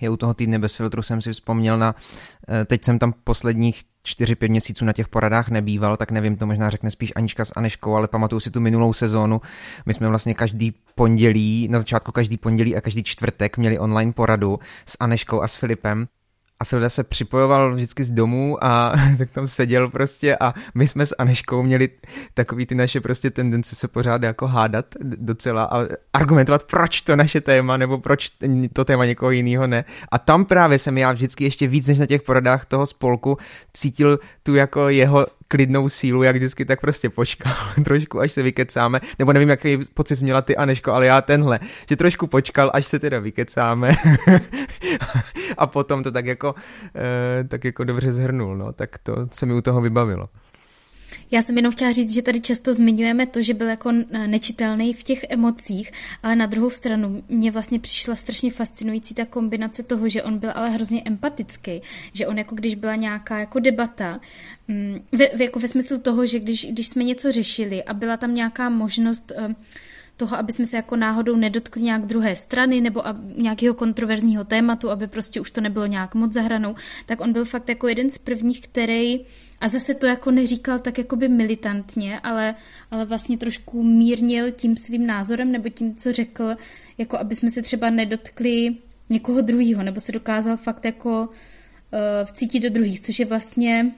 Je 0.00 0.10
u 0.10 0.16
toho 0.16 0.34
týdne 0.34 0.58
bez 0.58 0.74
filtru 0.74 1.02
jsem 1.02 1.22
si 1.22 1.32
vzpomněl 1.32 1.78
na, 1.78 1.94
eh, 2.48 2.64
teď 2.64 2.84
jsem 2.84 2.98
tam 2.98 3.14
posledních 3.24 3.82
4-5 4.02 4.50
měsíců 4.50 4.84
na 4.84 4.92
těch 4.92 5.08
poradách 5.08 5.48
nebýval, 5.48 5.96
tak 5.96 6.10
nevím, 6.10 6.36
to 6.36 6.46
možná 6.46 6.70
řekne 6.70 6.90
spíš 6.90 7.12
Anička 7.16 7.44
s 7.44 7.52
Aneškou, 7.56 7.94
ale 7.94 8.08
pamatuju 8.08 8.40
si 8.40 8.50
tu 8.50 8.60
minulou 8.60 8.92
sezónu. 8.92 9.40
My 9.86 9.94
jsme 9.94 10.08
vlastně 10.08 10.34
každý 10.34 10.74
pondělí, 10.94 11.68
na 11.68 11.78
začátku 11.78 12.12
každý 12.12 12.36
pondělí 12.36 12.76
a 12.76 12.80
každý 12.80 13.02
čtvrtek 13.02 13.58
měli 13.58 13.78
online 13.78 14.12
poradu 14.12 14.58
s 14.86 14.96
Aneškou 15.00 15.42
a 15.42 15.48
s 15.48 15.54
Filipem 15.54 16.06
a 16.60 16.64
Filda 16.64 16.88
se 16.88 17.04
připojoval 17.04 17.74
vždycky 17.74 18.04
z 18.04 18.10
domu 18.10 18.64
a 18.64 18.92
tak 19.18 19.30
tam 19.30 19.46
seděl 19.46 19.90
prostě 19.90 20.36
a 20.36 20.54
my 20.74 20.88
jsme 20.88 21.06
s 21.06 21.14
Aneškou 21.18 21.62
měli 21.62 21.88
takový 22.34 22.66
ty 22.66 22.74
naše 22.74 23.00
prostě 23.00 23.30
tendence 23.30 23.76
se 23.76 23.88
pořád 23.88 24.22
jako 24.22 24.46
hádat 24.46 24.86
docela 25.02 25.64
a 25.64 25.86
argumentovat, 26.12 26.64
proč 26.64 27.00
to 27.00 27.16
naše 27.16 27.40
téma 27.40 27.76
nebo 27.76 27.98
proč 27.98 28.30
to 28.72 28.84
téma 28.84 29.04
někoho 29.04 29.30
jiného 29.30 29.66
ne. 29.66 29.84
A 30.12 30.18
tam 30.18 30.44
právě 30.44 30.78
jsem 30.78 30.98
já 30.98 31.12
vždycky 31.12 31.44
ještě 31.44 31.66
víc 31.66 31.88
než 31.88 31.98
na 31.98 32.06
těch 32.06 32.22
poradách 32.22 32.64
toho 32.64 32.86
spolku 32.86 33.38
cítil 33.72 34.18
tu 34.42 34.54
jako 34.54 34.88
jeho 34.88 35.26
klidnou 35.48 35.88
sílu, 35.88 36.22
jak 36.22 36.36
vždycky 36.36 36.64
tak 36.64 36.80
prostě 36.80 37.10
počkal 37.10 37.52
trošku, 37.84 38.20
až 38.20 38.32
se 38.32 38.42
vykecáme, 38.42 39.00
nebo 39.18 39.32
nevím, 39.32 39.48
jaký 39.48 39.78
pocit 39.94 40.22
měla 40.22 40.42
ty 40.42 40.56
Aneško, 40.56 40.92
ale 40.92 41.06
já 41.06 41.22
tenhle, 41.22 41.60
že 41.88 41.96
trošku 41.96 42.26
počkal, 42.26 42.70
až 42.74 42.86
se 42.86 42.98
teda 42.98 43.18
vykecáme. 43.18 43.92
A 45.58 45.66
potom 45.66 46.02
to 46.02 46.12
tak 46.12 46.26
jako, 46.26 46.54
eh, 46.94 47.44
tak 47.44 47.64
jako 47.64 47.84
dobře 47.84 48.12
zhrnul, 48.12 48.56
no, 48.56 48.72
tak 48.72 48.98
to 48.98 49.28
se 49.32 49.46
mi 49.46 49.54
u 49.54 49.60
toho 49.60 49.80
vybavilo. 49.80 50.28
Já 51.30 51.42
jsem 51.42 51.56
jenom 51.56 51.72
chtěla 51.72 51.92
říct, 51.92 52.14
že 52.14 52.22
tady 52.22 52.40
často 52.40 52.74
zmiňujeme 52.74 53.26
to, 53.26 53.42
že 53.42 53.54
byl 53.54 53.68
jako 53.68 53.92
nečitelný 54.26 54.94
v 54.94 55.02
těch 55.02 55.24
emocích, 55.28 55.92
ale 56.22 56.36
na 56.36 56.46
druhou 56.46 56.70
stranu 56.70 57.22
mě 57.28 57.50
vlastně 57.50 57.78
přišla 57.78 58.16
strašně 58.16 58.50
fascinující 58.50 59.14
ta 59.14 59.24
kombinace 59.24 59.82
toho, 59.82 60.08
že 60.08 60.22
on 60.22 60.38
byl 60.38 60.50
ale 60.54 60.70
hrozně 60.70 61.02
empatický, 61.04 61.82
že 62.12 62.26
on 62.26 62.38
jako 62.38 62.54
když 62.54 62.74
byla 62.74 62.94
nějaká 62.94 63.38
jako 63.38 63.58
debata, 63.58 64.20
mm, 64.68 65.00
ve, 65.12 65.44
jako 65.44 65.58
ve 65.58 65.68
smyslu 65.68 65.98
toho, 65.98 66.26
že 66.26 66.38
když, 66.38 66.66
když 66.66 66.88
jsme 66.88 67.04
něco 67.04 67.32
řešili 67.32 67.84
a 67.84 67.94
byla 67.94 68.16
tam 68.16 68.34
nějaká 68.34 68.68
možnost 68.68 69.32
uh, 69.38 69.52
toho, 70.16 70.38
aby 70.38 70.52
jsme 70.52 70.66
se 70.66 70.76
jako 70.76 70.96
náhodou 70.96 71.36
nedotkli 71.36 71.82
nějak 71.82 72.06
druhé 72.06 72.36
strany 72.36 72.80
nebo 72.80 73.06
a 73.06 73.16
nějakého 73.36 73.74
kontroverzního 73.74 74.44
tématu, 74.44 74.90
aby 74.90 75.06
prostě 75.06 75.40
už 75.40 75.50
to 75.50 75.60
nebylo 75.60 75.86
nějak 75.86 76.14
moc 76.14 76.32
zahranou, 76.32 76.74
tak 77.06 77.20
on 77.20 77.32
byl 77.32 77.44
fakt 77.44 77.68
jako 77.68 77.88
jeden 77.88 78.10
z 78.10 78.18
prvních, 78.18 78.60
který 78.60 79.20
a 79.60 79.68
zase 79.68 79.94
to 79.94 80.06
jako 80.06 80.30
neříkal 80.30 80.78
tak 80.78 80.98
jakoby 80.98 81.28
militantně, 81.28 82.20
ale, 82.20 82.54
ale 82.90 83.04
vlastně 83.04 83.38
trošku 83.38 83.82
mírnil 83.82 84.52
tím 84.52 84.76
svým 84.76 85.06
názorem 85.06 85.52
nebo 85.52 85.68
tím, 85.68 85.94
co 85.94 86.12
řekl, 86.12 86.56
jako 86.98 87.18
aby 87.18 87.34
jsme 87.34 87.50
se 87.50 87.62
třeba 87.62 87.90
nedotkli 87.90 88.76
někoho 89.10 89.40
druhého, 89.40 89.82
nebo 89.82 90.00
se 90.00 90.12
dokázal 90.12 90.56
fakt 90.56 90.84
jako 90.84 91.20
uh, 91.20 91.28
vcítit 92.24 92.62
do 92.62 92.70
druhých, 92.70 93.00
což 93.00 93.18
je 93.18 93.26
vlastně 93.26 93.92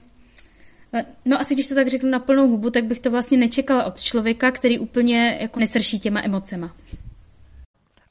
no 1.24 1.40
asi 1.40 1.54
když 1.54 1.68
to 1.68 1.74
tak 1.74 1.88
řeknu 1.88 2.10
na 2.10 2.18
plnou 2.18 2.48
hubu, 2.48 2.70
tak 2.70 2.84
bych 2.84 3.00
to 3.00 3.10
vlastně 3.10 3.38
nečekala 3.38 3.84
od 3.84 4.00
člověka, 4.00 4.50
který 4.50 4.78
úplně 4.78 5.38
jako 5.40 5.60
nesrší 5.60 5.98
těma 5.98 6.22
emocema. 6.24 6.70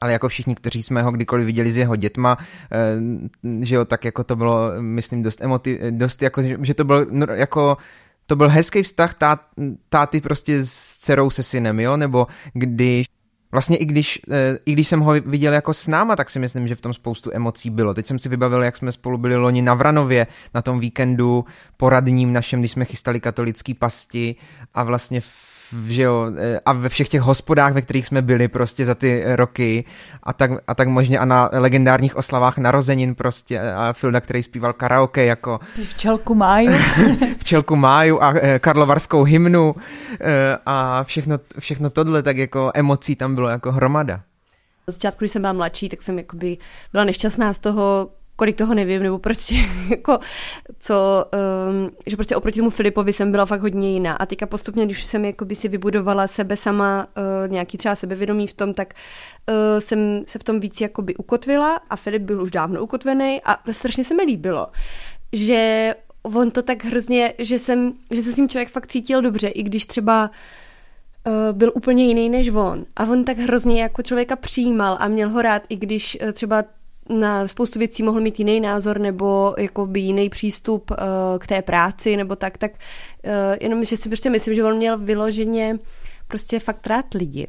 Ale 0.00 0.12
jako 0.12 0.28
všichni, 0.28 0.54
kteří 0.54 0.82
jsme 0.82 1.02
ho 1.02 1.10
kdykoliv 1.10 1.46
viděli 1.46 1.72
s 1.72 1.76
jeho 1.76 1.96
dětma, 1.96 2.38
eh, 2.72 3.64
že 3.64 3.74
jo, 3.74 3.84
tak 3.84 4.04
jako 4.04 4.24
to 4.24 4.36
bylo, 4.36 4.72
myslím, 4.80 5.22
dost 5.22 5.42
emotiv, 5.42 5.78
dost 5.90 6.22
jako, 6.22 6.42
že 6.62 6.74
to 6.74 6.84
byl 6.84 7.06
no, 7.10 7.26
jako 7.30 7.76
to 8.26 8.36
byl 8.36 8.48
hezký 8.48 8.82
vztah 8.82 9.14
tát, 9.14 9.40
táty 9.88 10.20
prostě 10.20 10.64
s 10.64 10.98
dcerou 10.98 11.30
se 11.30 11.42
synem, 11.42 11.80
jo, 11.80 11.96
nebo 11.96 12.26
když 12.52 13.06
Vlastně 13.52 13.76
i 13.76 13.84
když, 13.84 14.20
eh, 14.30 14.58
i 14.66 14.72
když 14.72 14.88
jsem 14.88 15.00
ho 15.00 15.12
viděl 15.12 15.52
jako 15.52 15.74
s 15.74 15.86
náma, 15.86 16.16
tak 16.16 16.30
si 16.30 16.38
myslím, 16.38 16.68
že 16.68 16.74
v 16.74 16.80
tom 16.80 16.94
spoustu 16.94 17.30
emocí 17.32 17.70
bylo. 17.70 17.94
Teď 17.94 18.06
jsem 18.06 18.18
si 18.18 18.28
vybavil, 18.28 18.62
jak 18.62 18.76
jsme 18.76 18.92
spolu 18.92 19.18
byli 19.18 19.36
loni 19.36 19.62
na 19.62 19.74
Vranově 19.74 20.26
na 20.54 20.62
tom 20.62 20.80
víkendu 20.80 21.44
poradním 21.76 22.32
našem, 22.32 22.60
když 22.60 22.72
jsme 22.72 22.84
chystali 22.84 23.20
katolický 23.20 23.74
pasti 23.74 24.36
a 24.74 24.82
vlastně 24.82 25.20
že 25.88 26.02
jo, 26.02 26.32
e, 26.36 26.60
a 26.64 26.72
ve 26.72 26.88
všech 26.88 27.08
těch 27.08 27.20
hospodách, 27.20 27.72
ve 27.72 27.82
kterých 27.82 28.06
jsme 28.06 28.22
byli 28.22 28.48
prostě 28.48 28.86
za 28.86 28.94
ty 28.94 29.22
roky 29.26 29.84
a 30.22 30.32
tak, 30.32 30.50
a 30.66 30.74
tak 30.74 30.88
možně 30.88 31.18
a 31.18 31.24
na 31.24 31.50
legendárních 31.52 32.16
oslavách 32.16 32.58
narozenin 32.58 33.14
prostě 33.14 33.60
a 33.60 33.92
Filda, 33.92 34.20
který 34.20 34.42
zpíval 34.42 34.72
karaoke 34.72 35.24
jako 35.24 35.60
Včelku 35.84 36.34
máju. 36.34 36.72
Včelku 37.38 37.76
máju 37.76 38.22
a 38.22 38.34
e, 38.36 38.58
karlovarskou 38.58 39.22
hymnu 39.22 39.74
e, 40.20 40.58
a 40.66 41.04
všechno, 41.04 41.38
všechno 41.58 41.90
tohle, 41.90 42.22
tak 42.22 42.36
jako 42.36 42.70
emocí 42.74 43.16
tam 43.16 43.34
bylo 43.34 43.48
jako 43.48 43.72
hromada. 43.72 44.20
Na 44.88 44.92
začátku, 44.92 45.18
když 45.18 45.32
jsem 45.32 45.42
byla 45.42 45.52
mladší, 45.52 45.88
tak 45.88 46.02
jsem 46.02 46.18
jakoby 46.18 46.56
byla 46.92 47.04
nešťastná 47.04 47.52
z 47.52 47.60
toho, 47.60 48.10
kolik 48.38 48.56
toho 48.56 48.74
nevím, 48.74 49.02
nebo 49.02 49.18
proč, 49.18 49.50
jako, 49.90 50.18
co, 50.80 51.24
um, 51.70 51.90
že 52.06 52.16
prostě 52.16 52.36
oproti 52.36 52.58
tomu 52.58 52.70
Filipovi 52.70 53.12
jsem 53.12 53.30
byla 53.30 53.46
fakt 53.46 53.60
hodně 53.60 53.92
jiná. 53.92 54.12
A 54.12 54.26
teďka 54.26 54.46
postupně, 54.46 54.84
když 54.84 55.04
jsem 55.04 55.24
jakoby 55.24 55.54
si 55.54 55.68
vybudovala 55.68 56.26
sebe 56.26 56.56
sama, 56.56 57.06
uh, 57.06 57.52
nějaký 57.52 57.78
třeba 57.78 57.96
sebevědomí 57.96 58.46
v 58.46 58.52
tom, 58.52 58.74
tak 58.74 58.94
uh, 59.48 59.54
jsem 59.80 60.22
se 60.26 60.38
v 60.38 60.44
tom 60.44 60.60
víc 60.60 60.80
jakoby 60.80 61.16
ukotvila 61.16 61.80
a 61.90 61.96
Filip 61.96 62.22
byl 62.22 62.42
už 62.42 62.50
dávno 62.50 62.82
ukotvený 62.82 63.40
a 63.44 63.72
strašně 63.72 64.04
se 64.04 64.14
mi 64.14 64.22
líbilo, 64.22 64.66
že 65.32 65.94
on 66.22 66.50
to 66.50 66.62
tak 66.62 66.84
hrozně, 66.84 67.34
že 67.38 67.58
jsem, 67.58 67.92
že 68.10 68.22
se 68.22 68.32
s 68.32 68.36
tím 68.36 68.48
člověk 68.48 68.68
fakt 68.68 68.86
cítil 68.86 69.22
dobře, 69.22 69.48
i 69.48 69.62
když 69.62 69.86
třeba 69.86 70.30
uh, 71.26 71.56
byl 71.56 71.72
úplně 71.74 72.06
jiný 72.06 72.28
než 72.28 72.48
on. 72.48 72.84
A 72.96 73.02
on 73.02 73.24
tak 73.24 73.38
hrozně 73.38 73.82
jako 73.82 74.02
člověka 74.02 74.36
přijímal 74.36 74.96
a 75.00 75.08
měl 75.08 75.28
ho 75.28 75.42
rád, 75.42 75.62
i 75.68 75.76
když 75.76 76.18
třeba 76.32 76.64
na 77.08 77.48
spoustu 77.48 77.78
věcí 77.78 78.02
mohl 78.02 78.20
mít 78.20 78.38
jiný 78.38 78.60
názor 78.60 79.00
nebo 79.00 79.54
jakoby 79.58 80.00
jiný 80.00 80.30
přístup 80.30 80.90
uh, 80.90 80.96
k 81.38 81.46
té 81.46 81.62
práci 81.62 82.16
nebo 82.16 82.36
tak, 82.36 82.58
tak 82.58 82.72
uh, 82.72 83.32
jenom, 83.60 83.84
že 83.84 83.96
si 83.96 84.08
prostě 84.08 84.30
myslím, 84.30 84.54
že 84.54 84.64
on 84.64 84.76
měl 84.76 84.98
vyloženě 84.98 85.78
prostě 86.28 86.58
fakt 86.58 86.86
rád 86.86 87.14
lidi. 87.14 87.46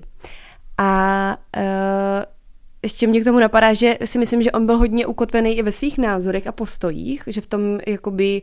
A 0.78 1.38
uh, 1.58 1.64
ještě 2.84 3.08
mě 3.08 3.22
k 3.22 3.24
tomu 3.24 3.40
napadá, 3.40 3.74
že 3.74 3.98
si 4.06 4.20
myslím, 4.20 4.42
že 4.42 4.52
on 4.52 4.66
byl 4.66 4.78
hodně 4.78 5.06
ukotvený 5.06 5.58
i 5.58 5.64
ve 5.64 5.72
svých 5.72 5.98
názorech 5.98 6.48
a 6.48 6.52
postojích, 6.52 7.24
že 7.28 7.42
v 7.42 7.46
tom 7.46 7.78
jakoby 7.88 8.42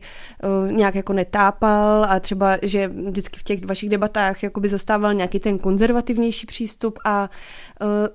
nějak 0.71 0.95
jako 0.95 1.13
netápal 1.13 2.05
a 2.09 2.19
třeba, 2.19 2.57
že 2.61 2.87
vždycky 2.87 3.39
v 3.39 3.43
těch 3.43 3.65
vašich 3.65 3.89
debatách 3.89 4.43
jakoby 4.43 4.69
zastával 4.69 5.13
nějaký 5.13 5.39
ten 5.39 5.57
konzervativnější 5.57 6.45
přístup 6.45 6.99
a 7.05 7.29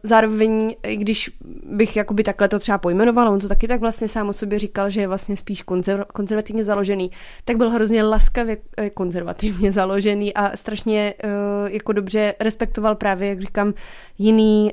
zároveň, 0.03 0.75
i 0.83 0.96
když 0.96 1.31
bych 1.64 1.96
jakoby 1.96 2.22
takhle 2.22 2.48
to 2.48 2.59
třeba 2.59 2.79
pojmenovala, 2.79 3.31
on 3.31 3.40
to 3.40 3.48
taky 3.48 3.68
tak 3.68 3.81
vlastně 3.81 4.09
sám 4.09 4.29
o 4.29 4.33
sobě 4.33 4.59
říkal, 4.59 4.90
že 4.90 5.01
je 5.01 5.09
vlastně 5.09 5.37
spíš 5.37 5.64
konzerv- 5.64 6.05
konzervativně 6.05 6.64
založený, 6.64 7.11
tak 7.44 7.57
byl 7.57 7.70
hrozně 7.70 8.03
laskavě 8.03 8.57
eh, 8.77 8.90
konzervativně 8.90 9.72
založený 9.83 10.35
a 10.35 10.57
strašně 10.57 11.14
uh, 11.25 11.31
jako 11.72 11.92
dobře 11.92 12.35
respektoval 12.40 12.94
právě, 12.94 13.29
jak 13.29 13.40
říkám, 13.40 13.75
jiný 14.18 14.70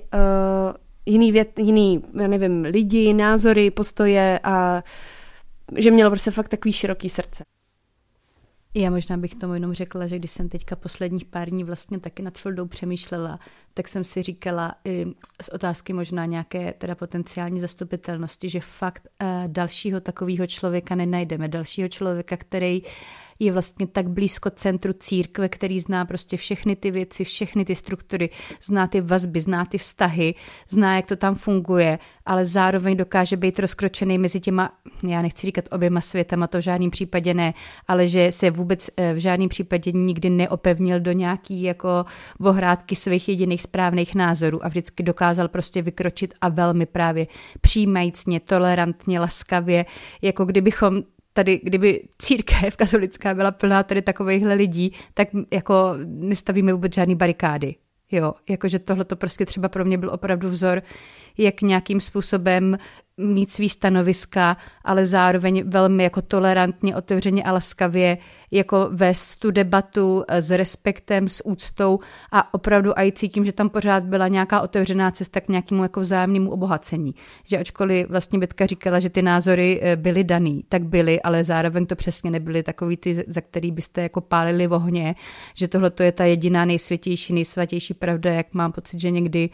jiný, 1.09 1.31
vět, 1.31 1.59
jiný, 1.59 2.03
já 2.21 2.27
nevím, 2.27 2.61
lidi, 2.61 3.13
názory, 3.13 3.71
postoje 3.71 4.39
a 4.43 4.83
že 5.77 5.91
měl 5.91 6.09
prostě 6.09 6.31
fakt 6.31 6.47
takový 6.47 6.73
široký 6.73 7.09
srdce. 7.09 7.43
Já 8.75 8.89
možná 8.89 9.17
bych 9.17 9.35
tomu 9.35 9.53
jenom 9.53 9.73
řekla, 9.73 10.07
že 10.07 10.19
když 10.19 10.31
jsem 10.31 10.49
teďka 10.49 10.75
posledních 10.75 11.25
pár 11.25 11.49
dní 11.49 11.63
vlastně 11.63 11.99
taky 11.99 12.23
nad 12.23 12.37
Fildou 12.37 12.65
přemýšlela, 12.67 13.39
tak 13.73 13.87
jsem 13.87 14.03
si 14.03 14.23
říkala 14.23 14.75
i 14.85 15.05
z 15.41 15.49
otázky 15.49 15.93
možná 15.93 16.25
nějaké 16.25 16.73
teda 16.73 16.95
potenciální 16.95 17.59
zastupitelnosti, 17.59 18.49
že 18.49 18.59
fakt 18.59 19.07
uh, 19.21 19.27
dalšího 19.47 19.99
takového 19.99 20.47
člověka 20.47 20.95
nenajdeme, 20.95 21.47
dalšího 21.47 21.89
člověka, 21.89 22.37
který 22.37 22.81
je 23.39 23.51
vlastně 23.51 23.87
tak 23.87 24.09
blízko 24.09 24.49
centru 24.49 24.93
církve, 24.93 25.49
který 25.49 25.79
zná 25.79 26.05
prostě 26.05 26.37
všechny 26.37 26.75
ty 26.75 26.91
věci, 26.91 27.23
všechny 27.23 27.65
ty 27.65 27.75
struktury, 27.75 28.29
zná 28.63 28.87
ty 28.87 29.01
vazby, 29.01 29.41
zná 29.41 29.65
ty 29.65 29.77
vztahy, 29.77 30.35
zná, 30.69 30.95
jak 30.95 31.05
to 31.05 31.15
tam 31.15 31.35
funguje, 31.35 31.99
ale 32.25 32.45
zároveň 32.45 32.97
dokáže 32.97 33.37
být 33.37 33.59
rozkročený 33.59 34.17
mezi 34.17 34.39
těma, 34.39 34.71
já 35.07 35.21
nechci 35.21 35.47
říkat 35.47 35.65
oběma 35.71 36.01
světama, 36.01 36.47
to 36.47 36.57
v 36.57 36.61
žádném 36.61 36.91
případě 36.91 37.33
ne, 37.33 37.53
ale 37.87 38.07
že 38.07 38.31
se 38.31 38.51
vůbec 38.51 38.89
eh, 38.97 39.13
v 39.13 39.17
žádném 39.17 39.49
případě 39.49 39.91
nikdy 39.91 40.29
neopevnil 40.29 40.99
do 40.99 41.11
nějaký 41.11 41.63
jako 41.63 42.05
vohrádky 42.39 42.95
svých 42.95 43.29
jediných 43.29 43.61
správných 43.61 44.15
názorů 44.15 44.65
a 44.65 44.67
vždycky 44.67 45.03
dokázal 45.03 45.47
prostě 45.47 45.81
vykročit 45.81 46.33
a 46.41 46.49
velmi 46.49 46.85
právě 46.85 47.27
přijímajícně, 47.61 48.39
tolerantně, 48.39 49.19
laskavě, 49.19 49.85
jako 50.21 50.45
kdybychom 50.45 51.03
tady, 51.39 51.59
kdyby 51.63 52.01
církev 52.17 52.75
katolická 52.75 53.33
byla 53.33 53.51
plná 53.51 53.83
tady 53.83 54.01
takovýchhle 54.01 54.53
lidí, 54.53 54.93
tak 55.13 55.27
jako 55.53 55.93
nestavíme 56.05 56.73
vůbec 56.73 56.93
žádný 56.95 57.15
barikády. 57.15 57.75
Jo, 58.11 58.33
jakože 58.49 58.79
tohle 58.79 59.05
to 59.05 59.15
prostě 59.15 59.45
třeba 59.45 59.69
pro 59.69 59.85
mě 59.85 59.97
byl 59.97 60.09
opravdu 60.09 60.49
vzor, 60.49 60.81
jak 61.39 61.61
nějakým 61.61 62.01
způsobem 62.01 62.77
mít 63.19 63.51
svý 63.51 63.69
stanoviska, 63.69 64.57
ale 64.83 65.05
zároveň 65.05 65.63
velmi 65.65 66.03
jako 66.03 66.21
tolerantně, 66.21 66.95
otevřeně 66.95 67.43
a 67.43 67.51
laskavě 67.51 68.17
jako 68.51 68.89
vést 68.91 69.35
tu 69.35 69.51
debatu 69.51 70.23
s 70.29 70.51
respektem, 70.51 71.29
s 71.29 71.45
úctou 71.45 71.99
a 72.31 72.53
opravdu 72.53 72.91
i 72.95 73.11
cítím, 73.11 73.45
že 73.45 73.51
tam 73.51 73.69
pořád 73.69 74.03
byla 74.03 74.27
nějaká 74.27 74.61
otevřená 74.61 75.11
cesta 75.11 75.41
k 75.41 75.47
nějakému 75.49 75.83
jako 75.83 75.99
vzájemnému 75.99 76.51
obohacení. 76.51 77.15
Že 77.45 77.57
ačkoliv 77.57 78.09
vlastně 78.09 78.39
Betka 78.39 78.65
říkala, 78.65 78.99
že 78.99 79.09
ty 79.09 79.21
názory 79.21 79.79
eh, 79.81 79.95
byly 79.95 80.23
daný, 80.23 80.63
tak 80.69 80.83
byly, 80.83 81.21
ale 81.21 81.43
zároveň 81.43 81.85
to 81.85 81.95
přesně 81.95 82.31
nebyly 82.31 82.63
takový 82.63 82.97
ty, 82.97 83.23
za 83.27 83.41
který 83.41 83.71
byste 83.71 84.01
jako 84.01 84.21
pálili 84.21 84.67
v 84.67 84.73
ohně, 84.73 85.15
že 85.53 85.67
tohle 85.67 85.89
to 85.89 86.03
je 86.03 86.11
ta 86.11 86.25
jediná 86.25 86.65
nejsvětější, 86.65 87.33
nejsvatější 87.33 87.93
pravda, 87.93 88.33
jak 88.33 88.53
mám 88.53 88.71
pocit, 88.71 88.99
že 88.99 89.11
někdy 89.11 89.49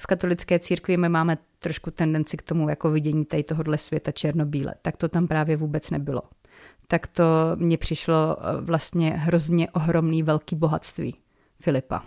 v 0.00 0.06
katolické 0.06 0.58
církvi 0.58 0.96
my 0.96 1.08
máme 1.08 1.38
trošku 1.58 1.90
tendenci 1.90 2.36
k 2.36 2.42
tomu 2.42 2.68
jako 2.68 2.90
vidění 2.90 3.24
tady 3.24 3.42
tohohle 3.42 3.78
světa 3.78 4.12
černobíle. 4.12 4.74
Tak 4.82 4.96
to 4.96 5.08
tam 5.08 5.28
právě 5.28 5.56
vůbec 5.56 5.90
nebylo. 5.90 6.22
Tak 6.86 7.06
to 7.06 7.24
mně 7.54 7.78
přišlo 7.78 8.36
eh, 8.38 8.60
vlastně 8.60 9.10
hrozně 9.10 9.70
ohromný 9.70 10.22
velký 10.22 10.56
bohatství 10.56 11.16
Filipa. 11.62 12.02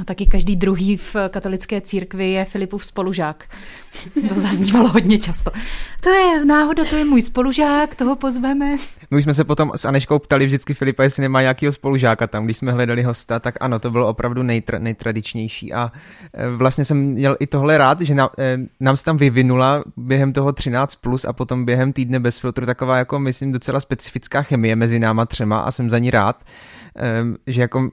A 0.00 0.04
taky 0.04 0.26
každý 0.26 0.56
druhý 0.56 0.96
v 0.96 1.16
katolické 1.30 1.80
církvi 1.80 2.30
je 2.30 2.44
Filipův 2.44 2.84
spolužák. 2.84 3.44
To 4.28 4.34
zaznívalo 4.34 4.88
hodně 4.88 5.18
často. 5.18 5.50
To 6.00 6.10
je 6.10 6.44
náhoda, 6.44 6.84
to 6.84 6.96
je 6.96 7.04
můj 7.04 7.22
spolužák, 7.22 7.94
toho 7.94 8.16
pozveme. 8.16 8.76
My 9.10 9.16
už 9.16 9.24
jsme 9.24 9.34
se 9.34 9.44
potom 9.44 9.72
s 9.76 9.84
Aneškou 9.84 10.18
ptali 10.18 10.46
vždycky 10.46 10.74
Filipa, 10.74 11.02
jestli 11.02 11.20
nemá 11.20 11.40
nějakého 11.40 11.72
spolužáka 11.72 12.26
tam, 12.26 12.44
když 12.44 12.56
jsme 12.56 12.72
hledali 12.72 13.02
hosta, 13.02 13.38
tak 13.38 13.54
ano, 13.60 13.78
to 13.78 13.90
bylo 13.90 14.08
opravdu 14.08 14.42
nejtra, 14.42 14.78
nejtradičnější 14.78 15.72
a 15.72 15.92
e, 16.34 16.50
vlastně 16.50 16.84
jsem 16.84 16.98
měl 16.98 17.36
i 17.40 17.46
tohle 17.46 17.78
rád, 17.78 18.00
že 18.00 18.14
na, 18.14 18.30
e, 18.38 18.58
nám 18.80 18.96
se 18.96 19.04
tam 19.04 19.16
vyvinula 19.16 19.84
během 19.96 20.32
toho 20.32 20.52
13 20.52 20.94
plus 20.94 21.24
a 21.24 21.32
potom 21.32 21.64
během 21.64 21.92
týdne 21.92 22.20
bez 22.20 22.38
filtru 22.38 22.66
taková 22.66 22.96
jako 22.96 23.18
myslím 23.18 23.52
docela 23.52 23.80
specifická 23.80 24.42
chemie 24.42 24.76
mezi 24.76 24.98
náma 24.98 25.26
třema 25.26 25.58
a 25.60 25.70
jsem 25.70 25.90
za 25.90 25.98
ní 25.98 26.10
rád 26.10 26.44
že 27.46 27.60
jako 27.60 27.90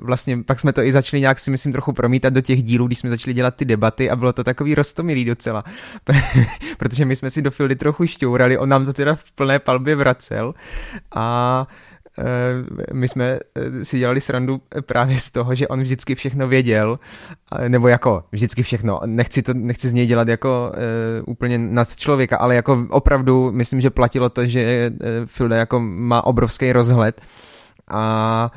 vlastně 0.00 0.42
pak 0.42 0.60
jsme 0.60 0.72
to 0.72 0.82
i 0.82 0.92
začali 0.92 1.20
nějak 1.20 1.38
si 1.38 1.50
myslím 1.50 1.72
trochu 1.72 1.92
promítat 1.92 2.32
do 2.32 2.40
těch 2.40 2.62
dílů, 2.62 2.86
když 2.86 2.98
jsme 2.98 3.10
začali 3.10 3.34
dělat 3.34 3.54
ty 3.56 3.64
debaty 3.64 4.10
a 4.10 4.16
bylo 4.16 4.32
to 4.32 4.44
takový 4.44 4.74
rostomilý 4.74 5.24
docela, 5.24 5.64
protože 6.78 7.04
my 7.04 7.16
jsme 7.16 7.30
si 7.30 7.42
do 7.42 7.50
Fildy 7.50 7.76
trochu 7.76 8.06
šťourali, 8.06 8.58
on 8.58 8.68
nám 8.68 8.86
to 8.86 8.92
teda 8.92 9.14
v 9.14 9.32
plné 9.32 9.58
palbě 9.58 9.96
vracel 9.96 10.54
a 11.14 11.66
my 12.92 13.08
jsme 13.08 13.38
eh, 13.54 13.84
si 13.84 13.98
dělali 13.98 14.20
srandu 14.20 14.60
právě 14.86 15.18
z 15.18 15.30
toho, 15.30 15.54
že 15.54 15.68
on 15.68 15.82
vždycky 15.82 16.14
všechno 16.14 16.48
věděl, 16.48 16.98
nebo 17.68 17.88
jako 17.88 18.24
vždycky 18.32 18.62
všechno, 18.62 19.00
nechci, 19.06 19.42
to, 19.42 19.54
nechci 19.54 19.88
z 19.88 19.92
něj 19.92 20.06
dělat 20.06 20.28
jako 20.28 20.72
uh, 20.72 21.32
úplně 21.32 21.58
nad 21.58 21.96
člověka, 21.96 22.36
ale 22.36 22.54
jako 22.54 22.86
opravdu 22.90 23.52
myslím, 23.52 23.80
že 23.80 23.90
platilo 23.90 24.28
to, 24.28 24.46
že 24.46 24.92
Filda 25.26 25.56
jako 25.56 25.80
má 25.80 26.24
obrovský 26.24 26.72
rozhled 26.72 27.20
a 27.90 28.52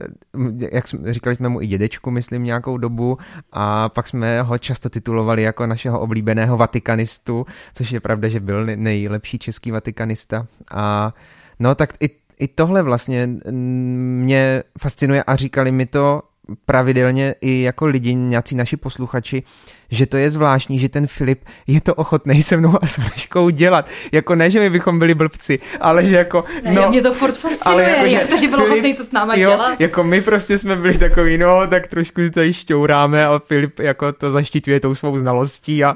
eh, 0.00 0.68
jak 0.72 0.88
jsme, 0.88 1.12
říkali 1.12 1.36
jsme 1.36 1.48
mu 1.48 1.62
i 1.62 1.66
dědečku, 1.66 2.10
myslím, 2.10 2.44
nějakou 2.44 2.78
dobu 2.78 3.18
a 3.52 3.88
pak 3.88 4.08
jsme 4.08 4.42
ho 4.42 4.58
často 4.58 4.90
titulovali 4.90 5.42
jako 5.42 5.66
našeho 5.66 6.00
oblíbeného 6.00 6.56
vatikanistu, 6.56 7.46
což 7.74 7.90
je 7.90 8.00
pravda, 8.00 8.28
že 8.28 8.40
byl 8.40 8.66
nejlepší 8.66 9.38
český 9.38 9.70
vatikanista. 9.70 10.46
A 10.72 11.14
no 11.58 11.74
tak 11.74 11.94
i, 12.00 12.10
i 12.38 12.48
tohle 12.48 12.82
vlastně 12.82 13.28
mě 13.50 14.62
fascinuje 14.78 15.22
a 15.22 15.36
říkali 15.36 15.72
mi 15.72 15.86
to 15.86 16.22
pravidelně 16.64 17.34
i 17.40 17.62
jako 17.62 17.86
lidi, 17.86 18.14
nějací 18.14 18.56
naši 18.56 18.76
posluchači, 18.76 19.42
že 19.90 20.06
to 20.06 20.16
je 20.16 20.30
zvláštní, 20.30 20.78
že 20.78 20.88
ten 20.88 21.06
Filip 21.06 21.44
je 21.66 21.80
to 21.80 21.94
ochotný 21.94 22.42
se 22.42 22.56
mnou 22.56 22.78
a 22.82 22.86
s 22.86 22.98
Aneškou 22.98 23.50
dělat. 23.50 23.88
Jako 24.12 24.34
ne, 24.34 24.50
že 24.50 24.60
my 24.60 24.70
bychom 24.70 24.98
byli 24.98 25.14
blbci, 25.14 25.58
ale 25.80 26.04
že 26.04 26.16
jako... 26.16 26.44
Ne, 26.64 26.72
no, 26.72 26.88
mě 26.88 27.02
to 27.02 27.12
furt 27.12 27.38
fascinuje, 27.38 27.62
ale 27.64 27.82
jako, 27.82 28.04
jak 28.06 28.22
že 28.22 28.28
to, 28.28 28.36
že 28.36 28.48
byl 28.48 28.62
ochotný 28.62 28.94
to 28.94 29.04
s 29.04 29.12
náma 29.12 29.34
jo, 29.34 29.50
dělat. 29.50 29.80
Jako 29.80 30.04
my 30.04 30.20
prostě 30.20 30.58
jsme 30.58 30.76
byli 30.76 30.98
takový, 30.98 31.38
no, 31.38 31.66
tak 31.66 31.86
trošku 31.86 32.20
tady 32.34 32.52
šťouráme 32.52 33.26
a 33.26 33.38
Filip 33.38 33.78
jako 33.78 34.12
to 34.12 34.32
zaštiťuje 34.32 34.80
tou 34.80 34.94
svou 34.94 35.18
znalostí 35.18 35.84
a 35.84 35.94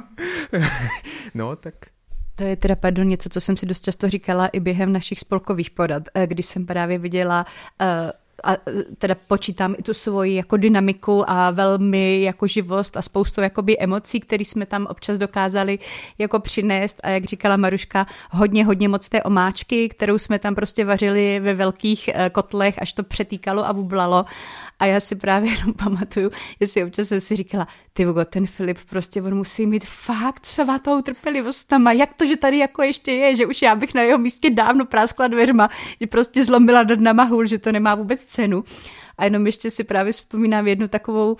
no, 1.34 1.56
tak... 1.56 1.74
To 2.36 2.44
je 2.44 2.56
teda, 2.56 2.76
pardon, 2.76 3.08
něco, 3.08 3.28
co 3.28 3.40
jsem 3.40 3.56
si 3.56 3.66
dost 3.66 3.84
často 3.84 4.10
říkala 4.10 4.46
i 4.46 4.60
během 4.60 4.92
našich 4.92 5.20
spolkových 5.20 5.70
porad, 5.70 6.02
eh, 6.14 6.26
když 6.26 6.46
jsem 6.46 6.66
právě 6.66 6.98
viděla 6.98 7.46
uh, 7.80 7.86
a 8.44 8.56
teda 8.98 9.14
počítám 9.28 9.74
i 9.78 9.82
tu 9.82 9.94
svoji 9.94 10.34
jako 10.34 10.56
dynamiku 10.56 11.30
a 11.30 11.50
velmi 11.50 12.22
jako 12.22 12.46
živost 12.46 12.96
a 12.96 13.02
spoustu 13.02 13.40
jakoby 13.40 13.78
emocí, 13.78 14.20
které 14.20 14.44
jsme 14.44 14.66
tam 14.66 14.86
občas 14.86 15.18
dokázali 15.18 15.78
jako 16.18 16.40
přinést. 16.40 17.00
A 17.02 17.08
jak 17.08 17.24
říkala 17.24 17.56
Maruška, 17.56 18.06
hodně, 18.30 18.64
hodně 18.64 18.88
moc 18.88 19.08
té 19.08 19.22
omáčky, 19.22 19.88
kterou 19.88 20.18
jsme 20.18 20.38
tam 20.38 20.54
prostě 20.54 20.84
vařili 20.84 21.40
ve 21.40 21.54
velkých 21.54 22.10
eh, 22.14 22.30
kotlech, 22.30 22.74
až 22.78 22.92
to 22.92 23.02
přetýkalo 23.02 23.66
a 23.66 23.72
bublalo 23.72 24.24
a 24.82 24.86
já 24.86 25.00
si 25.00 25.14
právě 25.16 25.52
jenom 25.52 25.74
pamatuju, 25.74 26.30
jestli 26.60 26.84
občas 26.84 27.08
jsem 27.08 27.20
si 27.20 27.36
říkala, 27.36 27.68
ty 27.92 28.04
Vogo, 28.04 28.24
ten 28.24 28.46
Filip 28.46 28.78
prostě 28.90 29.22
on 29.22 29.34
musí 29.34 29.66
mít 29.66 29.84
fakt 29.84 30.46
svatou 30.46 31.02
trpělivost 31.02 31.68
tam. 31.68 31.86
A 31.86 31.92
jak 31.92 32.14
to, 32.14 32.26
že 32.26 32.36
tady 32.36 32.58
jako 32.58 32.82
ještě 32.82 33.12
je, 33.12 33.36
že 33.36 33.46
už 33.46 33.62
já 33.62 33.74
bych 33.74 33.94
na 33.94 34.02
jeho 34.02 34.18
místě 34.18 34.50
dávno 34.50 34.84
práskla 34.84 35.26
dveřma, 35.28 35.68
že 36.00 36.06
prostě 36.06 36.44
zlomila 36.44 36.82
do 36.82 36.96
dna 36.96 37.24
hůl, 37.24 37.46
že 37.46 37.58
to 37.58 37.72
nemá 37.72 37.94
vůbec 37.94 38.24
cenu. 38.24 38.64
A 39.18 39.24
jenom 39.24 39.46
ještě 39.46 39.70
si 39.70 39.84
právě 39.84 40.12
vzpomínám 40.12 40.68
jednu 40.68 40.88
takovou 40.88 41.32
uh, 41.32 41.38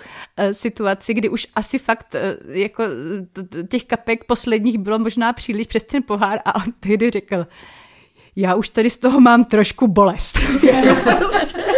situaci, 0.52 1.14
kdy 1.14 1.28
už 1.28 1.46
asi 1.54 1.78
fakt 1.78 2.14
uh, 2.14 2.56
jako 2.56 2.84
těch 3.68 3.84
kapek 3.84 4.24
posledních 4.24 4.78
bylo 4.78 4.98
možná 4.98 5.32
příliš 5.32 5.66
přes 5.66 5.82
ten 5.82 6.02
pohár 6.02 6.40
a 6.44 6.54
on 6.54 6.72
tehdy 6.80 7.10
řekl, 7.10 7.46
já 8.36 8.54
už 8.54 8.68
tady 8.68 8.90
z 8.90 8.98
toho 8.98 9.20
mám 9.20 9.44
trošku 9.44 9.88
bolest. 9.88 10.38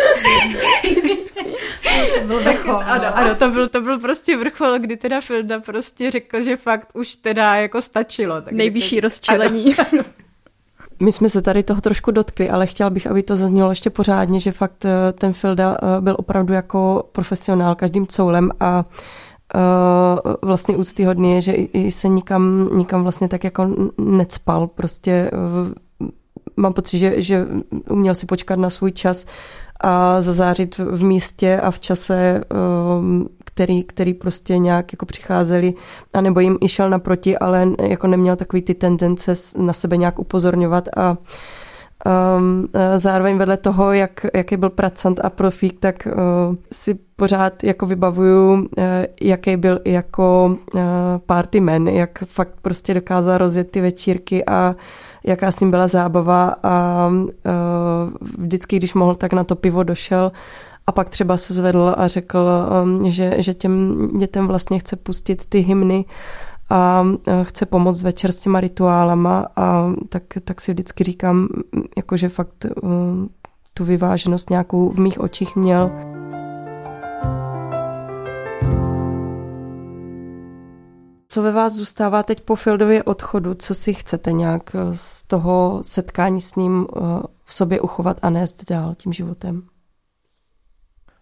byl 2.26 2.40
vrchol. 2.40 2.82
Ano, 2.84 3.04
no. 3.04 3.16
ano 3.18 3.34
to, 3.34 3.48
byl, 3.48 3.68
to 3.68 3.80
byl 3.80 3.98
prostě 3.98 4.36
vrchol, 4.36 4.78
kdy 4.78 4.96
teda 4.96 5.20
Filda 5.20 5.60
prostě 5.60 6.10
řekl, 6.10 6.40
že 6.40 6.56
fakt 6.56 6.88
už 6.94 7.16
teda 7.16 7.54
jako 7.54 7.82
stačilo. 7.82 8.42
Tak 8.42 8.52
Nejvyšší 8.52 8.96
teď... 8.96 9.02
rozčilení. 9.04 9.74
My 11.00 11.12
jsme 11.12 11.28
se 11.28 11.42
tady 11.42 11.62
toho 11.62 11.80
trošku 11.80 12.10
dotkli, 12.10 12.50
ale 12.50 12.66
chtěl 12.66 12.90
bych, 12.90 13.06
aby 13.06 13.22
to 13.22 13.36
zaznělo 13.36 13.70
ještě 13.70 13.90
pořádně, 13.90 14.40
že 14.40 14.52
fakt 14.52 14.84
eh, 14.84 15.12
ten 15.12 15.32
Filda 15.32 15.76
eh, 15.82 16.00
byl 16.00 16.16
opravdu 16.18 16.54
jako 16.54 17.08
profesionál 17.12 17.74
každým 17.74 18.06
coulem 18.06 18.50
a 18.60 18.84
Uh, 19.54 20.34
vlastně 20.42 20.76
úctyhodný 20.76 21.32
je, 21.32 21.40
že 21.40 21.52
i, 21.52 21.90
se 21.90 22.08
nikam, 22.08 22.70
nikam 22.72 23.02
vlastně 23.02 23.28
tak 23.28 23.44
jako 23.44 23.90
necpal. 23.98 24.66
Prostě 24.66 25.30
mám 26.56 26.72
pocit, 26.72 26.98
že, 26.98 27.22
že 27.22 27.46
uměl 27.90 28.14
si 28.14 28.26
počkat 28.26 28.58
na 28.58 28.70
svůj 28.70 28.92
čas 28.92 29.26
a 29.84 30.20
zazářit 30.20 30.78
v 30.78 31.04
místě 31.04 31.60
a 31.60 31.70
v 31.70 31.78
čase, 31.78 32.40
um, 32.98 33.28
který, 33.44 33.84
který 33.84 34.14
prostě 34.14 34.58
nějak 34.58 34.92
jako 34.92 35.06
přicházeli, 35.06 35.74
anebo 36.14 36.40
jim 36.40 36.58
i 36.60 36.68
šel 36.68 36.90
naproti, 36.90 37.38
ale 37.38 37.68
jako 37.82 38.06
neměl 38.06 38.36
takový 38.36 38.62
ty 38.62 38.74
tendence 38.74 39.34
na 39.58 39.72
sebe 39.72 39.96
nějak 39.96 40.18
upozorňovat 40.18 40.88
a 40.96 41.16
Um, 42.38 42.68
zároveň 42.96 43.36
vedle 43.36 43.56
toho, 43.56 43.92
jak, 43.92 44.26
jaký 44.34 44.56
byl 44.56 44.70
pracant 44.70 45.20
a 45.24 45.30
profík, 45.30 45.80
tak 45.80 46.06
uh, 46.06 46.56
si 46.72 46.94
pořád 47.16 47.64
jako 47.64 47.86
vybavuju, 47.86 48.52
uh, 48.52 48.66
jaký 49.20 49.56
byl 49.56 49.80
jako 49.84 50.56
uh, 50.74 50.80
party 51.26 51.60
man, 51.60 51.86
jak 51.88 52.18
fakt 52.24 52.54
prostě 52.62 52.94
dokázal 52.94 53.38
rozjet 53.38 53.70
ty 53.70 53.80
večírky 53.80 54.44
a 54.46 54.74
jaká 55.24 55.52
s 55.52 55.60
ním 55.60 55.70
byla 55.70 55.86
zábava 55.86 56.56
a 56.62 57.10
vždycky, 58.38 58.76
když 58.76 58.94
mohl, 58.94 59.14
tak 59.14 59.32
na 59.32 59.44
to 59.44 59.56
pivo 59.56 59.82
došel 59.82 60.32
a 60.86 60.92
pak 60.92 61.08
třeba 61.08 61.36
se 61.36 61.54
zvedl 61.54 61.94
a 61.98 62.08
řekl, 62.08 62.48
um, 62.82 63.10
že, 63.10 63.34
že 63.38 63.54
těm 63.54 64.08
dětem 64.18 64.46
vlastně 64.46 64.78
chce 64.78 64.96
pustit 64.96 65.44
ty 65.46 65.58
hymny 65.58 66.04
a 66.70 67.06
chce 67.42 67.66
pomoct 67.66 68.02
večer 68.02 68.32
s 68.32 68.40
těma 68.40 68.60
rituálama 68.60 69.46
a 69.56 69.92
tak, 70.08 70.22
tak 70.44 70.60
si 70.60 70.72
vždycky 70.72 71.04
říkám, 71.04 71.48
jako 71.96 72.16
že 72.16 72.28
fakt 72.28 72.66
uh, 72.82 72.90
tu 73.74 73.84
vyváženost 73.84 74.50
nějakou 74.50 74.90
v 74.90 75.00
mých 75.00 75.20
očích 75.20 75.56
měl. 75.56 76.13
Co 81.34 81.42
ve 81.42 81.52
vás 81.52 81.72
zůstává 81.72 82.22
teď 82.22 82.40
po 82.40 82.56
Fieldově 82.56 83.02
odchodu? 83.02 83.54
Co 83.54 83.74
si 83.74 83.94
chcete 83.94 84.32
nějak 84.32 84.74
eh, 84.74 84.78
z 84.96 85.22
toho 85.22 85.80
setkání 85.82 86.40
s 86.40 86.54
ním 86.54 86.86
eh, 86.96 87.00
v 87.44 87.54
sobě 87.54 87.80
uchovat 87.80 88.18
a 88.22 88.30
nést 88.30 88.64
dál 88.70 88.94
tím 88.94 89.12
životem? 89.12 89.62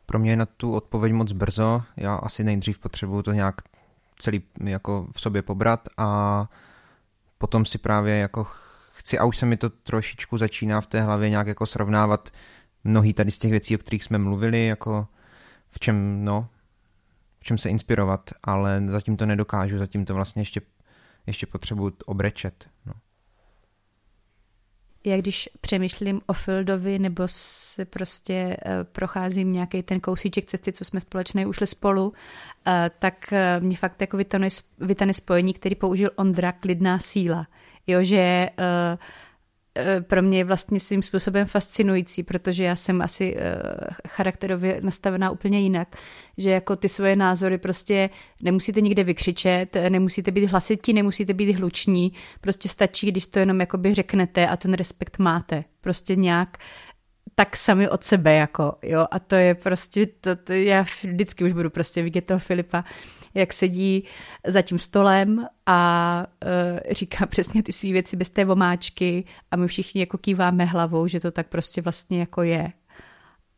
Pro 0.07 0.19
mě 0.19 0.31
je 0.31 0.37
na 0.37 0.47
tu 0.47 0.75
odpověď 0.75 1.13
moc 1.13 1.33
brzo. 1.33 1.83
Já 1.97 2.15
asi 2.15 2.45
nejdřív 2.45 2.79
potřebuju 2.79 3.23
to 3.23 3.33
nějak 3.33 3.55
celý 4.19 4.43
jako 4.65 5.07
v 5.13 5.21
sobě 5.21 5.43
pobrat 5.43 5.89
a 5.97 6.49
potom 7.39 7.65
si 7.65 7.79
právě 7.79 8.19
jako 8.19 8.47
chci, 8.93 9.19
a 9.19 9.25
už 9.25 9.37
se 9.37 9.47
mi 9.47 9.57
to 9.57 9.71
trošičku 9.71 10.39
začíná 10.39 10.81
v 10.81 10.87
té 10.87 11.03
hlavě 11.03 11.31
nějak 11.31 11.47
jako 11.47 11.67
srovnávat 11.67 12.31
mnohý 12.85 13.13
tady 13.13 13.31
z 13.31 13.39
těch 13.39 13.51
věcí, 13.51 13.75
o 13.75 13.79
kterých 13.79 14.05
jsme 14.05 14.19
mluvili, 14.19 14.67
jako 14.67 15.07
v 15.71 15.79
čem, 15.79 16.25
no, 16.25 16.49
v 17.43 17.45
čem 17.45 17.59
se 17.59 17.69
inspirovat, 17.69 18.31
ale 18.43 18.83
zatím 18.87 19.17
to 19.17 19.27
nedokážu, 19.27 19.79
zatím 19.79 20.05
to 20.05 20.15
vlastně 20.15 20.43
ještě, 20.43 20.61
ještě 21.27 21.47
potřebuji 21.47 21.93
obrečet. 22.07 22.69
No. 22.87 22.93
Já 25.05 25.17
když 25.17 25.49
přemýšlím 25.61 26.21
o 26.27 26.33
Fildovi 26.33 26.99
nebo 26.99 27.23
se 27.27 27.85
prostě 27.85 28.57
uh, 28.67 28.73
procházím 28.93 29.53
nějaký 29.53 29.83
ten 29.83 30.01
kousíček 30.01 30.47
cesty, 30.47 30.73
co 30.73 30.85
jsme 30.85 31.01
společně 31.01 31.47
ušli 31.47 31.67
spolu, 31.67 32.09
uh, 32.09 32.13
tak 32.99 33.15
uh, 33.33 33.65
mě 33.65 33.77
fakt 33.77 34.01
jako 34.01 34.17
vytane 34.79 35.13
spojení, 35.13 35.55
který 35.55 35.75
použil 35.75 36.11
Ondra, 36.17 36.53
klidná 36.53 36.99
síla. 36.99 37.47
Jo, 37.87 38.03
že 38.03 38.49
Eh, 38.59 38.99
pro 40.01 40.23
mě 40.23 40.39
je 40.39 40.45
vlastně 40.45 40.81
svým 40.81 41.03
způsobem 41.03 41.47
fascinující, 41.47 42.23
protože 42.23 42.65
já 42.65 42.77
jsem 42.77 43.03
asi 43.03 43.37
eh, 43.37 43.57
charakterově 44.09 44.81
nastavená 44.81 45.31
úplně 45.31 45.61
jinak, 45.61 45.97
že 46.39 46.51
jako 46.51 46.77
ty 46.77 46.89
svoje 46.89 47.17
názory 47.17 47.59
prostě 47.59 48.11
nemusíte 48.43 48.81
nikde 48.81 49.05
vykřičet, 49.05 49.77
nemusíte 49.89 50.31
být 50.31 50.47
hlasití, 50.47 50.93
nemusíte 50.93 51.35
být 51.35 51.53
hluční, 51.53 52.13
prostě 52.41 52.69
stačí, 52.69 53.11
když 53.11 53.27
to 53.27 53.39
jenom 53.39 53.61
jakoby 53.61 53.95
řeknete 53.95 54.49
a 54.49 54.57
ten 54.57 54.75
respekt 54.75 55.19
máte. 55.19 55.65
Prostě 55.81 56.17
nějak 56.17 56.59
tak 57.35 57.57
sami 57.57 57.89
od 57.89 58.05
sebe, 58.05 58.35
jako, 58.35 58.75
jo, 58.83 59.07
a 59.11 59.19
to 59.19 59.35
je 59.35 59.55
prostě, 59.55 60.07
to, 60.07 60.37
to 60.37 60.53
já 60.53 60.83
vždycky 60.83 61.45
už 61.45 61.53
budu 61.53 61.71
prostě 61.71 62.03
vidět 62.03 62.27
toho 62.27 62.41
Filipa, 62.41 62.85
jak 63.35 63.53
sedí 63.53 64.05
za 64.47 64.63
tím 64.63 64.79
stolem 64.79 65.47
a 65.67 66.27
uh, 66.45 66.93
říká 66.93 67.27
přesně 67.31 67.63
ty 67.63 67.73
své 67.73 67.93
věci 67.93 68.17
bez 68.17 68.31
té 68.31 68.45
vomáčky 68.45 69.25
a 69.51 69.57
my 69.57 69.69
všichni 69.69 70.01
jako 70.01 70.19
kýváme 70.19 70.65
hlavou, 70.65 71.07
že 71.07 71.21
to 71.21 71.31
tak 71.31 71.47
prostě 71.47 71.83
vlastně 71.83 72.21
jako 72.21 72.43
je. 72.43 72.73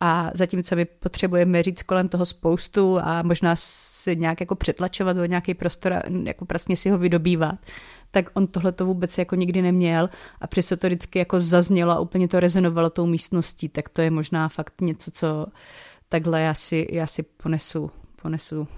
A 0.00 0.30
zatímco 0.34 0.76
my 0.76 0.84
potřebujeme 0.84 1.62
říct 1.62 1.82
kolem 1.82 2.08
toho 2.08 2.26
spoustu 2.26 2.98
a 3.02 3.22
možná 3.22 3.56
se 3.56 4.14
nějak 4.14 4.40
jako 4.40 4.54
přetlačovat 4.54 5.16
do 5.16 5.24
nějaký 5.24 5.54
prostor 5.54 5.92
a 5.92 6.02
jako 6.24 6.44
prasně 6.44 6.76
si 6.76 6.90
ho 6.90 6.98
vydobývat, 6.98 7.58
tak 8.10 8.30
on 8.34 8.46
tohle 8.46 8.72
to 8.72 8.86
vůbec 8.86 9.18
jako 9.18 9.34
nikdy 9.34 9.62
neměl 9.62 10.10
a 10.40 10.46
přesto 10.46 10.76
to 10.76 10.86
vždycky 10.86 11.18
jako 11.18 11.40
zaznělo 11.40 11.92
a 11.92 12.00
úplně 12.00 12.28
to 12.28 12.40
rezonovalo 12.40 12.90
tou 12.90 13.06
místností, 13.06 13.68
tak 13.68 13.88
to 13.88 14.02
je 14.02 14.10
možná 14.10 14.48
fakt 14.48 14.80
něco, 14.80 15.10
co 15.10 15.46
takhle 16.08 16.40
já 16.40 16.54
si, 16.54 16.86
já 16.90 17.06
si 17.06 17.22
ponesu, 17.22 17.90
ponesu 18.22 18.68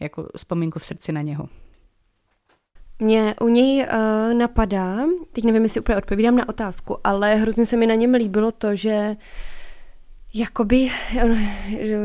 jako 0.00 0.28
vzpomínku 0.36 0.78
v 0.78 0.84
srdci 0.84 1.12
na 1.12 1.22
něho. 1.22 1.48
Mě 2.98 3.34
u 3.40 3.48
něj 3.48 3.86
uh, 3.86 4.34
napadá, 4.34 4.96
teď 5.32 5.44
nevím, 5.44 5.62
jestli 5.62 5.80
úplně 5.80 5.98
odpovídám 5.98 6.36
na 6.36 6.48
otázku, 6.48 6.96
ale 7.04 7.34
hrozně 7.34 7.66
se 7.66 7.76
mi 7.76 7.86
na 7.86 7.94
něm 7.94 8.14
líbilo 8.14 8.52
to, 8.52 8.76
že 8.76 9.16
jakoby, 10.34 10.90
že 11.80 11.98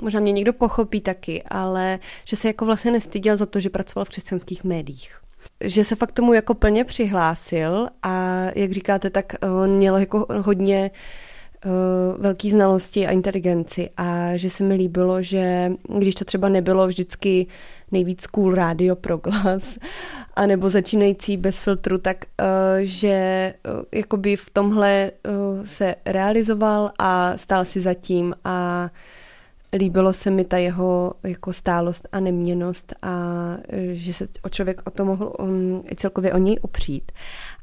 možná 0.00 0.20
mě 0.20 0.32
někdo 0.32 0.52
pochopí 0.52 1.00
taky, 1.00 1.42
ale 1.42 1.98
že 2.24 2.36
se 2.36 2.48
jako 2.48 2.66
vlastně 2.66 2.90
nestyděl 2.90 3.36
za 3.36 3.46
to, 3.46 3.60
že 3.60 3.70
pracoval 3.70 4.04
v 4.04 4.08
křesťanských 4.08 4.64
médiích. 4.64 5.20
Že 5.64 5.84
se 5.84 5.96
fakt 5.96 6.12
tomu 6.12 6.32
jako 6.32 6.54
plně 6.54 6.84
přihlásil 6.84 7.88
a 8.02 8.40
jak 8.54 8.72
říkáte, 8.72 9.10
tak 9.10 9.34
on 9.62 9.70
měl 9.70 9.96
jako 9.96 10.26
hodně 10.42 10.90
uh, 10.90 10.98
velký 12.18 12.50
znalosti 12.50 13.06
a 13.06 13.10
inteligenci 13.10 13.90
a 13.96 14.36
že 14.36 14.50
se 14.50 14.64
mi 14.64 14.74
líbilo, 14.74 15.22
že 15.22 15.72
když 15.98 16.14
to 16.14 16.24
třeba 16.24 16.48
nebylo 16.48 16.86
vždycky 16.86 17.46
nejvíc 17.92 18.26
cool 18.26 18.54
rádio 18.54 18.96
pro 18.96 19.16
glas, 19.16 19.78
anebo 20.36 20.70
začínající 20.70 21.36
bez 21.36 21.60
filtru, 21.60 21.98
tak 21.98 22.16
uh, 22.40 22.46
že 22.82 23.54
uh, 23.68 23.84
jakoby 23.94 24.36
v 24.36 24.50
tomhle 24.50 25.10
uh, 25.10 25.64
se 25.64 25.94
realizoval 26.06 26.90
a 26.98 27.36
stál 27.36 27.64
si 27.64 27.80
zatím 27.80 28.34
a 28.44 28.90
líbilo 29.72 30.12
se 30.12 30.30
mi 30.30 30.44
ta 30.44 30.58
jeho 30.58 31.14
jako 31.22 31.52
stálost 31.52 32.08
a 32.12 32.20
neměnost 32.20 32.94
a 33.02 33.12
že 33.92 34.14
se 34.14 34.28
o 34.42 34.48
člověk 34.48 34.82
o 34.84 34.90
to 34.90 35.04
mohl 35.04 35.32
um, 35.38 35.84
celkově 35.96 36.32
o 36.32 36.38
něj 36.38 36.58
opřít. 36.62 37.12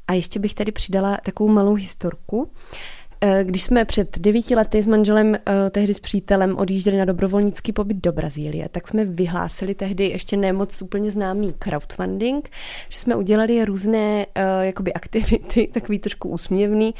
A 0.08 0.12
ještě 0.12 0.38
bych 0.38 0.54
tady 0.54 0.72
přidala 0.72 1.18
takovou 1.24 1.50
malou 1.50 1.74
historku. 1.74 2.50
Eh, 2.52 3.01
když 3.42 3.62
jsme 3.62 3.84
před 3.84 4.18
devíti 4.18 4.54
lety 4.54 4.82
s 4.82 4.86
manželem, 4.86 5.34
eh, 5.34 5.70
tehdy 5.70 5.94
s 5.94 6.00
přítelem, 6.00 6.56
odjížděli 6.58 6.96
na 6.96 7.04
dobrovolnický 7.04 7.72
pobyt 7.72 7.96
do 7.96 8.12
Brazílie, 8.12 8.68
tak 8.68 8.88
jsme 8.88 9.04
vyhlásili 9.04 9.74
tehdy 9.74 10.08
ještě 10.08 10.36
nemoc 10.36 10.82
úplně 10.82 11.10
známý 11.10 11.54
crowdfunding, 11.58 12.50
že 12.88 12.98
jsme 12.98 13.16
udělali 13.16 13.64
různé 13.64 14.26
uh, 14.26 14.42
jakoby 14.62 14.92
aktivity, 14.92 15.66
takový 15.72 15.98
trošku 15.98 16.28
úsměvný, 16.28 16.94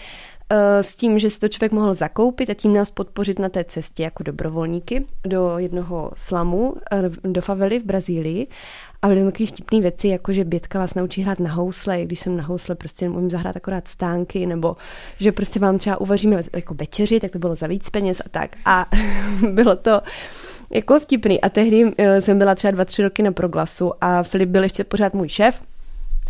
s 0.81 0.97
tím, 0.97 1.19
že 1.19 1.31
si 1.31 1.39
to 1.39 1.49
člověk 1.49 1.73
mohl 1.73 1.95
zakoupit 1.95 2.51
a 2.51 2.55
tím 2.55 2.75
nás 2.75 2.91
podpořit 2.91 3.39
na 3.39 3.49
té 3.49 3.65
cestě 3.65 4.03
jako 4.03 4.23
dobrovolníky 4.23 5.07
do 5.27 5.59
jednoho 5.59 6.11
slamu, 6.17 6.75
do 7.25 7.41
favely 7.43 7.79
v 7.79 7.85
Brazílii. 7.85 8.47
A 9.03 9.09
byly 9.09 9.25
takové 9.25 9.47
vtipné 9.47 9.81
věci, 9.81 10.09
jako 10.09 10.33
že 10.33 10.45
Bětka 10.45 10.79
vás 10.79 10.95
naučí 10.95 11.23
hrát 11.23 11.41
na 11.41 11.53
housle, 11.53 12.05
když 12.05 12.21
jsem 12.21 12.37
na 12.37 12.45
housle 12.45 12.75
prostě 12.75 13.09
umím 13.09 13.31
zahrát 13.31 13.57
akorát 13.57 13.89
stánky, 13.89 14.47
nebo 14.47 14.77
že 15.21 15.33
prostě 15.33 15.61
vám 15.61 15.79
třeba 15.79 16.01
uvaříme 16.01 16.43
jako 16.57 16.75
večeři, 16.75 17.21
tak 17.21 17.31
to 17.31 17.39
bylo 17.39 17.57
za 17.57 17.67
víc 17.67 17.91
peněz 17.91 18.21
a 18.27 18.29
tak. 18.29 18.57
A 18.65 18.87
bylo 19.53 19.77
to 19.77 20.03
jako 20.71 21.01
vtipný. 21.01 21.41
A 21.41 21.49
tehdy 21.49 21.93
eh, 21.99 22.21
jsem 22.21 22.39
byla 22.39 22.55
třeba 22.55 22.71
dva, 22.71 22.85
tři 22.85 23.03
roky 23.03 23.23
na 23.23 23.33
proglasu 23.33 23.93
a 24.01 24.23
Filip 24.23 24.49
byl 24.49 24.63
ještě 24.63 24.85
pořád 24.85 25.15
můj 25.15 25.29
šéf 25.29 25.63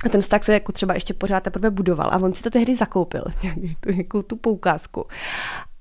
a 0.05 0.09
ten 0.09 0.21
vztah 0.21 0.45
se 0.45 0.53
jako 0.53 0.73
třeba 0.73 0.95
ještě 0.95 1.15
pořád 1.15 1.43
teprve 1.43 1.71
budoval 1.71 2.11
a 2.13 2.19
on 2.19 2.35
si 2.35 2.43
to 2.43 2.51
tehdy 2.51 2.77
zakoupil, 2.77 3.25
tu, 3.81 3.93
jako 3.93 4.23
tu 4.23 4.37
poukázku. 4.37 5.07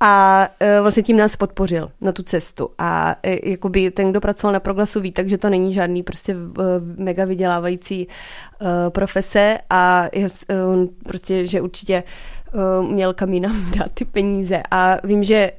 A 0.03 0.47
e, 0.59 0.81
vlastně 0.81 1.03
tím 1.03 1.17
nás 1.17 1.35
podpořil 1.35 1.91
na 2.01 2.11
tu 2.11 2.23
cestu. 2.23 2.69
A 2.77 3.15
e, 3.23 3.49
jakoby 3.49 3.91
ten, 3.91 4.11
kdo 4.11 4.21
pracoval 4.21 4.53
na 4.53 4.59
proglasu, 4.59 5.01
ví, 5.01 5.11
takže 5.11 5.37
to 5.37 5.49
není 5.49 5.73
žádný 5.73 6.03
prostě 6.03 6.31
e, 6.31 6.35
mega 7.03 7.25
vydělávající 7.25 8.07
profese 8.89 9.57
a 9.69 10.07
je, 10.13 10.27
prostě, 11.03 11.45
že 11.45 11.61
určitě 11.61 12.03
měl 12.81 13.13
kam 13.13 13.33
jinam 13.33 13.71
dát 13.77 13.91
ty 13.93 14.05
peníze. 14.05 14.61
A 14.71 14.97
vím, 15.07 15.23
že 15.23 15.51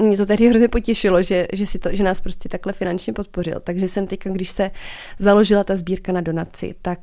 mě 0.00 0.16
to 0.16 0.26
tehdy 0.26 0.48
hrozně 0.48 0.68
potěšilo, 0.68 1.22
že, 1.22 1.46
že, 1.52 1.66
si 1.66 1.78
to, 1.78 1.88
že 1.92 2.04
nás 2.04 2.20
prostě 2.20 2.48
takhle 2.48 2.72
finančně 2.72 3.12
podpořil. 3.12 3.60
Takže 3.64 3.88
jsem 3.88 4.06
teďka, 4.06 4.30
když 4.30 4.50
se 4.50 4.70
založila 5.18 5.64
ta 5.64 5.76
sbírka 5.76 6.12
na 6.12 6.20
donaci, 6.20 6.74
tak 6.82 6.98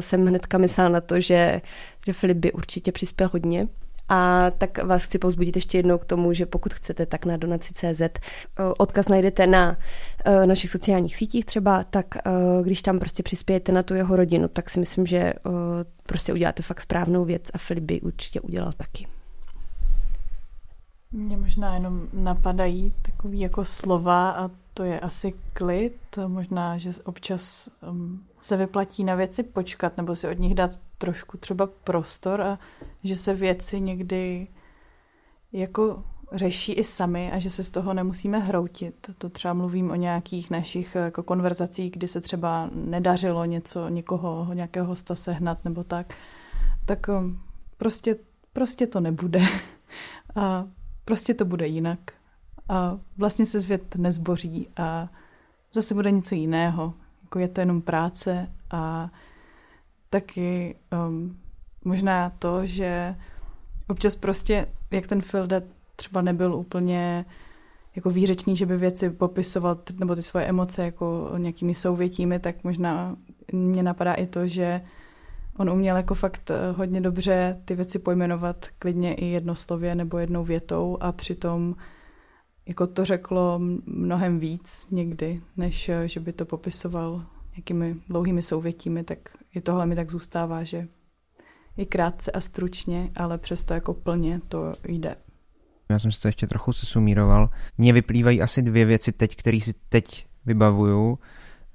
jsem 0.00 0.26
hnedka 0.26 0.58
myslela 0.58 0.88
na 0.88 1.00
to, 1.00 1.20
že, 1.20 1.60
že 2.06 2.12
Filip 2.12 2.36
by 2.36 2.52
určitě 2.52 2.92
přispěl 2.92 3.30
hodně 3.32 3.68
a 4.08 4.50
tak 4.58 4.84
vás 4.84 5.02
chci 5.04 5.18
pozbudit 5.18 5.56
ještě 5.56 5.78
jednou 5.78 5.98
k 5.98 6.04
tomu, 6.04 6.32
že 6.32 6.46
pokud 6.46 6.74
chcete, 6.74 7.06
tak 7.06 7.24
na 7.24 7.36
donaci.cz 7.36 8.00
eh, 8.00 8.10
odkaz 8.78 9.08
najdete 9.08 9.46
na 9.46 9.76
eh, 10.24 10.46
našich 10.46 10.70
sociálních 10.70 11.16
sítích 11.16 11.44
třeba, 11.44 11.84
tak 11.84 12.06
eh, 12.16 12.30
když 12.62 12.82
tam 12.82 12.98
prostě 12.98 13.22
přispějete 13.22 13.72
na 13.72 13.82
tu 13.82 13.94
jeho 13.94 14.16
rodinu, 14.16 14.48
tak 14.48 14.70
si 14.70 14.80
myslím, 14.80 15.06
že 15.06 15.32
prostě 16.06 16.32
uděláte 16.32 16.62
fakt 16.62 16.80
správnou 16.80 17.24
věc 17.24 17.42
a 17.54 17.58
Filip 17.58 17.84
by 17.84 18.00
určitě 18.00 18.40
udělal 18.40 18.72
taky. 18.72 19.06
Mě 21.12 21.36
možná 21.36 21.74
jenom 21.74 22.08
napadají 22.12 22.92
takový 23.02 23.40
jako 23.40 23.64
slova 23.64 24.30
a 24.30 24.50
to 24.74 24.84
je 24.84 25.00
asi 25.00 25.34
klid. 25.52 26.18
Možná, 26.26 26.78
že 26.78 26.90
občas 27.04 27.68
um, 27.90 28.24
se 28.40 28.56
vyplatí 28.56 29.04
na 29.04 29.14
věci 29.14 29.42
počkat 29.42 29.96
nebo 29.96 30.16
si 30.16 30.28
od 30.28 30.38
nich 30.38 30.54
dát 30.54 30.70
trošku 30.98 31.38
třeba 31.38 31.66
prostor 31.84 32.42
a 32.42 32.58
že 33.04 33.16
se 33.16 33.34
věci 33.34 33.80
někdy 33.80 34.48
jako 35.52 36.04
řeší 36.32 36.72
i 36.72 36.84
sami 36.84 37.32
a 37.32 37.38
že 37.38 37.50
se 37.50 37.64
z 37.64 37.70
toho 37.70 37.94
nemusíme 37.94 38.38
hroutit. 38.38 39.10
To 39.18 39.30
třeba 39.30 39.54
mluvím 39.54 39.90
o 39.90 39.94
nějakých 39.94 40.50
našich 40.50 40.94
jako 40.94 41.22
konverzacích, 41.22 41.92
kdy 41.92 42.08
se 42.08 42.20
třeba 42.20 42.70
nedařilo 42.74 43.44
něco, 43.44 43.88
někoho, 43.88 44.48
nějakého 44.54 44.86
hosta 44.86 45.14
sehnat 45.14 45.64
nebo 45.64 45.84
tak. 45.84 46.14
Tak 46.86 47.08
um, 47.08 47.40
prostě, 47.76 48.16
prostě 48.52 48.86
to 48.86 49.00
nebude. 49.00 49.40
A 50.36 50.66
prostě 51.04 51.34
to 51.34 51.44
bude 51.44 51.66
jinak. 51.66 51.98
A 52.68 52.98
vlastně 53.16 53.46
se 53.46 53.62
svět 53.62 53.96
nezboří 53.96 54.68
a 54.76 55.08
zase 55.72 55.94
bude 55.94 56.10
něco 56.10 56.34
jiného. 56.34 56.94
Jako 57.22 57.38
je 57.38 57.48
to 57.48 57.60
jenom 57.60 57.82
práce 57.82 58.50
a 58.70 59.10
taky 60.10 60.76
um, 61.08 61.38
možná 61.84 62.30
to, 62.30 62.66
že 62.66 63.16
občas 63.88 64.16
prostě, 64.16 64.66
jak 64.90 65.06
ten 65.06 65.22
Filde 65.22 65.62
třeba 65.96 66.22
nebyl 66.22 66.54
úplně 66.54 67.24
jako 67.96 68.10
výřečný, 68.10 68.56
že 68.56 68.66
by 68.66 68.76
věci 68.76 69.10
popisoval, 69.10 69.78
nebo 69.98 70.14
ty 70.14 70.22
svoje 70.22 70.46
emoce 70.46 70.84
jako 70.84 71.32
nějakými 71.38 71.74
souvětími, 71.74 72.38
tak 72.38 72.64
možná 72.64 73.16
mě 73.52 73.82
napadá 73.82 74.14
i 74.14 74.26
to, 74.26 74.46
že 74.46 74.80
on 75.58 75.70
uměl 75.70 75.96
jako 75.96 76.14
fakt 76.14 76.50
eh, 76.50 76.72
hodně 76.72 77.00
dobře 77.00 77.60
ty 77.64 77.74
věci 77.74 77.98
pojmenovat 77.98 78.66
klidně 78.78 79.14
i 79.14 79.24
jednoslově 79.24 79.94
nebo 79.94 80.18
jednou 80.18 80.44
větou 80.44 80.98
a 81.00 81.12
přitom 81.12 81.76
jako 82.66 82.86
to 82.86 83.04
řeklo 83.04 83.60
mnohem 83.86 84.38
víc 84.38 84.86
někdy, 84.90 85.40
než 85.56 85.88
eh, 85.88 86.08
že 86.08 86.20
by 86.20 86.32
to 86.32 86.44
popisoval 86.44 87.26
nějakými 87.56 87.96
dlouhými 88.08 88.42
souvětími, 88.42 89.04
tak 89.04 89.18
i 89.54 89.60
tohle 89.60 89.86
mi 89.86 89.96
tak 89.96 90.10
zůstává, 90.10 90.64
že 90.64 90.88
i 91.76 91.86
krátce 91.86 92.30
a 92.30 92.40
stručně, 92.40 93.10
ale 93.16 93.38
přesto 93.38 93.74
jako 93.74 93.94
plně 93.94 94.40
to 94.48 94.74
jde. 94.88 95.16
Já 95.88 95.98
jsem 95.98 96.12
si 96.12 96.20
to 96.20 96.28
ještě 96.28 96.46
trochu 96.46 96.72
sesumíroval. 96.72 97.50
Mně 97.78 97.92
vyplývají 97.92 98.42
asi 98.42 98.62
dvě 98.62 98.84
věci 98.84 99.12
teď, 99.12 99.36
které 99.36 99.60
si 99.60 99.74
teď 99.88 100.26
vybavuju, 100.46 101.18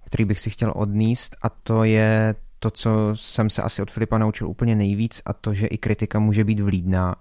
který 0.05 0.25
bych 0.25 0.39
si 0.39 0.49
chtěl 0.49 0.73
odníst 0.75 1.35
a 1.41 1.49
to 1.49 1.83
je 1.83 2.35
to, 2.59 2.71
co 2.71 3.11
jsem 3.13 3.49
se 3.49 3.61
asi 3.61 3.81
od 3.81 3.91
Filipa 3.91 4.17
naučil 4.17 4.49
úplně 4.49 4.75
nejvíc 4.75 5.21
a 5.25 5.33
to, 5.33 5.53
že 5.53 5.67
i 5.67 5.77
kritika 5.77 6.19
může 6.19 6.43
být 6.43 6.59
vlídná. 6.59 7.15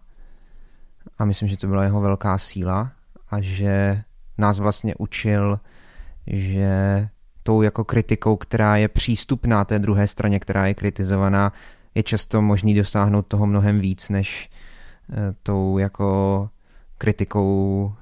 A 1.19 1.25
myslím, 1.25 1.49
že 1.49 1.57
to 1.57 1.67
byla 1.67 1.85
jeho 1.85 2.01
velká 2.01 2.39
síla 2.39 2.93
a 3.31 3.41
že 3.41 4.03
nás 4.39 4.59
vlastně 4.59 4.95
učil, 4.95 5.61
že 6.27 7.09
tou 7.43 7.63
jako 7.63 7.85
kritikou, 7.85 8.37
která 8.37 8.77
je 8.77 8.89
přístupná 8.89 9.65
té 9.65 9.79
druhé 9.79 10.07
straně, 10.07 10.41
která 10.41 10.67
je 10.67 10.75
kritizovaná, 10.75 11.53
je 11.95 12.03
často 12.03 12.43
možný 12.43 12.75
dosáhnout 12.75 13.27
toho 13.27 13.47
mnohem 13.47 13.81
víc, 13.81 14.09
než 14.09 14.51
eh, 15.13 15.35
tou 15.43 15.79
jako 15.79 16.51
kritikou, 16.99 17.93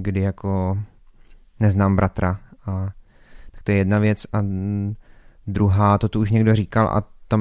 kdy 0.00 0.20
jako 0.20 0.78
neznám 1.60 1.96
bratra. 1.96 2.40
A, 2.66 2.88
tak 3.52 3.62
to 3.62 3.72
je 3.72 3.78
jedna 3.78 3.98
věc. 3.98 4.26
A 4.32 4.38
druhá, 5.46 5.98
to 5.98 6.08
tu 6.08 6.20
už 6.20 6.30
někdo 6.30 6.54
říkal 6.54 6.88
a 6.88 7.02
tam 7.28 7.40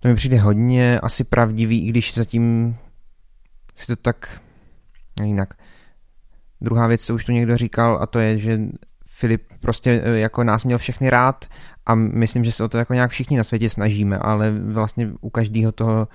to 0.00 0.08
mi 0.08 0.14
přijde 0.14 0.38
hodně 0.38 1.00
asi 1.00 1.24
pravdivý, 1.24 1.86
i 1.86 1.88
když 1.88 2.14
zatím 2.14 2.76
si 3.76 3.86
to 3.86 3.96
tak 3.96 4.40
jinak. 5.24 5.54
Druhá 6.60 6.86
věc, 6.86 7.04
co 7.04 7.14
už 7.14 7.24
tu 7.24 7.32
někdo 7.32 7.56
říkal, 7.56 7.98
a 8.00 8.06
to 8.06 8.18
je, 8.18 8.38
že 8.38 8.60
Filip 9.06 9.42
prostě 9.60 10.02
e, 10.04 10.18
jako 10.18 10.44
nás 10.44 10.64
měl 10.64 10.78
všechny 10.78 11.10
rád 11.10 11.44
a 11.86 11.94
myslím, 11.94 12.44
že 12.44 12.52
se 12.52 12.64
o 12.64 12.68
to 12.68 12.78
jako 12.78 12.94
nějak 12.94 13.10
všichni 13.10 13.36
na 13.36 13.44
světě 13.44 13.70
snažíme, 13.70 14.18
ale 14.18 14.50
vlastně 14.50 15.10
u 15.20 15.30
každého 15.30 15.72
toho 15.72 16.08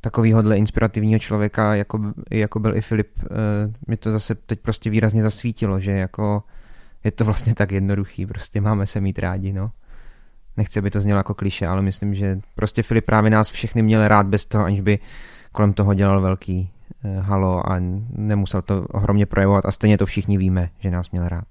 takovýhohle 0.00 0.56
inspirativního 0.56 1.18
člověka, 1.18 1.74
jako, 1.74 2.00
jako 2.30 2.60
byl 2.60 2.76
i 2.76 2.80
Filip, 2.80 3.18
e, 3.18 3.24
mi 3.88 3.96
to 3.96 4.10
zase 4.10 4.34
teď 4.34 4.60
prostě 4.60 4.90
výrazně 4.90 5.22
zasvítilo, 5.22 5.80
že 5.80 5.92
jako 5.92 6.42
je 7.04 7.10
to 7.10 7.24
vlastně 7.24 7.54
tak 7.54 7.72
jednoduchý, 7.72 8.26
prostě 8.26 8.60
máme 8.60 8.86
se 8.86 9.00
mít 9.00 9.18
rádi, 9.18 9.52
no. 9.52 9.70
Nechci, 10.56 10.78
aby 10.78 10.90
to 10.90 11.00
znělo 11.00 11.18
jako 11.18 11.34
kliše, 11.34 11.66
ale 11.66 11.82
myslím, 11.82 12.14
že 12.14 12.40
prostě 12.54 12.82
Filip 12.82 13.04
právě 13.04 13.30
nás 13.30 13.50
všechny 13.50 13.82
měl 13.82 14.08
rád 14.08 14.26
bez 14.26 14.46
toho, 14.46 14.64
aniž 14.64 14.80
by 14.80 14.98
kolem 15.52 15.72
toho 15.72 15.94
dělal 15.94 16.20
velký 16.20 16.70
halo 17.20 17.70
a 17.70 17.76
nemusel 18.16 18.62
to 18.62 18.86
ohromně 18.90 19.26
projevovat 19.26 19.64
a 19.66 19.72
stejně 19.72 19.98
to 19.98 20.06
všichni 20.06 20.38
víme, 20.38 20.70
že 20.78 20.90
nás 20.90 21.10
měl 21.10 21.28
rád. 21.28 21.44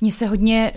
Mně 0.00 0.12
se 0.12 0.26
hodně 0.26 0.72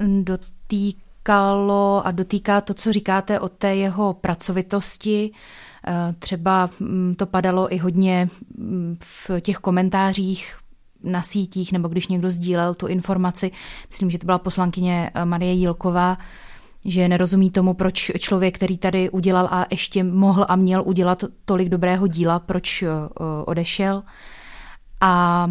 uh, 0.00 0.22
dotýkalo 0.24 2.06
a 2.06 2.10
dotýká 2.10 2.60
to, 2.60 2.74
co 2.74 2.92
říkáte 2.92 3.40
o 3.40 3.48
té 3.48 3.76
jeho 3.76 4.14
pracovitosti. 4.14 5.30
Uh, 5.88 6.14
třeba 6.18 6.70
um, 6.80 7.14
to 7.14 7.26
padalo 7.26 7.74
i 7.74 7.78
hodně 7.78 8.28
um, 8.58 8.96
v 9.00 9.40
těch 9.40 9.56
komentářích 9.56 10.60
na 11.02 11.22
sítích, 11.22 11.72
nebo 11.72 11.88
když 11.88 12.08
někdo 12.08 12.30
sdílel 12.30 12.74
tu 12.74 12.86
informaci, 12.86 13.50
myslím, 13.88 14.10
že 14.10 14.18
to 14.18 14.26
byla 14.26 14.38
poslankyně 14.38 15.10
eh, 15.14 15.24
Marie 15.24 15.52
Jílková, 15.52 16.18
že 16.84 17.08
nerozumí 17.08 17.50
tomu, 17.50 17.74
proč 17.74 18.10
člověk, 18.18 18.54
který 18.54 18.78
tady 18.78 19.10
udělal 19.10 19.48
a 19.50 19.66
ještě 19.70 20.04
mohl 20.04 20.46
a 20.48 20.56
měl 20.56 20.82
udělat 20.86 21.24
tolik 21.44 21.68
dobrého 21.68 22.06
díla, 22.06 22.38
proč 22.38 22.84
odešel. 23.46 24.02
A 25.00 25.46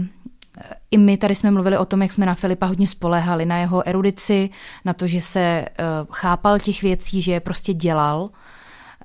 i 0.92 0.98
my 0.98 1.18
tady 1.18 1.36
jsme 1.36 1.52
mluvili 1.52 1.78
o 1.78 1.86
tom, 1.86 2.02
jak 2.02 2.14
jsme 2.14 2.26
na 2.26 2.36
Filipa 2.36 2.66
hodně 2.66 2.88
spolehali, 2.88 3.46
na 3.46 3.58
jeho 3.58 3.88
erudici, 3.88 4.50
na 4.86 4.94
to, 4.94 5.08
že 5.08 5.22
se 5.22 5.40
eh, 5.40 5.66
chápal 6.12 6.60
těch 6.60 6.82
věcí, 6.82 7.22
že 7.22 7.32
je 7.32 7.40
prostě 7.40 7.74
dělal. 7.74 8.30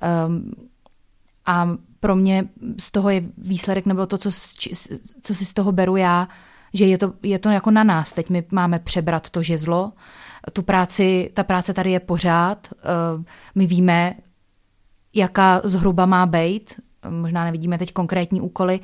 Ehm, 0.01 0.51
a 1.45 1.69
pro 1.99 2.15
mě 2.15 2.47
z 2.79 2.91
toho 2.91 3.09
je 3.09 3.23
výsledek, 3.37 3.85
nebo 3.85 4.05
to, 4.05 4.17
co, 4.17 4.29
co 5.21 5.35
si 5.35 5.45
z 5.45 5.53
toho 5.53 5.71
beru 5.71 5.95
já, 5.95 6.27
že 6.73 6.85
je 6.85 6.97
to, 6.97 7.13
je 7.23 7.39
to 7.39 7.49
jako 7.49 7.71
na 7.71 7.83
nás. 7.83 8.13
Teď 8.13 8.29
my 8.29 8.43
máme 8.51 8.79
přebrat 8.79 9.29
to 9.29 9.43
žezlo, 9.43 9.91
tu 10.53 10.61
práci, 10.61 11.31
ta 11.33 11.43
práce 11.43 11.73
tady 11.73 11.91
je 11.91 11.99
pořád, 11.99 12.67
eh, 12.73 13.23
my 13.55 13.67
víme, 13.67 14.13
jaká 15.15 15.61
zhruba 15.63 16.05
má 16.05 16.25
být, 16.25 16.79
možná 17.09 17.43
nevidíme 17.43 17.77
teď 17.77 17.93
konkrétní 17.93 18.41
úkoly, 18.41 18.79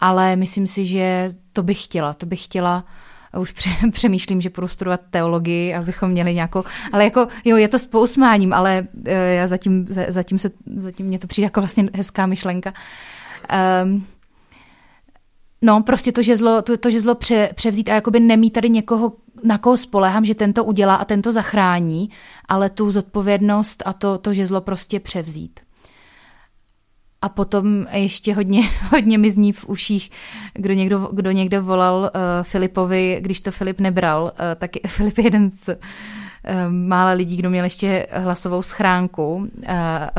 ale 0.00 0.36
myslím 0.36 0.66
si, 0.66 0.86
že 0.86 1.34
to 1.52 1.62
bych 1.62 1.84
chtěla, 1.84 2.12
to 2.12 2.26
bych 2.26 2.44
chtěla 2.44 2.84
a 3.32 3.38
už 3.38 3.54
přemýšlím, 3.92 4.40
že 4.40 4.50
budu 4.50 4.68
studovat 4.68 5.00
teologii, 5.10 5.74
abychom 5.74 6.10
měli 6.10 6.34
nějakou, 6.34 6.64
ale 6.92 7.04
jako, 7.04 7.28
jo, 7.44 7.56
je 7.56 7.68
to 7.68 7.78
s 7.78 7.86
pousmáním, 7.86 8.52
ale 8.52 8.86
uh, 8.92 9.12
já 9.12 9.46
zatím, 9.46 9.86
zatím, 10.08 10.38
se, 10.38 10.50
zatím 10.76 11.06
mě 11.06 11.18
to 11.18 11.26
přijde 11.26 11.46
jako 11.46 11.60
vlastně 11.60 11.88
hezká 11.94 12.26
myšlenka. 12.26 12.72
Um, 13.84 14.06
no, 15.62 15.82
prostě 15.82 16.12
to 16.12 16.22
žezlo, 16.22 16.62
to, 16.62 16.76
to 16.76 16.90
žezlo 16.90 17.14
pře, 17.14 17.50
převzít 17.54 17.88
a 17.88 17.94
jakoby 17.94 18.20
nemít 18.20 18.52
tady 18.52 18.70
někoho, 18.70 19.12
na 19.44 19.58
koho 19.58 19.76
spolehám, 19.76 20.24
že 20.24 20.34
ten 20.34 20.52
to 20.52 20.64
udělá 20.64 20.94
a 20.94 21.04
ten 21.04 21.22
to 21.22 21.32
zachrání, 21.32 22.10
ale 22.48 22.70
tu 22.70 22.90
zodpovědnost 22.90 23.82
a 23.86 23.92
to, 23.92 24.18
to 24.18 24.34
žezlo 24.34 24.60
prostě 24.60 25.00
převzít. 25.00 25.60
A 27.22 27.28
potom 27.28 27.86
ještě 27.92 28.34
hodně, 28.34 28.62
hodně 28.90 29.18
mi 29.18 29.30
zní 29.30 29.52
v 29.52 29.68
uších, 29.68 30.10
kdo 30.54 30.74
někdo, 30.74 31.08
kdo 31.12 31.30
někdo 31.30 31.62
volal 31.62 32.00
uh, 32.00 32.20
Filipovi, 32.42 33.18
když 33.20 33.40
to 33.40 33.50
Filip 33.50 33.80
nebral, 33.80 34.22
uh, 34.22 34.30
tak 34.56 34.70
Filip 34.86 35.18
je 35.18 35.24
jeden 35.24 35.50
z 35.50 35.78
mála 36.68 37.10
lidí, 37.10 37.36
kdo 37.36 37.50
měl 37.50 37.64
ještě 37.64 38.06
hlasovou 38.12 38.62
schránku 38.62 39.36
uh, 39.36 39.48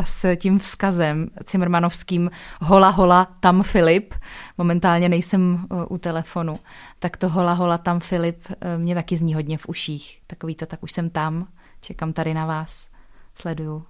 s 0.03 0.35
tím 0.35 0.59
vzkazem 0.59 1.27
cimrmanovským 1.43 2.31
hola 2.61 2.89
hola 2.89 3.27
tam 3.39 3.63
Filip, 3.63 4.13
momentálně 4.57 5.09
nejsem 5.09 5.67
uh, 5.69 5.83
u 5.89 5.97
telefonu, 5.97 6.59
tak 6.99 7.17
to 7.17 7.29
hola 7.29 7.53
hola 7.53 7.77
tam 7.77 7.99
Filip 7.99 8.45
uh, 8.49 8.55
mě 8.81 8.95
taky 8.95 9.15
zní 9.15 9.33
hodně 9.33 9.57
v 9.57 9.69
uších. 9.69 10.21
Takový 10.27 10.55
to, 10.55 10.65
tak 10.65 10.83
už 10.83 10.91
jsem 10.91 11.09
tam, 11.09 11.47
čekám 11.81 12.13
tady 12.13 12.33
na 12.33 12.45
vás, 12.45 12.87
sleduju, 13.35 13.83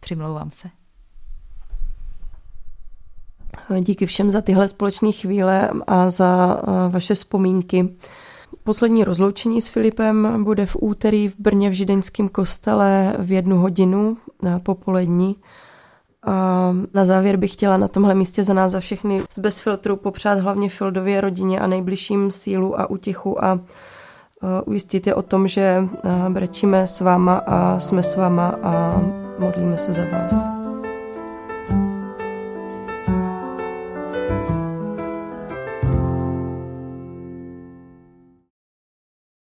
přimlouvám 0.00 0.50
se. 0.50 0.68
Díky 3.80 4.06
všem 4.06 4.30
za 4.30 4.40
tyhle 4.40 4.68
společné 4.68 5.12
chvíle 5.12 5.70
a 5.86 6.10
za 6.10 6.60
vaše 6.88 7.14
vzpomínky. 7.14 7.88
Poslední 8.68 9.04
rozloučení 9.04 9.62
s 9.62 9.68
Filipem 9.68 10.44
bude 10.44 10.66
v 10.66 10.76
úterý 10.80 11.28
v 11.28 11.34
Brně 11.38 11.70
v 11.70 11.72
Žideňském 11.72 12.28
kostele 12.28 13.14
v 13.18 13.32
jednu 13.32 13.58
hodinu 13.58 14.16
popolední. 14.62 15.36
A 16.26 16.72
na 16.94 17.04
závěr 17.04 17.36
bych 17.36 17.52
chtěla 17.52 17.76
na 17.76 17.88
tomhle 17.88 18.14
místě 18.14 18.44
za 18.44 18.54
nás 18.54 18.72
za 18.72 18.80
všechny 18.80 19.22
z 19.30 19.38
Bez 19.38 19.60
filtru 19.60 19.96
popřát 19.96 20.38
hlavně 20.38 20.68
Fildově 20.68 21.20
rodině 21.20 21.60
a 21.60 21.66
nejbližším 21.66 22.30
sílu 22.30 22.80
a 22.80 22.90
utichu 22.90 23.44
a 23.44 23.60
ujistit 24.64 25.06
je 25.06 25.14
o 25.14 25.22
tom, 25.22 25.48
že 25.48 25.88
brečíme 26.28 26.86
s 26.86 27.00
váma 27.00 27.36
a 27.46 27.78
jsme 27.78 28.02
s 28.02 28.16
váma 28.16 28.54
a 28.62 29.02
modlíme 29.38 29.78
se 29.78 29.92
za 29.92 30.04
vás. 30.04 30.57